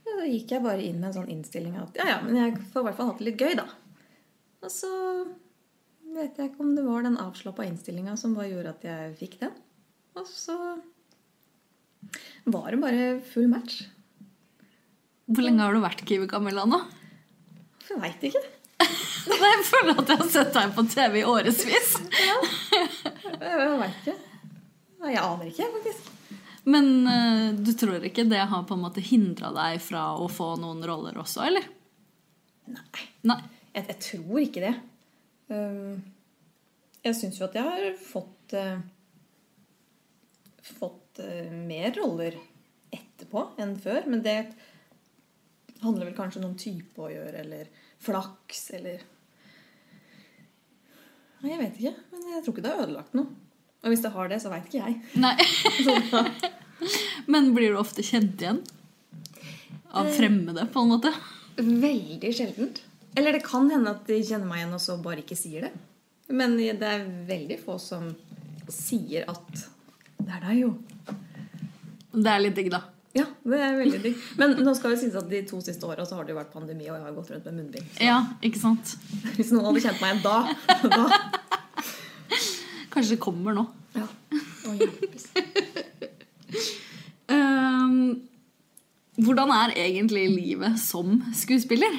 Og 0.06 0.12
så 0.12 0.28
gikk 0.30 0.54
jeg 0.54 0.66
bare 0.66 0.86
inn 0.86 1.00
med 1.00 1.10
en 1.10 1.18
sånn 1.18 1.32
innstilling 1.34 1.78
at 1.82 1.98
ja, 1.98 2.06
ja, 2.14 2.18
men 2.26 2.38
jeg 2.38 2.58
får 2.74 2.84
i 2.84 2.88
hvert 2.90 3.00
fall 3.00 3.10
hatt 3.10 3.22
det 3.22 3.30
litt 3.32 3.42
gøy, 3.42 3.56
da. 3.58 3.66
Og 4.66 4.74
så 4.74 4.92
vet 6.16 6.38
jeg 6.40 6.52
ikke 6.52 6.64
om 6.64 6.76
det 6.78 6.86
var 6.86 7.06
den 7.06 7.18
avslappa 7.22 7.66
innstillinga 7.68 8.16
som 8.20 8.36
bare 8.38 8.52
gjorde 8.52 8.76
at 8.76 8.86
jeg 8.88 9.16
fikk 9.20 9.40
den. 9.42 9.56
Og 10.16 10.28
så 10.30 10.56
var 12.46 12.70
det 12.72 12.80
bare 12.82 13.08
full 13.34 13.50
match. 13.52 13.82
Hvor 15.26 15.42
lenge 15.42 15.66
har 15.66 15.74
du 15.74 15.82
vært 15.82 16.06
Kiwi-Camilla 16.06 16.68
nå? 16.70 16.80
Jeg 17.90 18.02
veit 18.02 18.30
ikke. 18.30 18.44
Jeg 19.26 19.66
føler 19.66 19.98
at 19.98 20.10
jeg 20.12 20.20
har 20.20 20.28
sett 20.30 20.52
deg 20.54 20.74
på 20.76 20.84
TV 20.92 21.16
i 21.22 21.24
årevis. 21.26 21.96
ja. 22.28 22.36
jeg 23.42 23.78
veit 23.80 23.96
ikke. 24.04 24.14
Jeg 25.12 25.22
aner 25.22 25.50
ikke, 25.52 25.68
faktisk. 25.78 26.12
Men 26.66 26.88
uh, 27.06 27.54
du 27.54 27.72
tror 27.78 28.04
ikke 28.08 28.26
det 28.26 28.42
har 28.50 28.64
på 28.66 28.74
en 28.74 28.82
måte 28.82 29.04
hindra 29.06 29.52
deg 29.54 29.78
fra 29.86 30.16
å 30.18 30.26
få 30.32 30.56
noen 30.58 30.82
roller 30.88 31.18
også, 31.22 31.44
eller? 31.46 31.68
Nei. 32.74 33.06
Nei. 33.30 33.40
Jeg, 33.76 33.86
jeg 33.92 34.00
tror 34.08 34.42
ikke 34.42 34.64
det. 34.64 34.74
Um, 35.52 36.02
Jeg 37.06 37.18
syns 37.20 37.38
jo 37.38 37.46
at 37.46 37.58
jeg 37.60 37.68
har 37.68 37.84
fått 38.02 38.56
uh, 38.58 38.80
Fått 40.66 41.20
uh, 41.22 41.52
mer 41.54 41.92
roller 42.00 42.40
etterpå 42.90 43.44
enn 43.62 43.76
før. 43.78 44.08
Men 44.10 44.24
det 44.26 44.40
handler 45.84 46.10
vel 46.10 46.18
kanskje 46.18 46.42
om 46.42 46.58
type 46.58 46.98
å 46.98 47.12
gjøre, 47.14 47.44
eller 47.44 47.70
flaks, 48.02 48.72
eller 48.80 49.06
Nei, 51.44 51.52
jeg 51.52 51.62
vet 51.62 51.76
ikke. 51.78 52.06
Men 52.10 52.30
jeg 52.32 52.42
tror 52.42 52.56
ikke 52.56 52.64
det 52.66 52.72
har 52.74 52.88
ødelagt 52.88 53.18
noe. 53.20 53.45
Og 53.86 53.94
hvis 53.94 54.02
det 54.02 54.12
har 54.16 54.30
det, 54.32 54.42
så 54.42 54.50
veit 54.50 54.66
ikke 54.66 54.82
jeg. 54.82 54.96
Nei. 55.22 55.36
Men 57.32 57.52
blir 57.54 57.76
du 57.76 57.80
ofte 57.80 58.04
kjent 58.06 58.42
igjen? 58.42 58.64
Av 59.96 60.10
fremmede, 60.12 60.66
på 60.74 60.82
en 60.82 60.92
måte? 60.96 61.12
Veldig 61.62 62.32
sjeldent. 62.36 62.82
Eller 63.16 63.38
det 63.38 63.46
kan 63.46 63.70
hende 63.72 63.94
at 63.94 64.10
de 64.10 64.18
kjenner 64.26 64.50
meg 64.50 64.64
igjen 64.64 64.74
og 64.76 64.82
så 64.84 64.98
bare 65.00 65.22
ikke 65.22 65.38
sier 65.40 65.70
det. 65.70 65.72
Men 66.34 66.58
det 66.58 66.82
er 66.82 67.06
veldig 67.30 67.60
få 67.62 67.78
som 67.80 68.10
sier 68.74 69.30
at 69.30 69.62
Det 70.18 70.34
er 70.34 70.42
deg, 70.48 70.66
jo. 70.66 70.74
Det 72.16 72.32
er 72.32 72.42
litt 72.42 72.58
digg, 72.58 72.72
da. 72.74 72.82
Ja, 73.16 73.28
det 73.46 73.60
er 73.62 73.78
veldig 73.78 74.02
digg. 74.04 74.24
Men 74.42 74.58
nå 74.66 74.74
skal 74.76 74.96
det 74.96 75.04
sies 75.04 75.16
at 75.16 75.30
de 75.30 75.44
to 75.48 75.62
siste 75.64 75.86
åra 75.88 76.04
har 76.10 76.26
det 76.26 76.34
jo 76.34 76.40
vært 76.40 76.52
pandemi, 76.52 76.90
og 76.90 76.98
jeg 76.98 77.06
har 77.06 77.16
gått 77.16 77.32
rundt 77.32 77.46
med 77.48 77.60
munnbind. 77.62 77.94
Så 77.94 78.10
Ja, 78.10 78.18
ikke 78.44 78.60
sant? 78.60 78.96
hvis 79.38 79.54
noen 79.54 79.70
hadde 79.70 79.86
kjent 79.86 80.02
meg 80.02 80.18
igjen 80.18 80.26
da, 80.26 80.38
da 80.98 81.62
Kanskje 82.96 83.16
det 83.18 83.22
kommer 83.24 83.54
nå. 83.58 83.66
ja. 84.00 84.08
Hjelpes. 84.80 85.28
Ehm, 87.26 88.22
hvordan 89.18 89.50
er 89.50 89.72
egentlig 89.82 90.28
livet 90.30 90.76
som 90.80 91.18
skuespiller? 91.34 91.96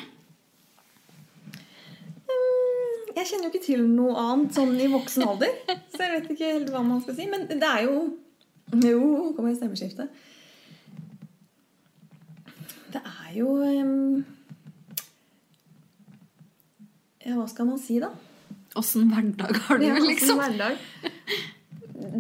Mm, 2.27 3.01
Jeg 3.17 3.27
kjenner 3.27 3.49
jo 3.49 3.51
ikke 3.53 3.65
til 3.67 3.83
noe 3.91 4.15
annet 4.23 4.55
sånn 4.55 4.77
i 4.81 4.87
voksen 4.93 5.25
alder. 5.27 5.51
Så 5.91 5.99
jeg 6.05 6.13
vet 6.15 6.31
ikke 6.37 6.53
helt 6.53 6.71
hva 6.75 6.83
man 6.87 7.03
skal 7.03 7.19
si. 7.19 7.27
Men 7.33 7.49
det 7.51 7.67
er 7.67 7.83
jo 7.89 7.97
Jo, 8.83 9.33
kommer 9.37 9.51
et 9.53 9.59
stemmeskifte. 9.61 10.07
Det 12.95 13.03
er 13.03 13.35
jo 13.41 13.51
um, 13.63 14.25
Ja, 17.27 17.35
hva 17.41 17.47
skal 17.51 17.67
man 17.73 17.79
si, 17.83 17.99
da? 18.03 18.13
Åssen 18.77 19.09
hverdag 19.09 19.57
har 19.67 19.79
du, 19.81 19.87
ja, 19.87 19.97
liksom? 20.03 20.41
hverdag. 20.41 20.77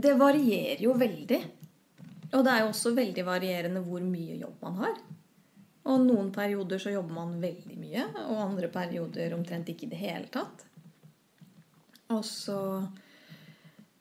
Det 0.02 0.14
varierer 0.16 0.82
jo 0.86 0.94
veldig. 0.96 1.40
Og 2.32 2.42
det 2.44 2.52
er 2.52 2.62
jo 2.64 2.70
også 2.72 2.94
veldig 2.96 3.24
varierende 3.26 3.82
hvor 3.84 4.02
mye 4.04 4.38
jobb 4.40 4.64
man 4.64 4.80
har. 4.80 4.96
Og 5.86 6.02
noen 6.02 6.32
perioder 6.34 6.80
så 6.82 6.92
jobber 6.94 7.14
man 7.14 7.36
veldig 7.42 7.76
mye, 7.78 8.06
og 8.26 8.40
andre 8.42 8.70
perioder 8.72 9.36
omtrent 9.36 9.68
ikke 9.70 9.86
i 9.86 9.92
det 9.92 10.00
hele 10.00 10.30
tatt. 10.34 10.64
Og 12.14 12.22
så 12.26 12.58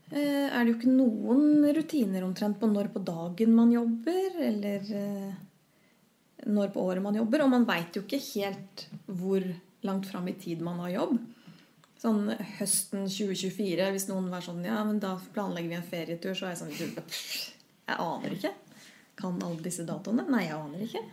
eh, 0.10 0.48
er 0.50 0.58
det 0.63 0.72
jo 0.72 0.78
ikke 0.80 0.96
noen 0.96 1.68
rutiner 1.78 2.26
omtrent 2.26 2.58
på 2.62 2.70
når 2.70 2.89
på 2.94 3.04
dagen 3.06 3.54
man 3.58 3.74
jobber, 3.74 4.39
eller 4.48 4.89
eh, 5.02 5.38
når 6.50 6.74
på 6.74 6.88
året 6.89 7.06
man 7.06 7.18
jobber. 7.22 7.46
Og 7.46 7.54
man 7.54 7.70
veit 7.70 7.98
jo 7.98 8.06
ikke 8.06 8.22
helt 8.32 8.88
hvor 9.06 9.46
langt 9.86 10.10
fram 10.10 10.28
i 10.30 10.38
tid 10.41 10.65
man 10.65 10.82
har 10.86 10.96
jobb. 10.96 11.18
Sånn 12.02 12.28
høsten 12.60 13.06
2024, 13.08 13.92
hvis 13.96 14.08
noen 14.10 14.28
var 14.30 14.42
sånn 14.46 14.66
Ja, 14.68 14.84
men 14.86 15.00
da 15.04 15.12
planlegger 15.34 15.70
vi 15.72 15.78
en 15.80 15.90
ferietur, 15.90 16.34
så 16.36 16.46
er 16.50 16.54
jeg 16.56 16.62
sånn 16.62 16.76
Jeg 16.76 17.96
aner 17.96 18.32
ikke. 18.36 18.52
Kan 19.16 19.44
alle 19.44 19.62
disse 19.64 19.84
datoene? 19.88 20.24
Nei, 20.28 20.44
jeg 20.50 20.58
aner 20.60 20.80
ikke. 20.86 21.04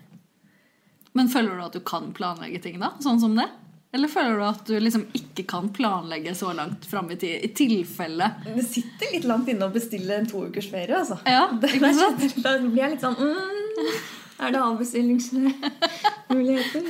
Men 1.12 1.28
føler 1.30 1.56
du 1.56 1.62
at 1.64 1.72
du 1.76 1.80
kan 1.86 2.12
planlegge 2.16 2.60
ting, 2.64 2.80
da? 2.82 2.88
Sånn 3.04 3.20
som 3.22 3.36
det? 3.36 3.48
Eller 3.92 4.08
føler 4.08 4.38
du 4.40 4.44
at 4.46 4.66
du 4.66 4.80
liksom 4.80 5.02
ikke 5.12 5.44
kan 5.48 5.68
planlegge 5.76 6.34
så 6.34 6.52
langt 6.56 6.86
fram 6.88 7.10
i 7.12 7.16
tid, 7.20 7.44
i 7.44 7.48
tilfelle 7.52 8.30
Det 8.46 8.64
sitter 8.64 9.12
litt 9.12 9.24
langt 9.28 9.48
inne 9.52 9.66
å 9.68 9.72
bestille 9.74 10.16
en 10.16 10.26
to 10.30 10.46
ukers 10.48 10.70
ferie, 10.72 10.96
altså. 10.96 11.18
Ja, 11.28 11.50
Det, 11.60 11.68
ikke 11.76 11.92
sant? 11.98 12.24
Da 12.40 12.56
blir 12.62 12.80
jeg 12.80 12.90
litt 12.94 13.04
sånn 13.04 13.18
mm, 13.20 13.92
Er 14.46 14.48
det 14.56 14.62
avbestillingsmuligheter? 14.64 16.82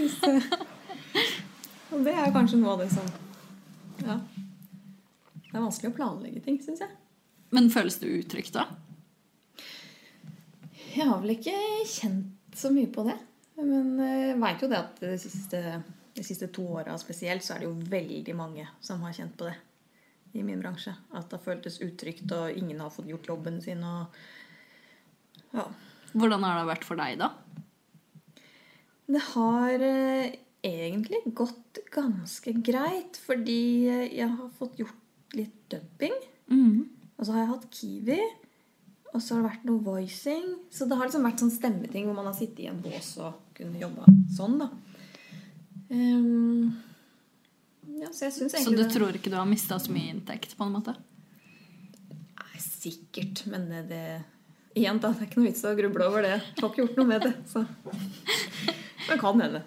Og 1.92 1.98
det 2.06 2.14
er 2.14 2.30
kanskje 2.32 2.56
noe 2.62 2.72
av 2.76 2.80
det 2.84 2.90
som 2.94 3.06
Ja. 4.02 4.18
Det 5.52 5.58
er 5.58 5.64
vanskelig 5.64 5.92
å 5.92 5.96
planlegge 5.96 6.42
ting, 6.44 6.58
syns 6.64 6.82
jeg. 6.84 6.92
Men 7.52 7.68
føles 7.72 7.98
det 8.00 8.12
utrygt 8.22 8.54
da? 8.56 8.66
Jeg 10.92 11.08
har 11.08 11.18
vel 11.20 11.34
ikke 11.34 11.56
kjent 11.88 12.56
så 12.56 12.70
mye 12.72 12.88
på 12.92 13.04
det. 13.08 13.18
Men 13.60 13.98
jeg 14.00 14.38
veit 14.40 14.64
jo 14.64 14.70
det 14.72 14.80
at 14.80 15.02
de 15.02 15.12
siste, 15.20 15.60
de 16.16 16.24
siste 16.24 16.48
to 16.52 16.64
åra 16.78 16.96
spesielt, 17.00 17.44
så 17.44 17.54
er 17.54 17.62
det 17.62 17.68
jo 17.68 17.90
veldig 17.92 18.36
mange 18.36 18.66
som 18.84 19.04
har 19.04 19.14
kjent 19.16 19.36
på 19.38 19.48
det 19.48 19.56
i 20.32 20.44
min 20.44 20.60
bransje. 20.60 20.94
At 21.12 21.28
det 21.28 21.38
har 21.38 21.44
føltes 21.44 21.80
utrygt, 21.84 22.24
og 22.32 22.56
ingen 22.56 22.80
har 22.80 22.92
fått 22.92 23.10
gjort 23.10 23.28
jobben 23.34 23.60
sin. 23.64 23.84
og 23.84 24.06
ja. 25.52 25.66
Hvordan 26.12 26.44
har 26.44 26.60
det 26.60 26.70
vært 26.72 26.88
for 26.88 27.00
deg, 27.00 27.20
da? 27.20 27.32
Det 29.12 29.20
har 29.32 29.84
eh, 29.84 30.34
egentlig 30.62 31.20
gått 31.34 31.82
ganske 31.92 32.54
greit, 32.64 33.18
fordi 33.26 33.88
jeg 34.14 34.28
har 34.30 34.52
fått 34.58 34.78
gjort 34.82 35.36
litt 35.36 35.56
dubbing. 35.72 36.14
Mm. 36.52 36.86
Og 37.18 37.26
så 37.26 37.34
har 37.34 37.44
jeg 37.44 37.52
hatt 37.52 37.68
Kiwi. 37.78 38.20
Og 39.12 39.20
så 39.20 39.34
har 39.34 39.42
det 39.42 39.50
vært 39.50 39.66
noe 39.68 39.84
voicing. 39.84 40.46
Så 40.72 40.86
det 40.88 40.96
har 40.96 41.08
liksom 41.08 41.26
vært 41.26 41.42
sånn 41.42 41.52
stemmeting 41.52 42.08
hvor 42.08 42.16
man 42.16 42.30
har 42.30 42.36
sittet 42.36 42.64
i 42.64 42.70
en 42.70 42.80
bås 42.84 43.12
og 43.20 43.52
kunne 43.56 43.80
jobba 43.80 44.08
sånn, 44.32 44.56
da. 44.62 44.70
Um, 45.92 46.72
ja, 48.00 48.08
så 48.08 48.30
jeg 48.30 48.48
Så 48.48 48.70
du 48.72 48.78
det 48.78 48.88
tror 48.94 49.12
ikke 49.18 49.30
du 49.30 49.36
har 49.36 49.48
mista 49.48 49.76
så 49.82 49.92
mye 49.92 50.14
inntekt? 50.14 50.56
på 50.56 50.64
en 50.64 50.72
måte? 50.72 50.94
Nei, 52.40 52.62
sikkert, 52.64 53.44
men 53.52 53.68
det 53.90 54.22
Igjen, 54.72 55.02
da. 55.02 55.10
Det 55.12 55.20
er 55.20 55.28
ikke 55.28 55.42
noe 55.42 55.50
vits 55.50 55.66
å 55.68 55.74
gruble 55.76 56.06
over 56.08 56.24
det. 56.24 56.36
Jeg 56.40 56.62
har 56.62 56.70
ikke 56.70 56.80
gjort 56.86 57.00
noe 57.02 57.08
med 57.10 57.26
det. 57.26 57.32
Så 57.44 57.60
det 59.10 59.18
kan 59.20 59.42
hende. 59.44 59.60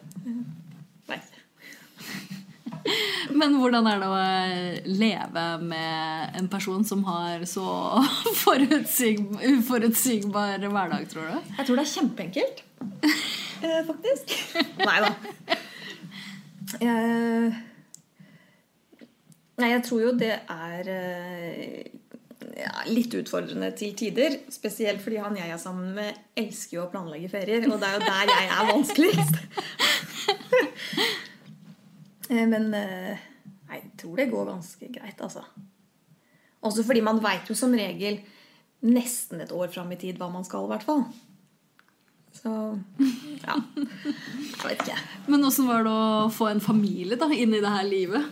Men 3.39 3.56
hvordan 3.60 3.88
er 3.89 4.02
det 4.02 4.10
å 4.12 4.17
eh, 4.21 4.89
leve 4.89 5.45
med 5.65 6.38
en 6.39 6.50
person 6.52 6.84
som 6.86 7.02
har 7.08 7.43
så 7.50 7.65
forutsig- 8.43 9.24
uforutsigbar 9.41 10.62
hverdag, 10.67 11.08
tror 11.12 11.32
du? 11.32 11.54
Jeg 11.58 11.65
tror 11.67 11.80
det 11.82 11.86
er 11.88 11.93
kjempeenkelt. 11.95 12.63
Eh, 13.65 13.80
faktisk. 13.88 14.34
Nei 14.84 14.98
da. 15.02 15.08
Jeg, 16.84 17.54
nei, 19.58 19.69
jeg 19.71 19.84
tror 19.88 20.02
jo 20.04 20.12
det 20.19 20.34
er 20.52 20.89
eh, 20.91 21.88
ja, 22.60 22.74
litt 22.91 23.15
utfordrende 23.17 23.71
til 23.80 23.95
tider. 23.98 24.36
Spesielt 24.54 25.02
fordi 25.02 25.21
han 25.24 25.39
jeg 25.39 25.50
er 25.56 25.62
sammen 25.63 25.95
med, 25.98 26.19
elsker 26.38 26.78
jo 26.78 26.84
å 26.84 26.91
planlegge 26.93 27.32
ferier. 27.32 27.65
Og 27.71 27.80
det 27.82 27.89
er 27.89 27.95
jo 27.95 28.04
der 28.06 28.34
jeg 28.36 28.52
er 28.60 28.69
vanskeligst. 28.69 29.36
Eh, 32.30 32.46
Men 32.50 32.74
eh, 32.74 33.26
jeg 33.72 33.92
tror 34.02 34.22
det 34.22 34.30
går 34.32 34.50
ganske 34.54 34.92
greit, 34.94 35.22
altså. 35.22 35.44
Også 36.66 36.86
fordi 36.86 37.04
man 37.06 37.22
veit 37.22 37.50
jo 37.50 37.56
som 37.58 37.74
regel 37.78 38.20
nesten 38.86 39.42
et 39.42 39.54
år 39.54 39.70
fram 39.74 39.92
i 39.94 40.00
tid 40.02 40.18
hva 40.20 40.30
man 40.34 40.46
skal, 40.46 40.66
i 40.66 40.74
hvert 40.74 40.86
fall. 40.86 41.06
Så 42.36 42.52
ja. 43.46 43.56
Jeg 43.78 44.66
vet 44.66 44.82
ikke. 44.84 44.98
Men 45.32 45.46
åssen 45.48 45.70
var 45.70 45.86
det 45.86 45.94
å 45.94 46.30
få 46.34 46.50
en 46.52 46.64
familie 46.64 47.18
da, 47.20 47.30
inn 47.32 47.54
i 47.56 47.62
det 47.64 47.72
her 47.72 47.88
livet? 47.88 48.28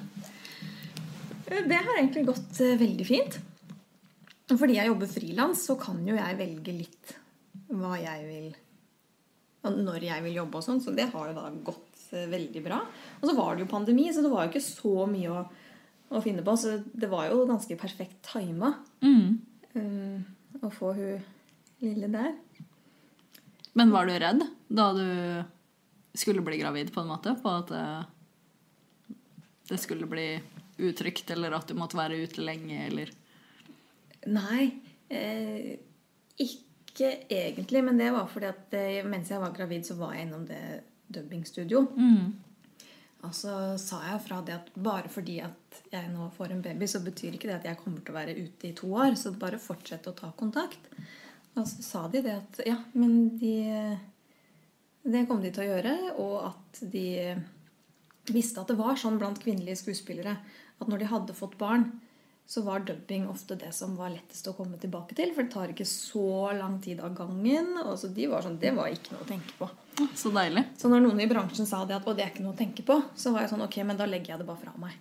Det 1.48 1.78
har 1.78 1.98
egentlig 2.00 2.26
gått 2.28 2.60
eh, 2.64 2.76
veldig 2.80 3.08
fint. 3.08 3.40
Fordi 4.54 4.76
jeg 4.78 4.90
jobber 4.90 5.10
frilans, 5.10 5.64
så 5.70 5.78
kan 5.80 6.02
jo 6.06 6.18
jeg 6.18 6.40
velge 6.40 6.76
litt 6.76 7.14
hva 7.74 7.96
jeg 7.98 8.26
vil 8.28 8.50
Når 9.64 10.04
jeg 10.04 10.24
vil 10.26 10.36
jobbe 10.42 10.60
og 10.60 10.66
sånn. 10.66 10.82
Så 10.84 10.92
det 10.96 11.08
har 11.14 11.30
jo 11.30 11.36
da 11.38 11.46
gått 11.72 11.93
eh, 11.93 11.93
veldig 12.14 12.64
bra. 12.66 12.80
Og 13.22 13.28
så 13.30 13.36
var 13.38 13.56
det 13.56 13.66
jo 13.66 13.72
pandemi, 13.74 14.08
så 14.14 14.24
det 14.26 14.32
var 14.34 14.46
jo 14.46 14.54
ikke 14.54 14.66
så 14.66 15.08
mye 15.10 15.34
å, 15.34 15.44
å 16.14 16.22
finne 16.24 16.46
på. 16.46 16.56
Så 16.60 16.78
det 16.94 17.10
var 17.12 17.30
jo 17.32 17.46
ganske 17.50 17.78
perfekt 17.80 18.22
tima 18.32 18.74
Mm. 19.04 19.40
å 20.62 20.70
få 20.70 20.92
hun 20.94 21.24
lille 21.82 22.08
der. 22.14 22.36
Men 23.74 23.90
var 23.92 24.06
du 24.06 24.14
redd 24.22 24.44
da 24.70 24.92
du 24.94 25.08
skulle 26.14 26.44
bli 26.46 26.60
gravid, 26.62 26.92
på 26.94 27.02
en 27.02 27.10
måte? 27.10 27.34
På 27.42 27.56
at 27.58 27.72
eh, 27.74 29.16
det 29.70 29.80
skulle 29.82 30.06
bli 30.06 30.28
utrygt, 30.78 31.30
eller 31.34 31.56
at 31.58 31.68
du 31.70 31.74
måtte 31.78 31.98
være 31.98 32.22
ute 32.22 32.42
lenge, 32.46 32.86
eller 32.88 33.10
Nei, 34.30 34.70
eh, 35.10 35.74
ikke 36.40 37.10
egentlig. 37.28 37.82
Men 37.84 37.98
det 38.00 38.12
var 38.16 38.30
fordi 38.32 38.48
at 38.54 38.76
eh, 38.78 39.02
mens 39.04 39.34
jeg 39.34 39.42
var 39.42 39.52
gravid, 39.58 39.84
så 39.90 39.98
var 40.00 40.14
jeg 40.16 40.28
innom 40.30 40.46
det 40.48 40.62
dubbingstudio. 41.08 41.86
Og 43.24 43.32
så 43.32 43.54
sa 43.80 44.02
jeg 44.10 44.22
fra 44.26 44.42
det 44.44 44.56
at 44.58 44.72
bare 44.76 45.12
fordi 45.12 45.38
at 45.46 45.84
jeg 45.94 46.10
nå 46.12 46.28
får 46.36 46.52
en 46.52 46.64
baby, 46.64 46.88
så 46.92 47.00
betyr 47.04 47.38
ikke 47.38 47.48
det 47.48 47.62
at 47.62 47.68
jeg 47.70 47.80
kommer 47.80 48.04
til 48.04 48.12
å 48.12 48.18
være 48.18 48.36
ute 48.36 48.68
i 48.68 48.74
to 48.76 48.90
år. 48.92 49.16
Så 49.20 49.32
bare 49.40 49.62
fortsett 49.64 50.10
å 50.12 50.16
ta 50.18 50.34
kontakt. 50.36 50.90
Og 51.56 51.68
så 51.70 51.86
sa 51.86 52.02
de 52.12 52.24
det 52.26 52.34
at 52.36 52.64
ja, 52.68 52.80
men 52.98 53.38
de 53.40 53.56
Det 55.04 55.26
kom 55.28 55.42
de 55.44 55.52
til 55.52 55.66
å 55.66 55.72
gjøre. 55.72 55.96
Og 56.24 56.36
at 56.50 56.84
de 56.92 57.08
visste 58.32 58.62
at 58.62 58.72
det 58.72 58.80
var 58.80 59.00
sånn 59.00 59.20
blant 59.20 59.40
kvinnelige 59.40 59.82
skuespillere 59.84 60.38
at 60.80 60.90
når 60.90 61.04
de 61.04 61.12
hadde 61.12 61.36
fått 61.36 61.58
barn, 61.60 61.90
så 62.46 62.62
var 62.62 62.84
dubbing 62.86 63.24
ofte 63.32 63.56
det 63.56 63.72
som 63.74 63.96
var 63.98 64.12
lettest 64.14 64.48
å 64.52 64.54
komme 64.54 64.78
tilbake 64.78 65.16
til. 65.18 65.32
For 65.34 65.46
det 65.46 65.54
tar 65.54 65.72
ikke 65.72 65.88
så 65.88 66.52
lang 66.58 66.76
tid 66.84 67.00
av 67.02 67.16
gangen. 67.18 67.72
Og 67.86 67.96
så 67.98 68.10
de 68.14 68.28
var 68.30 68.44
sånn, 68.46 68.60
Det 68.62 68.74
var 68.76 68.92
ikke 68.94 69.16
noe 69.16 69.24
å 69.24 69.30
tenke 69.30 69.56
på. 69.58 69.70
Så 70.18 70.30
deilig. 70.34 70.66
Så 70.78 70.92
når 70.92 71.06
noen 71.06 71.22
i 71.24 71.30
bransjen 71.30 71.66
sa 71.70 71.84
det 71.88 71.96
at 71.96 72.06
«Å, 72.08 72.14
det 72.18 72.26
er 72.26 72.34
ikke 72.34 72.44
noe 72.46 72.54
å 72.54 72.60
tenke 72.60 72.86
på, 72.86 73.00
så 73.16 73.32
var 73.34 73.46
jeg 73.46 73.54
sånn 73.54 73.64
Ok, 73.66 73.80
men 73.88 73.98
da 73.98 74.06
legger 74.10 74.34
jeg 74.36 74.44
det 74.44 74.48
bare 74.50 74.62
fra 74.62 74.74
meg. 74.82 75.00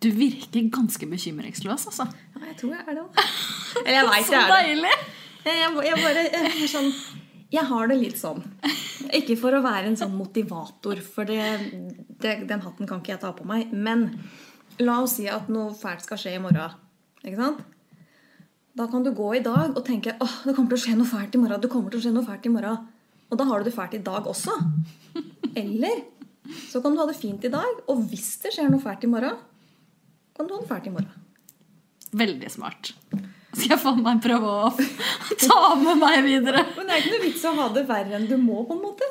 Du 0.00 0.08
virker 0.16 0.68
ganske 0.72 1.08
bekymringsløs, 1.08 1.88
altså. 1.90 2.06
Ja, 2.36 2.44
jeg 2.50 2.56
tror 2.60 2.76
jeg 2.76 2.84
er 2.86 2.94
det 2.96 3.02
òg. 3.02 3.24
Eller 3.86 3.98
jeg 3.98 4.10
veit 4.12 4.28
Så 4.28 4.36
jeg 4.36 4.42
er 4.42 4.52
det. 4.52 4.60
deilig! 4.60 4.94
Jeg, 5.40 5.72
jeg, 5.88 5.98
bare 6.04 6.22
jeg, 6.28 6.68
sånn 6.68 6.90
Jeg 7.50 7.64
har 7.72 7.90
det 7.90 7.96
litt 8.00 8.20
sånn. 8.20 8.44
Ikke 9.16 9.36
for 9.40 9.56
å 9.56 9.62
være 9.64 9.90
en 9.90 9.98
sånn 9.98 10.12
motivator, 10.14 11.00
for 11.02 11.28
det, 11.28 11.42
det, 12.22 12.34
den 12.48 12.62
hatten 12.64 12.86
kan 12.88 13.00
ikke 13.02 13.16
jeg 13.16 13.22
ta 13.24 13.32
på 13.36 13.48
meg. 13.48 13.72
Men 13.72 14.06
la 14.80 15.00
oss 15.04 15.18
si 15.18 15.26
at 15.30 15.50
noe 15.52 15.74
fælt 15.76 16.06
skal 16.06 16.20
skje 16.20 16.36
i 16.36 16.42
morgen. 16.42 16.76
Ikke 17.24 17.38
sant? 17.38 17.60
Da 18.78 18.86
kan 18.88 19.02
du 19.04 19.10
gå 19.16 19.32
i 19.36 19.42
dag 19.44 19.74
og 19.74 19.82
tenke 19.86 20.14
åh, 20.22 20.36
det 20.46 20.54
kommer 20.56 20.72
til 20.72 20.78
å 20.78 20.84
skje 20.84 20.96
noe 20.98 21.10
fælt 21.10 21.36
i 21.36 21.42
morgen. 21.42 21.60
Det 21.60 21.70
kommer 21.72 21.92
til 21.92 22.00
å 22.00 22.04
skje 22.06 22.14
noe 22.14 22.26
fælt 22.26 22.46
i 22.48 22.54
morgen. 22.54 22.86
Og 23.30 23.38
da 23.38 23.46
har 23.46 23.60
du 23.60 23.68
det 23.68 23.74
fælt 23.76 23.96
i 23.98 24.02
dag 24.06 24.26
også. 24.30 24.54
Eller 25.58 26.04
så 26.70 26.80
kan 26.82 26.94
du 26.94 27.00
ha 27.02 27.06
det 27.06 27.18
fint 27.18 27.44
i 27.46 27.50
dag, 27.52 27.82
og 27.90 28.06
hvis 28.10 28.32
det 28.42 28.54
skjer 28.54 28.70
noe 28.72 28.82
fælt 28.82 29.04
i 29.06 29.10
morgen, 29.10 29.36
kan 30.36 30.48
du 30.48 30.54
ha 30.54 30.62
det 30.62 30.70
fælt 30.70 30.88
i 30.88 30.94
morgen. 30.94 31.28
Veldig 32.16 32.50
smart. 32.50 32.92
Skal 33.50 33.74
jeg 33.74 33.82
faen 33.82 34.02
meg 34.02 34.22
prøve 34.22 34.50
å 34.50 34.70
ta 35.44 35.60
med 35.78 36.00
meg 36.00 36.22
videre? 36.26 36.64
Men 36.76 36.88
det 36.88 36.96
er 36.96 37.04
ikke 37.04 37.14
noe 37.16 37.24
vits 37.26 37.46
å 37.46 37.54
ha 37.58 37.68
det 37.74 37.86
verre 37.88 38.18
enn 38.18 38.28
du 38.30 38.36
må, 38.40 38.62
på 38.66 38.78
en 38.78 38.82
måte. 38.82 39.08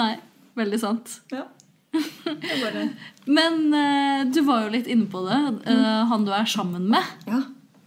Nei, 0.00 0.14
veldig 0.58 0.80
sant. 0.80 1.18
Ja. 1.32 1.46
Det 1.92 2.48
er 2.48 2.60
bare 2.62 2.86
Men 3.26 3.74
eh, 3.74 4.24
du 4.34 4.40
var 4.46 4.62
jo 4.64 4.68
litt 4.74 4.86
inne 4.90 5.06
på 5.10 5.20
det. 5.28 5.38
eh, 5.70 6.04
han 6.10 6.24
du 6.26 6.32
er 6.34 6.46
sammen 6.50 6.88
med. 6.90 7.02
Ja. 7.28 7.40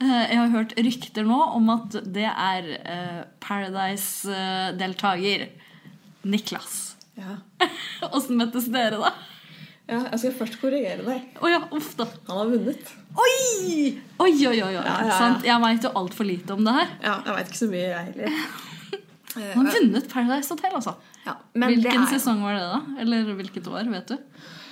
Eh, 0.03 0.23
jeg 0.31 0.37
har 0.39 0.49
hørt 0.53 0.73
rykter 0.77 1.23
nå 1.27 1.39
om 1.55 1.69
at 1.73 1.91
det 2.15 2.27
er 2.29 2.61
eh, 2.81 3.21
Paradise-deltaker 3.43 5.39
Niklas. 6.25 6.95
ja. 7.19 7.35
Åssen 8.15 8.37
møttes 8.39 8.65
dere, 8.73 8.97
da? 9.01 9.11
Ja, 9.85 9.99
jeg 10.09 10.17
skal 10.19 10.33
først 10.39 10.55
korrigere 10.61 11.03
deg. 11.05 11.21
Oh, 11.41 11.49
ja, 11.51 11.59
da. 11.69 12.05
Han 12.27 12.37
har 12.39 12.47
vunnet. 12.49 12.85
Oi! 13.21 13.35
Oi, 14.17 14.47
oi, 14.49 14.49
oi. 14.49 14.57
oi. 14.65 14.71
Ja, 14.73 14.81
ja? 15.05 15.27
Jeg 15.45 15.61
veit 15.61 15.83
jo 15.85 15.91
altfor 16.01 16.25
lite 16.25 16.53
om 16.57 16.63
det 16.65 16.73
her. 16.73 16.87
Ja, 17.05 17.19
jeg 17.27 17.33
veit 17.37 17.47
ikke 17.51 17.59
så 17.59 17.67
mye, 17.69 17.89
jeg 17.91 18.03
heller. 18.09 18.29
Han 19.35 19.67
har 19.67 19.73
vunnet 19.77 20.05
Paradise 20.09 20.49
Hotel, 20.55 20.73
altså. 20.79 20.93
Ja, 21.25 21.33
Hvilken 21.53 22.01
er, 22.01 22.07
sesong 22.09 22.39
var 22.45 22.53
det, 22.57 22.65
da? 22.71 22.79
Eller 23.03 23.17
hvilket 23.37 23.65
år? 23.69 23.85
Vet 23.93 24.07
du? 24.13 24.17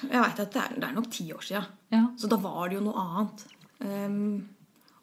Jeg 0.09 0.19
vet 0.19 0.41
at 0.43 0.55
det 0.55 0.61
er, 0.63 0.75
det 0.79 0.87
er 0.87 0.95
nok 0.97 1.09
ti 1.13 1.27
år 1.35 1.43
sia. 1.45 1.61
Ja. 1.93 2.05
Så 2.19 2.29
da 2.31 2.39
var 2.41 2.69
det 2.69 2.79
jo 2.79 2.85
noe 2.85 3.03
annet. 3.03 3.45
Um, 3.83 4.19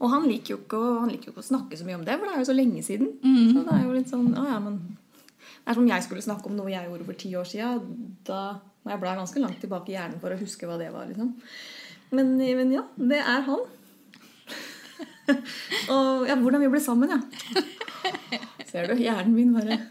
og 0.01 0.09
han 0.15 0.25
liker, 0.25 0.55
jo 0.55 0.63
ikke 0.63 0.79
å, 0.81 0.93
han 1.03 1.13
liker 1.13 1.29
jo 1.29 1.35
ikke 1.35 1.45
å 1.45 1.51
snakke 1.51 1.77
så 1.77 1.85
mye 1.85 1.99
om 1.99 2.07
det, 2.07 2.17
for 2.17 2.29
det 2.29 2.35
er 2.35 2.41
jo 2.41 2.49
så 2.49 2.57
lenge 2.57 2.85
siden. 2.87 3.11
Så 3.21 3.65
det 3.67 3.75
er 3.77 3.83
jo 3.85 3.97
litt 3.97 4.09
sånn 4.09 4.31
Å 4.33 4.47
ja, 4.49 4.57
men 4.65 4.79
Det 4.89 5.69
er 5.69 5.77
som 5.77 5.83
om 5.85 5.91
jeg 5.91 6.07
skulle 6.07 6.25
snakke 6.25 6.49
om 6.49 6.57
noe 6.57 6.73
jeg 6.73 6.89
gjorde 6.89 7.09
for 7.09 7.21
ti 7.21 7.35
år 7.37 7.49
sia. 7.49 7.75
Da 8.27 8.41
må 8.81 8.95
jeg 8.95 9.03
bla 9.03 9.13
ganske 9.19 9.43
langt 9.43 9.61
tilbake 9.61 9.93
i 9.93 9.99
hjernen 9.99 10.23
for 10.23 10.33
å 10.33 10.41
huske 10.41 10.69
hva 10.69 10.79
det 10.81 10.89
var. 10.95 11.11
liksom. 11.11 11.35
Men, 12.17 12.33
men 12.41 12.73
ja, 12.73 12.87
det 12.97 13.21
er 13.21 13.45
han. 13.47 13.67
og 15.95 16.25
ja, 16.31 16.39
hvordan 16.41 16.65
vi 16.65 16.73
ble 16.73 16.81
sammen, 16.83 17.13
ja. 17.13 17.21
Ser 18.71 18.89
du? 18.89 18.97
Hjernen 19.03 19.37
min 19.37 19.53
bare 19.55 19.83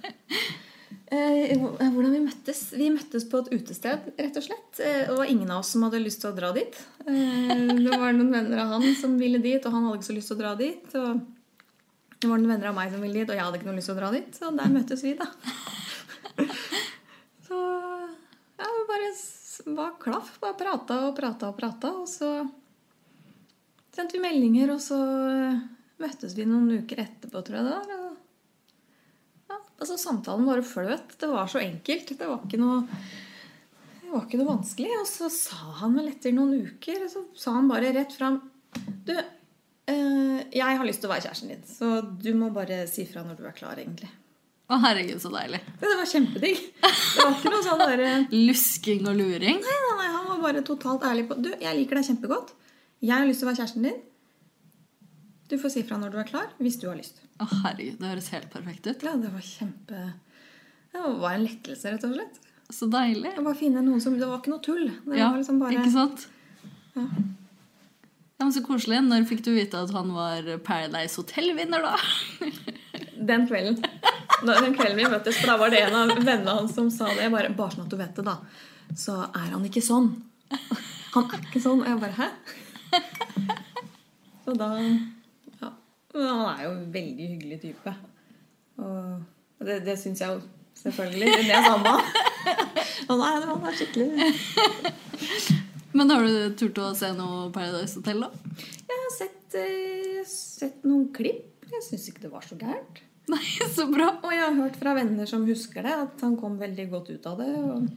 hvordan 1.10 2.14
vi 2.14 2.22
møttes? 2.22 2.62
Vi 2.78 2.90
møttes 2.94 3.26
på 3.30 3.42
et 3.42 3.50
utested, 3.56 4.12
rett 4.20 4.38
og 4.38 4.46
slett. 4.46 4.80
Eh, 4.84 5.08
og 5.08 5.16
det 5.16 5.18
var 5.24 5.32
ingen 5.32 5.50
av 5.50 5.64
oss 5.64 5.72
som 5.74 5.86
hadde 5.88 6.02
lyst 6.04 6.22
til 6.22 6.30
å 6.30 6.38
dra 6.38 6.52
dit. 6.54 6.78
Eh, 7.06 7.66
det 7.80 7.98
var 7.98 8.14
noen 8.14 8.32
venner 8.34 8.62
av 8.62 8.76
han 8.76 8.86
som 9.00 9.18
ville 9.18 9.42
dit, 9.42 9.64
og 9.66 9.74
han 9.74 9.88
hadde 9.88 10.00
ikke 10.00 10.10
så 10.12 10.18
lyst 10.18 10.32
til 10.32 10.38
å 10.38 10.44
dra 10.44 10.54
dit. 10.60 10.96
Og 11.00 11.24
det 12.20 12.30
var 12.30 12.38
noen 12.38 12.54
venner 12.54 12.70
av 12.70 12.78
meg 12.78 12.94
som 12.94 13.02
ville 13.02 13.22
dit, 13.22 13.30
og 13.30 13.36
jeg 13.38 13.46
hadde 13.48 13.60
ikke 13.60 13.70
noe 13.72 13.80
lyst 13.80 13.90
til 13.90 13.98
å 13.98 14.02
dra 14.02 14.12
dit. 14.14 14.30
Så 14.38 14.54
der 14.60 14.76
møttes 14.76 15.06
vi, 15.06 15.16
da. 15.18 15.28
Så 17.50 17.58
ja, 17.58 18.70
vi 18.70 18.86
bare 18.92 19.12
var 19.74 19.96
klaff. 20.02 20.36
Bare 20.44 20.58
prata 20.60 21.02
og 21.08 21.16
prata 21.18 21.50
og 21.50 21.58
prata. 21.58 21.94
Og 22.04 22.10
så 22.12 22.30
sendte 23.96 24.18
vi 24.18 24.24
meldinger, 24.24 24.76
og 24.76 24.84
så 24.84 25.00
eh, 25.34 25.64
møttes 26.04 26.38
vi 26.38 26.46
noen 26.50 26.84
uker 26.84 27.02
etterpå, 27.06 27.42
tror 27.42 27.60
jeg 27.60 27.70
det 27.70 27.78
var. 27.80 28.09
Altså 29.80 29.98
Samtalen 30.00 30.48
bare 30.48 30.66
fløt. 30.66 31.16
Det 31.20 31.32
var 31.32 31.50
så 31.52 31.62
enkelt. 31.64 32.14
Det 32.20 32.28
var 32.28 32.44
ikke 32.46 32.60
noe 32.62 32.84
det 34.10 34.16
var 34.16 34.24
ikke 34.26 34.40
noe 34.40 34.50
vanskelig. 34.50 34.94
Og 35.00 35.06
så 35.06 35.28
sa 35.34 35.58
han 35.84 35.98
vel 36.00 36.10
etter 36.10 36.34
noen 36.34 36.56
uker 36.66 37.04
Så 37.12 37.28
sa 37.38 37.54
han 37.60 37.70
bare 37.70 37.92
rett 37.94 38.16
fram 38.18 38.40
Du, 39.06 39.14
eh, 39.14 40.40
jeg 40.50 40.80
har 40.80 40.88
lyst 40.88 41.04
til 41.04 41.10
å 41.10 41.14
være 41.14 41.28
kjæresten 41.28 41.52
din, 41.54 41.62
så 41.66 42.00
du 42.02 42.32
må 42.38 42.50
bare 42.54 42.84
si 42.90 43.06
fra 43.10 43.22
når 43.26 43.38
du 43.38 43.46
er 43.50 43.56
klar, 43.58 43.78
egentlig. 43.82 44.10
Å, 44.70 44.78
herregud, 44.84 45.18
så 45.22 45.32
deilig. 45.34 45.60
Det 45.82 45.94
var 45.98 46.10
kjempedigg. 46.10 46.60
Det 46.82 47.24
var 47.24 47.32
ikke 47.34 47.54
noe 47.54 47.66
sånn 47.66 47.82
derre 47.82 48.12
Lusking 48.50 49.08
og 49.10 49.18
luring. 49.18 49.62
Nei, 49.66 49.78
nei, 49.86 49.96
nei, 50.02 50.10
han 50.14 50.28
var 50.30 50.44
bare 50.44 50.66
totalt 50.66 51.06
ærlig 51.10 51.26
på 51.30 51.38
Du, 51.42 51.50
jeg 51.58 51.78
liker 51.80 51.98
deg 51.98 52.10
kjempegodt. 52.12 52.54
Jeg 53.02 53.16
har 53.16 53.26
lyst 53.30 53.42
til 53.42 53.48
å 53.48 53.52
være 53.52 53.62
kjæresten 53.64 53.88
din. 53.90 53.98
Du 55.50 55.58
får 55.58 55.72
si 55.74 55.82
fra 55.88 55.98
når 55.98 56.14
du 56.14 56.20
er 56.22 56.28
klar, 56.30 56.52
hvis 56.62 56.78
du 56.82 56.86
har 56.90 56.98
lyst. 57.00 57.24
Å, 57.42 57.48
herregud, 57.64 57.98
det 58.02 58.12
høres 58.12 58.30
helt 58.36 58.52
perfekt 58.54 58.86
ut. 58.86 59.06
Ja, 59.08 59.16
det 59.18 59.32
var 59.34 59.46
kjempe 59.46 60.04
Det 60.94 61.02
var 61.24 61.34
en 61.38 61.46
lettelse, 61.48 61.94
rett 61.96 62.06
og 62.06 62.14
slett. 62.14 62.40
Så 62.70 62.86
deilig. 62.94 63.32
Bare 63.42 63.58
finne 63.58 63.82
noen 63.82 64.02
som 64.04 64.14
Det 64.20 64.28
var 64.30 64.44
ikke 64.44 64.54
noe 64.54 64.62
tull. 64.62 64.86
Det 65.08 65.18
Ja, 65.18 65.32
var 65.32 65.42
liksom 65.42 65.58
bare 65.62 65.80
ikke 65.80 65.94
sant? 65.96 66.28
Ja. 66.94 67.08
Ja, 68.40 68.46
men 68.46 68.54
Så 68.54 68.62
koselig. 68.64 69.02
Når 69.04 69.26
fikk 69.28 69.42
du 69.44 69.52
vite 69.56 69.82
at 69.82 69.92
han 69.92 70.14
var 70.14 70.46
Paradise 70.64 71.18
Hotel-vinner, 71.20 71.82
da? 71.84 71.98
Den 73.30 73.50
kvelden. 73.50 73.82
Den 74.46 74.76
kvelden 74.78 74.96
vi 75.02 75.10
møttes, 75.12 75.42
for 75.42 75.50
da 75.52 75.58
var 75.60 75.74
det 75.74 75.82
en 75.84 75.98
av 75.98 76.14
vennene 76.16 76.54
hans 76.62 76.72
som 76.78 76.88
sa 76.94 77.10
det. 77.10 77.26
Jeg 77.26 77.34
bare, 77.34 77.50
bare 77.58 77.74
sånn 77.74 77.88
at 77.90 77.92
du 77.92 77.98
vet 78.00 78.16
det, 78.22 78.24
da. 78.30 78.38
Så 78.96 79.18
er 79.28 79.50
han 79.52 79.66
ikke 79.68 79.84
sånn. 79.84 80.14
Han 81.18 81.26
er 81.34 81.42
ikke 81.50 81.60
sånn. 81.66 81.82
Og 81.84 81.90
jeg 81.90 82.00
bare 82.00 82.16
Hæ? 82.22 82.30
Så 84.46 84.56
da. 84.58 84.70
Men 86.20 86.32
han 86.36 86.48
er 86.52 86.64
jo 86.66 86.72
en 86.76 86.88
veldig 86.94 87.28
hyggelig 87.34 87.60
type. 87.64 87.94
Og 88.80 89.68
det, 89.68 89.82
det 89.88 89.96
syns 90.00 90.22
jeg 90.24 90.36
jo 90.36 90.42
selvfølgelig. 90.84 91.32
Det 91.48 91.56
er 91.56 91.68
samme. 91.68 91.96
han. 91.96 92.04
Han 93.10 93.22
er, 93.26 93.46
han 93.50 93.64
er 93.66 93.74
skikkelig 93.74 94.28
Men 95.98 96.12
har 96.14 96.22
du 96.22 96.56
turt 96.60 96.78
å 96.78 96.92
se 96.98 97.10
noe 97.18 97.48
Paradise 97.54 97.98
Hotel, 97.98 98.22
da? 98.22 98.30
Jeg 98.86 99.00
har 99.02 99.14
sett, 99.16 99.56
eh, 99.58 100.20
sett 100.30 100.86
noen 100.86 101.08
klipp. 101.16 101.66
Jeg 101.70 101.86
syns 101.88 102.06
ikke 102.12 102.28
det 102.28 102.32
var 102.34 102.46
så 102.46 102.58
gærent. 102.60 103.02
Nei, 103.34 103.42
så 103.74 103.88
bra. 103.90 104.12
Og 104.22 104.34
jeg 104.34 104.44
har 104.44 104.58
hørt 104.60 104.78
fra 104.78 104.94
venner 104.98 105.30
som 105.30 105.48
husker 105.50 105.86
det, 105.86 105.96
at 106.06 106.22
han 106.26 106.38
kom 106.40 106.60
veldig 106.62 106.86
godt 106.94 107.10
ut 107.16 107.26
av 107.32 107.42
det. 107.42 107.50
Og... 107.58 107.90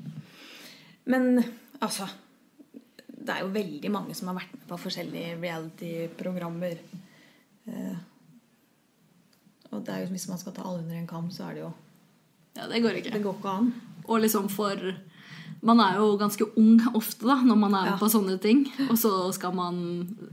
Men 1.13 1.43
altså 1.83 2.09
Det 3.13 3.35
er 3.35 3.45
jo 3.45 3.53
veldig 3.55 3.93
mange 3.93 4.17
som 4.19 4.31
har 4.31 4.41
vært 4.41 4.57
med 4.57 4.65
på 4.71 4.81
forskjellige 4.87 5.37
reality-programmer. 5.43 6.81
Eh, 7.69 8.01
og 9.73 9.85
det 9.87 9.95
er 9.95 10.03
jo, 10.05 10.11
hvis 10.13 10.29
man 10.29 10.39
skal 10.41 10.53
ta 10.57 10.63
alle 10.69 10.83
under 10.83 10.99
en 10.99 11.07
kam, 11.09 11.31
så 11.33 11.49
er 11.49 11.55
det 11.57 11.63
jo 11.65 11.73
Ja, 12.59 12.67
det 12.69 12.83
går 12.85 12.99
ikke. 13.01 13.13
Det 13.15 13.23
går 13.25 13.37
ikke 13.39 13.49
an. 13.57 13.71
Og 14.05 14.21
liksom 14.21 14.49
for 14.53 14.77
Man 15.63 15.79
er 15.81 15.95
jo 16.01 16.17
ganske 16.19 16.45
ung 16.59 16.81
ofte 16.99 17.25
da 17.29 17.37
når 17.47 17.57
man 17.57 17.75
er 17.79 17.85
med 17.87 17.93
Ja. 17.93 17.99
på 18.01 18.09
sånne 18.11 18.35
ting. 18.43 18.65
Og 18.91 18.97
så 18.99 19.33
skal 19.33 19.55
man 19.55 19.79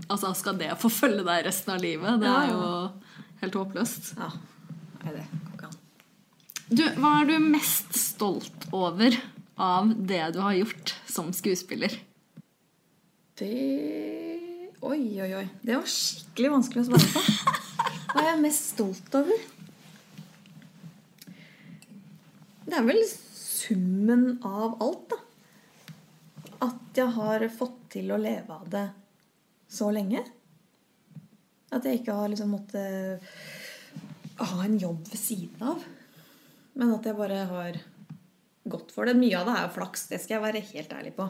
Altså 0.10 0.34
skal 0.36 0.58
det 0.58 0.72
forfølge 0.82 1.24
deg 1.24 1.46
resten 1.46 1.74
av 1.76 1.82
livet. 1.82 2.20
Det 2.20 2.28
er 2.28 2.50
jo 2.50 2.92
helt 3.42 3.54
håpløst. 3.62 4.16
Ja. 4.18 4.32
Nei, 5.04 5.14
det 5.14 5.26
går 5.30 5.54
ikke 5.56 5.70
an. 5.70 5.78
Du, 6.70 6.84
hva 7.00 7.14
er 7.22 7.26
du 7.30 7.40
mest 7.46 7.94
stolt 7.96 8.68
over 8.74 9.16
av 9.58 9.94
det 10.08 10.34
du 10.34 10.42
har 10.42 10.54
gjort 10.58 10.96
som 11.08 11.32
skuespiller? 11.34 11.94
Det 13.40 13.54
Oi, 14.82 15.02
oi, 15.22 15.32
oi. 15.36 15.48
Det 15.62 15.76
var 15.76 15.88
skikkelig 15.92 16.52
vanskelig 16.54 16.86
å 16.86 16.90
svare 16.90 17.10
på. 17.14 17.56
Hva 18.10 18.24
er 18.24 18.32
jeg 18.32 18.42
mest 18.42 18.72
stolt 18.74 19.16
over? 19.20 19.42
Det 22.66 22.78
er 22.78 22.86
vel 22.88 23.02
summen 23.06 24.40
av 24.46 24.80
alt, 24.82 25.12
da. 25.12 25.20
At 26.70 26.98
jeg 26.98 27.14
har 27.16 27.46
fått 27.54 27.78
til 27.94 28.10
å 28.12 28.18
leve 28.20 28.56
av 28.56 28.66
det 28.74 28.88
så 29.70 29.92
lenge. 29.94 30.24
At 31.70 31.86
jeg 31.86 32.02
ikke 32.02 32.18
har 32.18 32.32
liksom 32.34 32.50
måttet 32.56 33.30
ha 34.40 34.64
en 34.64 34.80
jobb 34.82 35.06
ved 35.06 35.22
siden 35.22 35.70
av. 35.70 35.86
Men 36.80 36.96
at 36.96 37.06
jeg 37.06 37.18
bare 37.18 37.40
har 37.52 37.80
gått 38.70 38.94
for 38.96 39.06
det. 39.06 39.18
Mye 39.20 39.38
av 39.38 39.50
det 39.50 39.56
er 39.56 39.68
jo 39.68 39.76
flaks, 39.78 40.08
det 40.10 40.22
skal 40.24 40.40
jeg 40.40 40.46
være 40.48 40.66
helt 40.72 40.98
ærlig 40.98 41.14
på. 41.18 41.30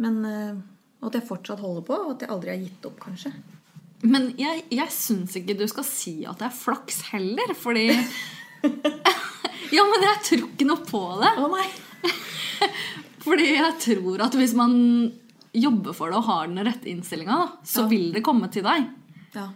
Men 0.00 0.18
eh, 0.24 0.60
at 1.04 1.14
jeg 1.14 1.28
fortsatt 1.28 1.60
holder 1.62 1.84
på, 1.86 2.00
og 2.06 2.16
at 2.16 2.24
jeg 2.24 2.32
aldri 2.32 2.54
har 2.54 2.62
gitt 2.62 2.88
opp, 2.88 3.00
kanskje. 3.04 3.32
Men 4.02 4.28
jeg, 4.38 4.62
jeg 4.70 4.92
syns 4.94 5.34
ikke 5.40 5.56
du 5.58 5.64
skal 5.70 5.84
si 5.86 6.20
at 6.28 6.38
det 6.38 6.46
er 6.50 6.54
flaks 6.54 7.00
heller, 7.10 7.50
fordi 7.58 7.88
Ja, 9.74 9.84
men 9.84 10.04
jeg 10.06 10.20
tror 10.24 10.44
ikke 10.48 10.66
noe 10.68 10.84
på 10.86 11.00
det. 11.20 11.32
Å 11.42 11.48
nei! 11.52 11.66
Fordi 13.28 13.48
jeg 13.50 13.74
tror 13.82 14.22
at 14.24 14.36
hvis 14.38 14.54
man 14.56 14.72
jobber 15.52 15.92
for 15.96 16.08
det 16.12 16.16
og 16.20 16.24
har 16.30 16.46
den 16.48 16.62
rette 16.64 16.88
innstillinga, 16.88 17.36
så 17.66 17.82
Ja. 17.84 17.88
vil 17.90 18.06
det 18.14 18.22
komme 18.24 18.48
til 18.54 18.64
deg. 18.64 18.86
Ja. 19.34 19.48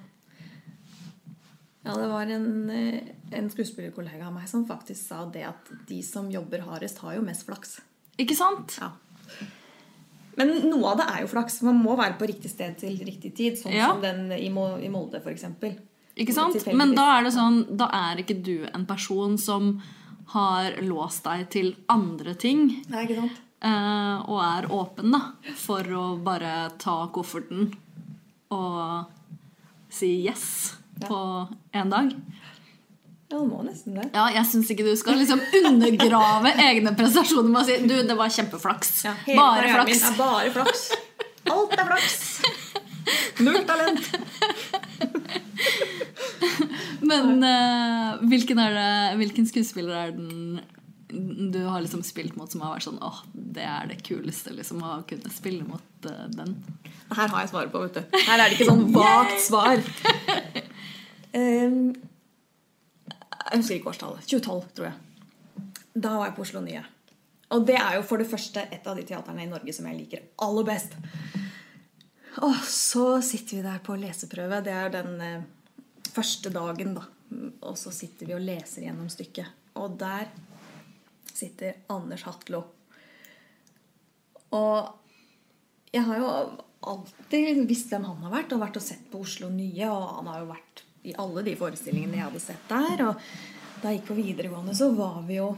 ja, 1.87 1.94
det 1.96 2.09
var 2.11 2.28
en, 2.35 2.48
eh, 2.70 3.00
en 3.33 3.48
skuespillerkollega 3.50 4.26
av 4.28 4.35
meg 4.37 4.48
som 4.50 4.66
faktisk 4.68 5.00
sa 5.09 5.24
det 5.33 5.46
at 5.48 5.72
de 5.88 6.02
som 6.05 6.28
jobber 6.31 6.66
hardest, 6.66 6.98
har 7.00 7.16
jo 7.16 7.24
mest 7.24 7.46
flaks. 7.48 7.78
Ikke 8.20 8.37
sant? 8.37 8.76
Ja. 8.83 8.90
Men 10.37 10.49
noe 10.71 10.92
av 10.92 10.97
det 11.03 11.07
er 11.12 11.21
jo 11.23 11.31
flaks. 11.33 11.61
Man 11.62 11.83
må 11.85 11.97
være 11.99 12.16
på 12.18 12.27
riktig 12.31 12.51
sted 12.51 12.79
til 12.81 12.97
riktig 13.05 13.35
tid. 13.37 13.59
Sånn 13.61 13.73
Ja. 13.77 13.88
som 13.92 14.01
den 14.01 14.31
i 14.33 14.49
Mo- 14.49 14.79
i 14.81 14.88
Molde, 14.88 15.21
f.eks. 15.23 15.45
Ikke 16.16 16.33
sant? 16.33 16.57
Men 16.75 16.95
da 16.95 17.18
er 17.18 17.25
det 17.25 17.33
sånn, 17.33 17.77
da 17.77 17.87
er 17.92 18.16
ikke 18.23 18.42
du 18.42 18.66
en 18.75 18.87
person 18.87 19.37
som 19.38 19.83
har 20.33 20.73
låst 20.81 21.25
deg 21.25 21.49
til 21.51 21.75
andre 21.88 22.35
ting. 22.35 22.83
Nei, 22.88 23.07
ikke 23.07 23.16
sant? 23.21 23.40
eh, 23.62 24.23
og 24.29 24.40
er 24.42 24.68
åpen 24.68 25.12
da, 25.12 25.21
for 25.55 25.83
å 25.85 26.23
bare 26.23 26.71
ta 26.79 27.07
kofferten 27.09 27.73
og 28.51 29.07
si 29.92 30.25
yes 30.27 30.77
på 31.01 31.49
en 31.75 31.90
dag. 31.90 32.12
Ja, 33.33 33.38
må 33.49 33.62
nesten 33.64 33.97
det. 33.97 34.11
Ja, 34.12 34.27
jeg 34.35 34.45
syns 34.51 34.71
ikke 34.75 34.85
du 34.85 34.92
skal 35.01 35.16
liksom 35.16 35.40
undergrave 35.62 36.53
egne 36.68 36.92
prestasjoner 36.99 37.49
med 37.49 37.62
å 37.62 37.64
si 37.64 37.79
du, 37.88 37.95
det 38.05 38.16
var 38.18 38.33
kjempeflaks. 38.35 38.90
Ja, 39.07 39.14
Bare 39.38 39.71
flaks. 39.73 40.03
er 40.11 40.18
bare 40.18 40.53
flaks. 40.53 40.83
Alt 41.53 41.73
er 41.79 41.88
flaks. 41.88 42.18
Null 43.42 43.62
talent. 43.66 44.05
Men 47.03 47.40
uh, 47.42 48.21
hvilken, 48.29 48.61
det, 48.61 48.85
hvilken 49.18 49.49
skuespiller 49.49 49.97
er 50.05 50.14
den 50.14 50.61
du 51.53 51.59
har 51.66 51.83
liksom 51.85 52.01
spilt 52.07 52.38
mot 52.40 52.49
som 52.49 52.62
har 52.64 52.71
vært 52.73 52.87
sånn 52.87 53.01
åh, 53.05 53.18
det 53.35 53.66
er 53.68 53.90
det 53.90 53.99
kuleste 54.07 54.55
liksom, 54.57 54.79
å 54.81 55.03
kunne 55.09 55.33
spille 55.35 55.64
mot 55.66 56.07
uh, 56.09 56.23
den? 56.33 56.55
Her 57.12 57.29
har 57.29 57.42
jeg 57.42 57.51
svaret 57.51 57.73
på, 57.75 57.83
vet 57.85 57.99
du. 57.99 58.16
Her 58.29 58.38
er 58.38 58.47
det 58.49 58.57
ikke 58.57 58.71
sånn 58.71 58.87
vagt 58.95 59.42
svar. 59.49 59.83
Um, 61.37 61.92
jeg 63.52 63.60
husker 63.60 63.76
ikke 63.76 63.92
årstallet. 63.92 64.26
2012, 64.26 64.68
tror 64.76 64.88
jeg. 64.88 65.72
Da 65.92 66.16
var 66.16 66.30
jeg 66.30 66.36
på 66.38 66.44
Oslo 66.46 66.62
Nye. 66.64 66.82
Og 67.52 67.66
det 67.68 67.76
er 67.76 67.98
jo 67.98 68.04
for 68.08 68.22
det 68.22 68.30
første 68.30 68.64
et 68.72 68.86
av 68.88 68.96
de 68.96 69.04
teaterne 69.04 69.44
i 69.44 69.50
Norge 69.50 69.74
som 69.76 69.88
jeg 69.90 69.98
liker 69.98 70.22
aller 70.46 70.64
best. 70.64 70.94
Og 72.40 72.54
så 72.64 73.06
sitter 73.24 73.58
vi 73.58 73.64
der 73.66 73.82
på 73.84 73.96
leseprøve. 74.00 74.62
Det 74.64 74.72
er 74.72 74.94
den 74.94 75.20
eh, 75.20 75.42
første 76.14 76.52
dagen, 76.54 76.94
da. 76.96 77.04
Og 77.68 77.76
så 77.80 77.92
sitter 77.92 78.28
vi 78.28 78.36
og 78.36 78.44
leser 78.44 78.86
gjennom 78.86 79.10
stykket. 79.12 79.52
Og 79.80 79.98
der 80.00 80.30
sitter 81.32 81.84
Anders 81.92 82.24
Hatlo. 82.24 82.62
Og 84.56 85.92
jeg 85.92 86.04
har 86.08 86.20
jo 86.20 86.32
alltid 86.92 87.62
visst 87.68 87.92
hvem 87.92 88.08
han 88.08 88.24
har 88.24 88.32
vært, 88.32 88.56
og 88.56 88.64
vært 88.64 88.80
og 88.80 88.84
sett 88.84 89.04
på 89.12 89.20
Oslo 89.26 89.52
Nye. 89.52 89.92
Og 89.92 90.08
han 90.16 90.32
har 90.32 90.40
jo 90.40 90.50
vært 90.54 90.84
i 91.02 91.14
alle 91.18 91.44
de 91.46 91.56
forestillingene 91.58 92.18
jeg 92.18 92.28
hadde 92.28 92.42
sett 92.42 92.70
der. 92.70 93.04
Og 93.08 93.82
da 93.82 93.90
jeg 93.90 94.00
gikk 94.00 94.08
på 94.12 94.18
videregående, 94.18 94.74
så 94.78 94.92
var 94.94 95.20
vi 95.28 95.40
jo 95.40 95.52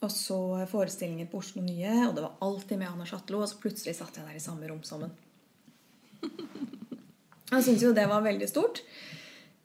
og 0.00 0.08
så 0.08 0.38
forestillinger 0.70 1.26
på 1.28 1.42
Oslo 1.42 1.60
Nye, 1.60 2.06
og 2.06 2.14
det 2.16 2.22
var 2.24 2.38
alltid 2.40 2.78
med 2.80 2.88
Anders 2.88 3.12
Atlo. 3.12 3.42
Og 3.42 3.50
så 3.50 3.58
plutselig 3.60 3.98
satt 3.98 4.16
jeg 4.16 4.24
der 4.24 4.38
i 4.38 4.40
samme 4.40 4.68
rom 4.70 4.80
sammen. 4.86 5.12
Jeg 7.50 7.66
syntes 7.66 7.82
jo 7.84 7.92
det 7.92 8.06
var 8.08 8.24
veldig 8.24 8.48
stort. 8.48 8.80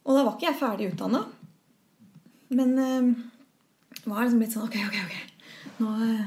Og 0.05 0.17
da 0.17 0.25
var 0.25 0.35
ikke 0.35 0.49
jeg 0.49 0.59
ferdig 0.59 0.89
utdanna. 0.91 1.21
Men 2.55 2.73
øh, 2.81 3.11
var 4.05 4.25
liksom 4.25 4.41
litt 4.43 4.53
sånn 4.53 4.67
Ok, 4.67 4.75
ok, 4.85 4.97
ok. 5.05 5.69
Nå, 5.79 5.93
eh, 6.05 6.25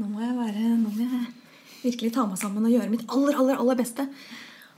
nå 0.00 0.06
må 0.08 0.22
jeg 0.22 0.36
være 0.38 0.62
Nå 0.80 0.92
må 0.94 1.04
jeg 1.04 1.26
virkelig 1.82 2.12
ta 2.14 2.24
meg 2.26 2.40
sammen 2.40 2.64
og 2.64 2.72
gjøre 2.72 2.92
mitt 2.92 3.04
aller, 3.10 3.36
aller, 3.36 3.58
aller 3.58 3.78
beste. 3.78 4.06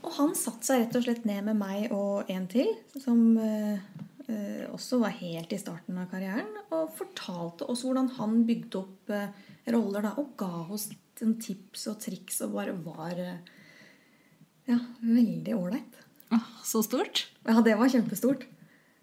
Og 0.01 0.13
han 0.17 0.33
satte 0.37 0.65
seg 0.65 0.83
rett 0.83 0.97
og 0.97 1.05
slett 1.05 1.27
ned 1.29 1.45
med 1.49 1.59
meg 1.59 1.93
og 1.93 2.29
en 2.31 2.47
til, 2.49 2.71
som 2.97 3.21
eh, 3.37 3.81
eh, 4.25 4.63
også 4.71 5.01
var 5.03 5.13
helt 5.19 5.53
i 5.53 5.59
starten 5.61 5.99
av 6.01 6.09
karrieren, 6.11 6.49
og 6.73 6.93
fortalte 6.97 7.67
oss 7.69 7.85
hvordan 7.85 8.09
han 8.17 8.41
bygde 8.47 8.81
opp 8.81 9.13
eh, 9.13 9.29
roller 9.71 10.07
da, 10.07 10.15
og 10.17 10.33
ga 10.41 10.65
oss 10.73 10.89
en 11.21 11.35
tips 11.37 11.85
og 11.91 11.99
triks 12.01 12.41
og 12.41 12.55
bare 12.55 12.73
var 12.81 13.19
eh, 13.21 13.51
ja, 14.71 14.79
veldig 15.03 15.57
ålreit. 15.57 15.99
Så 16.63 16.79
stort. 16.85 17.25
Ja, 17.43 17.59
det 17.65 17.75
var 17.75 17.91
kjempestort. 17.91 18.45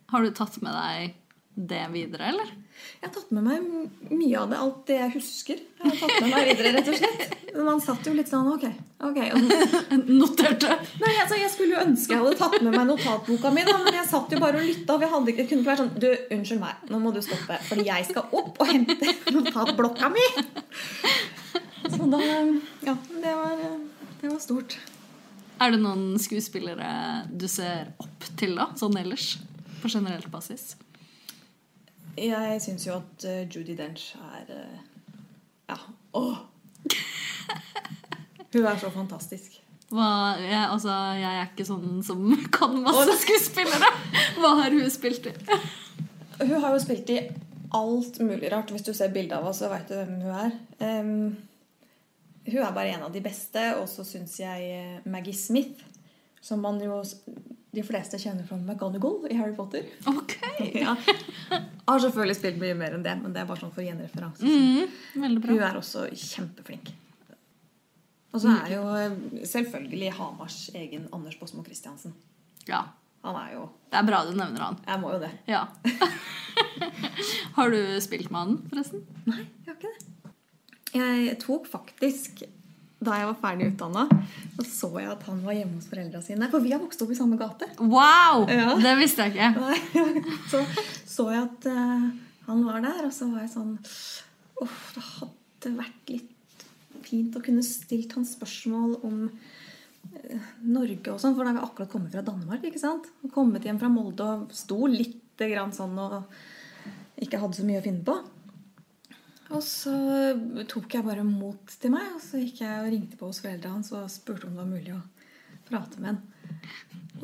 Har 0.09 0.25
du 0.25 0.31
tatt 0.33 0.57
med 0.65 0.73
deg 0.73 1.17
det 1.59 1.83
videre, 1.93 2.29
eller? 2.31 2.51
Jeg 3.01 3.09
har 3.09 3.13
tatt 3.15 3.31
med 3.35 3.43
meg 3.47 3.65
mye 4.15 4.39
av 4.39 4.51
det, 4.51 4.59
alt 4.63 4.83
det 4.87 4.97
jeg 4.99 5.13
husker. 5.17 5.61
Jeg 5.79 5.91
har 5.91 5.97
tatt 5.99 6.21
med 6.23 6.31
meg 6.31 6.49
videre, 6.53 6.71
rett 6.77 6.91
og 6.93 6.99
slett. 7.01 7.35
Man 7.59 7.81
satt 7.83 8.07
jo 8.07 8.13
litt 8.15 8.31
sånn 8.31 8.47
Ok. 8.53 8.67
ok. 9.09 9.19
Noterte. 10.21 10.77
nei, 11.03 11.15
altså, 11.23 11.39
Jeg 11.41 11.51
skulle 11.51 11.75
jo 11.75 11.81
ønske 11.83 12.15
jeg 12.15 12.23
hadde 12.23 12.39
tatt 12.39 12.59
med 12.63 12.77
meg 12.77 12.87
notatboka 12.91 13.51
mi, 13.55 13.65
da, 13.67 13.75
men 13.83 13.99
jeg 13.99 14.07
satt 14.11 14.35
jo 14.35 14.41
bare 14.43 14.61
og 14.61 14.69
lytta. 14.69 14.99
Jeg 15.03 15.13
hadde 15.15 15.35
ikke, 15.35 15.47
kunne 15.51 15.65
ikke 15.65 15.73
være 15.73 15.83
sånn 15.83 15.93
Du, 15.99 16.09
unnskyld 16.39 16.63
meg, 16.63 16.87
nå 16.93 17.03
må 17.03 17.13
du 17.17 17.21
stoppe, 17.25 17.59
fordi 17.67 17.89
jeg 17.89 18.09
skal 18.13 18.39
opp 18.43 18.63
og 18.63 18.71
hente 18.71 19.15
notatblokka 19.35 20.13
mi. 20.15 20.27
Så 21.89 22.11
da 22.15 22.23
Ja, 22.87 22.95
det 22.95 23.35
var, 23.43 23.63
det 24.23 24.31
var 24.31 24.41
stort. 24.45 24.79
Er 25.59 25.75
det 25.75 25.81
noen 25.83 26.13
skuespillere 26.23 26.91
du 27.35 27.49
ser 27.51 27.91
opp 27.99 28.29
til, 28.39 28.55
da? 28.59 28.71
Sånn 28.79 28.95
ellers? 29.01 29.33
På 29.83 29.91
generelt 29.91 30.31
basis? 30.31 30.77
Jeg 32.19 32.61
syns 32.65 32.87
jo 32.87 32.99
at 32.99 33.27
uh, 33.29 33.41
Judy 33.47 33.77
Dench 33.79 34.13
er 34.17 34.53
uh, 34.55 34.79
Ja. 35.69 35.79
Åh! 36.19 36.37
Hun 38.53 38.65
er 38.65 38.79
så 38.81 38.91
fantastisk. 38.91 39.59
Hva, 39.89 40.37
jeg, 40.41 40.63
altså, 40.69 40.93
jeg 41.17 41.29
er 41.29 41.47
ikke 41.49 41.65
sånn 41.69 42.01
som 42.05 42.25
kan 42.57 42.77
masse 42.85 43.19
skuespillere. 43.23 43.91
Hva 44.37 44.55
har 44.63 44.75
hun 44.75 44.89
spilt 44.93 45.29
i? 45.31 45.35
Hun 46.43 46.59
har 46.61 46.75
jo 46.75 46.81
spilt 46.83 47.13
i 47.13 47.19
alt 47.77 48.21
mulig 48.25 48.51
rart. 48.53 48.73
Hvis 48.73 48.85
du 48.85 48.93
ser 48.97 49.13
bilde 49.15 49.37
av 49.37 49.47
henne, 49.47 49.57
så 49.57 49.71
veit 49.73 49.89
du 49.89 49.97
hvem 49.97 50.17
hun 50.23 50.35
er. 50.45 50.57
Um, 50.81 51.23
hun 52.49 52.63
er 52.63 52.75
bare 52.77 52.95
en 52.95 53.07
av 53.09 53.13
de 53.13 53.23
beste. 53.25 53.65
Og 53.81 53.89
så 53.91 54.05
syns 54.09 54.39
jeg 54.41 54.69
eh, 54.73 55.09
Maggie 55.09 55.37
Smith, 55.37 55.85
som 56.45 56.63
man 56.65 56.81
jo 56.85 57.01
de 57.75 57.85
fleste 57.85 58.21
kjenner 58.21 58.47
fra 58.49 58.57
McGonagall 58.57 59.27
i 59.33 59.37
Harry 59.41 59.57
Potter. 59.57 59.89
Ok! 60.09 60.39
ja. 60.75 60.97
Har 61.89 62.01
selvfølgelig 62.05 62.37
spilt 62.37 62.59
mye 62.61 62.77
mer 62.77 62.95
enn 62.99 63.05
det, 63.05 63.15
men 63.23 63.33
det 63.33 63.41
er 63.41 63.49
bare 63.49 63.63
sånn 63.63 63.73
for 63.73 63.85
gjenreferanse. 63.85 64.45
Mm. 64.45 64.97
Hun 65.17 65.55
er 65.57 65.79
også 65.79 66.05
kjempeflink. 66.13 66.91
Og 68.37 68.43
så 68.43 68.53
er 68.53 68.75
jo 68.75 68.83
eh, 68.93 69.15
selvfølgelig 69.49 70.11
Hamars 70.19 70.59
egen 70.77 71.07
Anders 71.17 71.39
Båsmo 71.41 71.65
Christiansen. 71.65 72.13
Ja. 72.69 72.85
Han 73.25 73.39
er 73.41 73.55
jo 73.57 73.65
Det 73.89 73.99
er 73.99 74.05
bra 74.07 74.21
du 74.27 74.35
nevner 74.37 74.67
han. 74.67 74.77
Jeg 74.85 75.01
må 75.01 75.15
jo 75.15 75.23
det. 75.23 75.33
Ja. 75.49 75.65
Har 77.57 77.73
du 77.73 77.81
spilt 78.05 78.31
med 78.31 78.41
han, 78.41 78.61
forresten? 78.69 79.03
Nei, 79.25 79.49
jeg 79.65 79.73
har 79.73 79.79
ikke 79.79 79.95
det. 79.95 80.35
Jeg 80.99 81.39
tok 81.43 81.67
faktisk 81.69 82.45
Da 82.99 83.15
jeg 83.15 83.29
var 83.29 83.37
ferdig 83.39 83.69
utdanna, 83.71 84.07
så 84.59 84.89
så 84.89 84.89
jeg 84.99 85.11
at 85.13 85.23
han 85.29 85.43
var 85.45 85.55
hjemme 85.55 85.77
hos 85.79 85.87
foreldra 85.91 86.23
sine. 86.25 86.49
For 86.51 86.65
vi 86.65 86.73
har 86.75 86.81
vokst 86.83 87.03
opp 87.05 87.13
i 87.15 87.19
samme 87.19 87.39
gate. 87.39 87.69
Wow! 87.79 88.49
Ja. 88.51 88.73
Det 88.83 88.95
visste 88.99 89.29
jeg 89.29 89.37
ikke. 89.37 89.69
Så 90.51 90.63
så 91.07 91.29
jeg 91.31 91.45
at 91.45 91.69
uh, 91.71 92.09
han 92.49 92.65
var 92.67 92.83
der, 92.83 93.05
og 93.07 93.13
så 93.15 93.29
var 93.31 93.43
jeg 93.43 93.53
sånn 93.53 93.73
Uff, 94.63 94.93
det 94.95 95.03
hadde 95.05 95.73
vært 95.77 96.13
litt 96.13 96.67
fint 97.07 97.37
å 97.39 97.43
kunne 97.45 97.63
stilt 97.67 98.15
han 98.17 98.27
spørsmål 98.27 98.97
om 99.07 99.17
uh, 99.29 100.49
Norge 100.67 101.13
og 101.13 101.21
sånn, 101.23 101.37
for 101.37 101.43
da 101.43 101.53
har 101.53 101.59
vi 101.59 101.67
akkurat 101.67 101.93
kommet 101.93 102.15
fra 102.15 102.25
Danmark. 102.27 102.65
ikke 102.67 102.83
sant? 102.83 103.07
Og 103.23 103.35
kommet 103.35 103.67
hjem 103.67 103.79
fra 103.83 103.91
Molde 103.93 104.27
og 104.27 104.55
sto 104.57 104.89
litt 104.91 105.39
grann 105.39 105.75
sånn 105.75 105.95
og 106.03 106.23
ikke 107.23 107.39
hadde 107.39 107.59
så 107.59 107.67
mye 107.67 107.83
å 107.83 107.85
finne 107.85 108.03
på. 108.07 108.17
Og 109.49 109.63
så 109.65 109.95
tok 110.69 110.99
jeg 110.99 111.07
bare 111.07 111.25
mot 111.25 111.77
til 111.81 111.93
meg, 111.95 112.09
og 112.17 112.21
så 112.21 112.41
gikk 112.43 112.61
jeg 112.65 112.83
og 112.83 112.91
ringte 112.93 113.17
på 113.17 113.31
hos 113.31 113.41
foreldrene 113.41 113.79
hans 113.79 113.93
og 113.97 114.11
spurte 114.13 114.49
om 114.49 114.57
det 114.57 114.61
var 114.61 114.69
mulig 114.69 114.93
å 114.93 115.01
prate 115.69 116.03
med 116.03 116.11
han. 116.11 116.21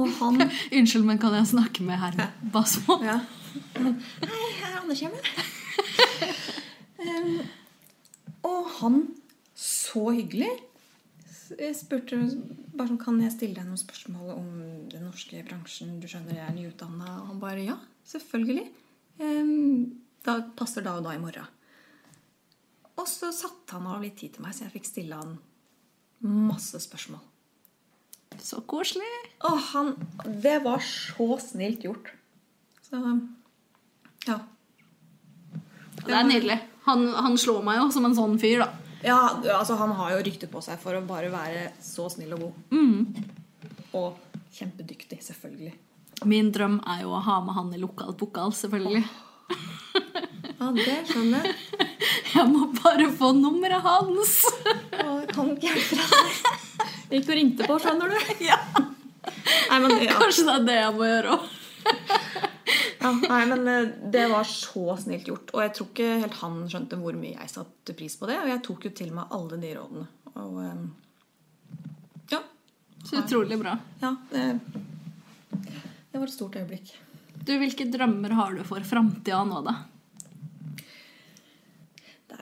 Og 0.00 0.08
han 0.20 0.40
Unnskyld, 0.78 1.04
men 1.06 1.20
kan 1.20 1.36
jeg 1.36 1.50
snakke 1.52 1.84
med 1.86 2.00
herr 2.00 2.30
Basmo? 2.54 2.98
ja. 3.04 3.18
Hei, 3.76 4.46
her 4.58 4.70
er 4.70 4.78
anerkjennende. 4.80 5.44
um, 7.04 7.36
og 8.48 8.70
han, 8.80 9.02
så 9.54 10.08
hyggelig, 10.16 10.50
jeg 11.54 11.76
spurte 11.78 12.18
bare 12.74 12.88
sånn, 12.90 13.00
kan 13.02 13.20
jeg 13.22 13.34
stille 13.34 13.58
deg 13.58 13.68
noen 13.68 13.80
spørsmål 13.80 14.32
om 14.34 14.48
den 14.90 15.04
norske 15.06 15.42
bransjen. 15.46 15.98
Du 16.02 16.08
skjønner, 16.10 16.38
jeg 16.40 16.48
er 16.48 16.56
nyutdanna. 16.56 17.18
Og 17.20 17.28
han 17.30 17.42
bare 17.42 17.66
ja, 17.68 17.76
selvfølgelig. 18.10 18.64
Um, 19.20 20.00
da 20.26 20.40
passer 20.56 20.84
da 20.86 20.96
og 20.98 21.06
da 21.06 21.14
i 21.14 21.22
morgen. 21.22 21.52
Og 23.04 23.08
så 23.10 23.28
satte 23.36 23.76
han 23.76 23.84
av 23.92 24.00
litt 24.00 24.16
tid 24.16 24.32
til 24.32 24.44
meg, 24.46 24.54
så 24.56 24.64
jeg 24.64 24.72
fikk 24.78 24.86
stille 24.88 25.16
han 25.18 25.36
masse 26.24 26.78
spørsmål. 26.80 27.20
Så 28.40 28.62
koselig. 28.66 29.10
Og 29.44 29.58
han 29.74 29.90
Det 30.24 30.56
var 30.64 30.80
så 30.80 31.36
snilt 31.38 31.84
gjort. 31.84 32.08
Så 32.88 32.96
ja. 34.24 34.38
Det 36.00 36.16
er 36.16 36.24
nydelig. 36.24 36.56
Han, 36.88 37.06
han 37.12 37.36
slår 37.38 37.60
meg 37.64 37.82
jo 37.82 37.90
som 37.92 38.08
en 38.08 38.16
sånn 38.16 38.40
fyr, 38.40 38.64
da. 38.64 38.70
Ja, 39.04 39.20
altså 39.52 39.76
Han 39.76 39.92
har 39.98 40.14
jo 40.14 40.24
rykte 40.24 40.48
på 40.48 40.62
seg 40.64 40.80
for 40.80 40.96
å 40.96 41.04
bare 41.04 41.28
være 41.32 41.74
så 41.84 42.08
snill 42.08 42.32
og 42.38 42.46
god. 42.46 42.62
Mm. 42.72 43.28
Og 44.00 44.40
kjempedyktig, 44.56 45.20
selvfølgelig. 45.28 45.74
Min 46.24 46.48
drøm 46.56 46.80
er 46.88 47.04
jo 47.04 47.12
å 47.12 47.20
ha 47.24 47.40
med 47.44 47.56
han 47.58 47.72
i 47.76 47.84
lokal 47.84 48.16
pokal, 48.16 48.56
selvfølgelig. 48.56 49.04
Ja, 50.14 50.70
det 50.76 50.96
skjønner 51.10 51.44
jeg. 51.44 51.54
Jeg 52.34 52.50
må 52.50 52.66
bare 52.78 53.06
få 53.14 53.30
nummeret 53.36 53.82
hans. 53.84 54.32
Og 55.04 55.20
jeg 55.20 55.28
kan 55.30 55.50
ikke 55.52 55.70
hjelpe 55.70 55.98
deg. 56.00 56.88
Gikk 57.12 57.28
og 57.28 57.36
ringte 57.38 57.68
på, 57.68 57.76
skjønner 57.82 58.10
du. 58.10 58.32
Ja. 58.50 58.58
Nei, 59.70 59.78
men, 59.80 59.94
ja. 60.04 60.16
Kanskje 60.18 60.44
det 60.48 60.54
er 60.54 60.66
det 60.66 60.74
jeg 60.80 60.96
må 60.96 61.06
gjøre 61.08 61.36
òg. 61.36 61.46
Ja, 63.04 63.12
nei, 63.12 63.40
men 63.50 63.68
eh, 63.68 63.86
det 64.12 64.24
var 64.32 64.48
så 64.48 64.96
snilt 65.00 65.28
gjort. 65.28 65.52
Og 65.54 65.62
jeg 65.62 65.72
tror 65.76 65.88
ikke 65.92 66.10
helt 66.24 66.36
han 66.40 66.58
skjønte 66.72 66.98
hvor 67.00 67.16
mye 67.20 67.36
jeg 67.36 67.52
satte 67.52 67.96
pris 67.96 68.18
på 68.20 68.28
det. 68.30 68.38
Og 68.42 68.50
jeg 68.50 68.62
tok 68.66 68.86
jo 68.88 68.92
til 68.96 69.14
meg 69.16 69.32
alle 69.36 69.60
de 69.62 69.72
rådene. 69.78 70.06
Og 70.34 70.60
eh, 70.64 70.84
ja. 72.34 72.42
Så 73.04 73.20
utrolig 73.20 73.60
bra. 73.60 73.76
ja 74.00 74.14
det, 74.32 74.44
det 75.52 76.20
var 76.20 76.28
et 76.28 76.34
stort 76.34 76.56
øyeblikk. 76.60 76.94
Du, 77.44 77.52
Hvilke 77.60 77.86
drømmer 77.92 78.32
har 78.38 78.56
du 78.56 78.64
for 78.66 78.84
framtida 78.88 79.42
nå, 79.44 79.60
da? 79.66 79.74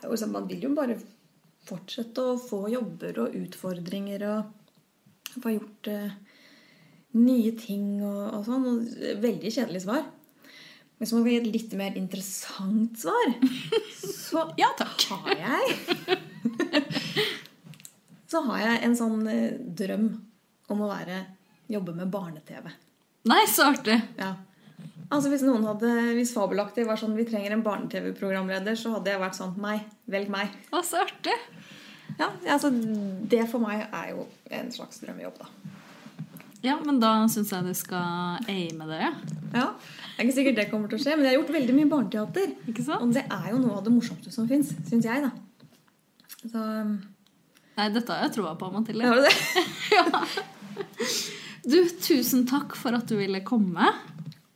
Liksom, 0.02 0.32
Man 0.32 0.48
vil 0.50 0.64
jo 0.66 0.72
bare 0.76 0.98
fortsette 1.66 2.24
å 2.24 2.38
få 2.40 2.64
jobber 2.72 3.20
og 3.22 3.36
utfordringer 3.38 4.24
og 4.26 5.38
få 5.38 5.54
gjort 5.54 5.90
eh, 5.92 6.16
nye 7.18 7.52
ting 7.58 8.02
og, 8.02 8.24
og 8.38 8.44
sånn. 8.48 8.66
Og 8.72 9.22
veldig 9.22 9.52
kjedelig 9.54 9.84
svar. 9.86 10.04
Men 10.98 11.10
så 11.10 11.18
må 11.18 11.24
vi 11.26 11.34
gi 11.34 11.40
et 11.40 11.48
litt 11.50 11.72
mer 11.78 11.96
interessant 11.98 12.98
svar. 12.98 13.32
Så 13.98 14.44
Ja, 14.60 14.68
takk. 14.78 15.06
har 15.10 15.32
jeg 15.34 16.18
Så 18.32 18.40
har 18.46 18.62
jeg 18.62 18.78
en 18.86 18.94
sånn 18.96 19.26
eh, 19.28 19.58
drøm 19.60 20.06
om 20.72 20.84
å 20.86 20.88
være, 20.88 21.18
jobbe 21.68 21.92
med 21.96 22.08
barne-TV. 22.12 22.70
Nei, 23.28 23.42
så 23.50 23.66
artig. 23.74 23.98
Ja. 24.16 24.30
Altså 25.12 25.28
Hvis 25.28 25.44
noen 25.44 25.66
hadde, 25.68 25.90
hvis 26.16 26.32
Fabelaktig 26.32 26.86
var 26.88 26.96
sånn 27.00 27.16
vi 27.18 27.26
trenger 27.28 27.52
en 27.52 27.64
barne-TV-programleder, 27.66 28.78
så 28.80 28.94
hadde 28.94 29.12
jeg 29.12 29.20
vært 29.20 29.36
sånn 29.36 29.52
meg, 29.60 29.84
velg 30.10 30.32
meg. 30.32 30.54
Å, 30.72 30.80
så 30.86 31.02
artig. 31.04 31.36
Ja, 32.18 32.30
altså 32.54 32.70
Det 32.72 33.44
for 33.50 33.60
meg 33.64 33.86
er 33.88 34.12
jo 34.14 34.26
en 34.52 34.72
slags 34.72 35.02
drømmejobb, 35.04 35.38
da. 35.42 35.78
Ja, 36.62 36.76
men 36.86 37.00
da 37.02 37.10
syns 37.32 37.50
jeg 37.50 37.66
du 37.66 37.74
skal 37.74 38.38
aime 38.48 38.86
det. 38.86 39.08
Ja, 39.52 39.72
Det 39.74 40.20
er 40.20 40.26
ikke 40.28 40.36
sikkert 40.36 40.60
det 40.60 40.68
kommer 40.70 40.88
til 40.88 41.00
å 41.00 41.02
skje, 41.02 41.16
men 41.16 41.26
jeg 41.26 41.34
har 41.34 41.40
gjort 41.40 41.56
veldig 41.56 41.74
mye 41.76 41.90
barneteater. 41.90 42.52
Ikke 42.70 42.84
sant? 42.86 43.02
Og 43.02 43.16
det 43.16 43.24
er 43.26 43.48
jo 43.50 43.58
noe 43.64 43.80
av 43.80 43.84
det 43.84 43.94
morsomste 43.94 44.32
som 44.32 44.46
fins, 44.48 44.70
syns 44.86 45.08
jeg, 45.08 45.26
da. 45.26 45.32
Så 46.42 46.62
Nei, 47.72 47.86
dette 47.88 48.12
har 48.12 48.26
jeg 48.26 48.34
troa 48.36 48.52
på, 48.60 48.68
Mathilde. 48.72 49.08
Har 49.08 49.20
du 49.20 49.26
det? 49.26 49.36
Ja. 49.96 50.24
Du, 51.62 51.76
tusen 52.02 52.46
takk 52.48 52.74
for 52.78 52.94
at 52.96 53.10
du 53.10 53.16
ville 53.18 53.42
komme. 53.46 53.90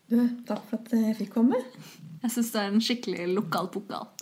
Du, 0.07 0.21
takk 0.47 0.63
for 0.71 0.79
at 0.79 0.93
jeg 0.95 1.17
fikk 1.19 1.33
komme. 1.35 1.59
Jeg 2.23 2.31
syns 2.31 2.53
det 2.55 2.61
er 2.63 2.69
en 2.71 2.83
skikkelig 2.83 3.25
lokal 3.35 3.67
pokal. 3.75 4.07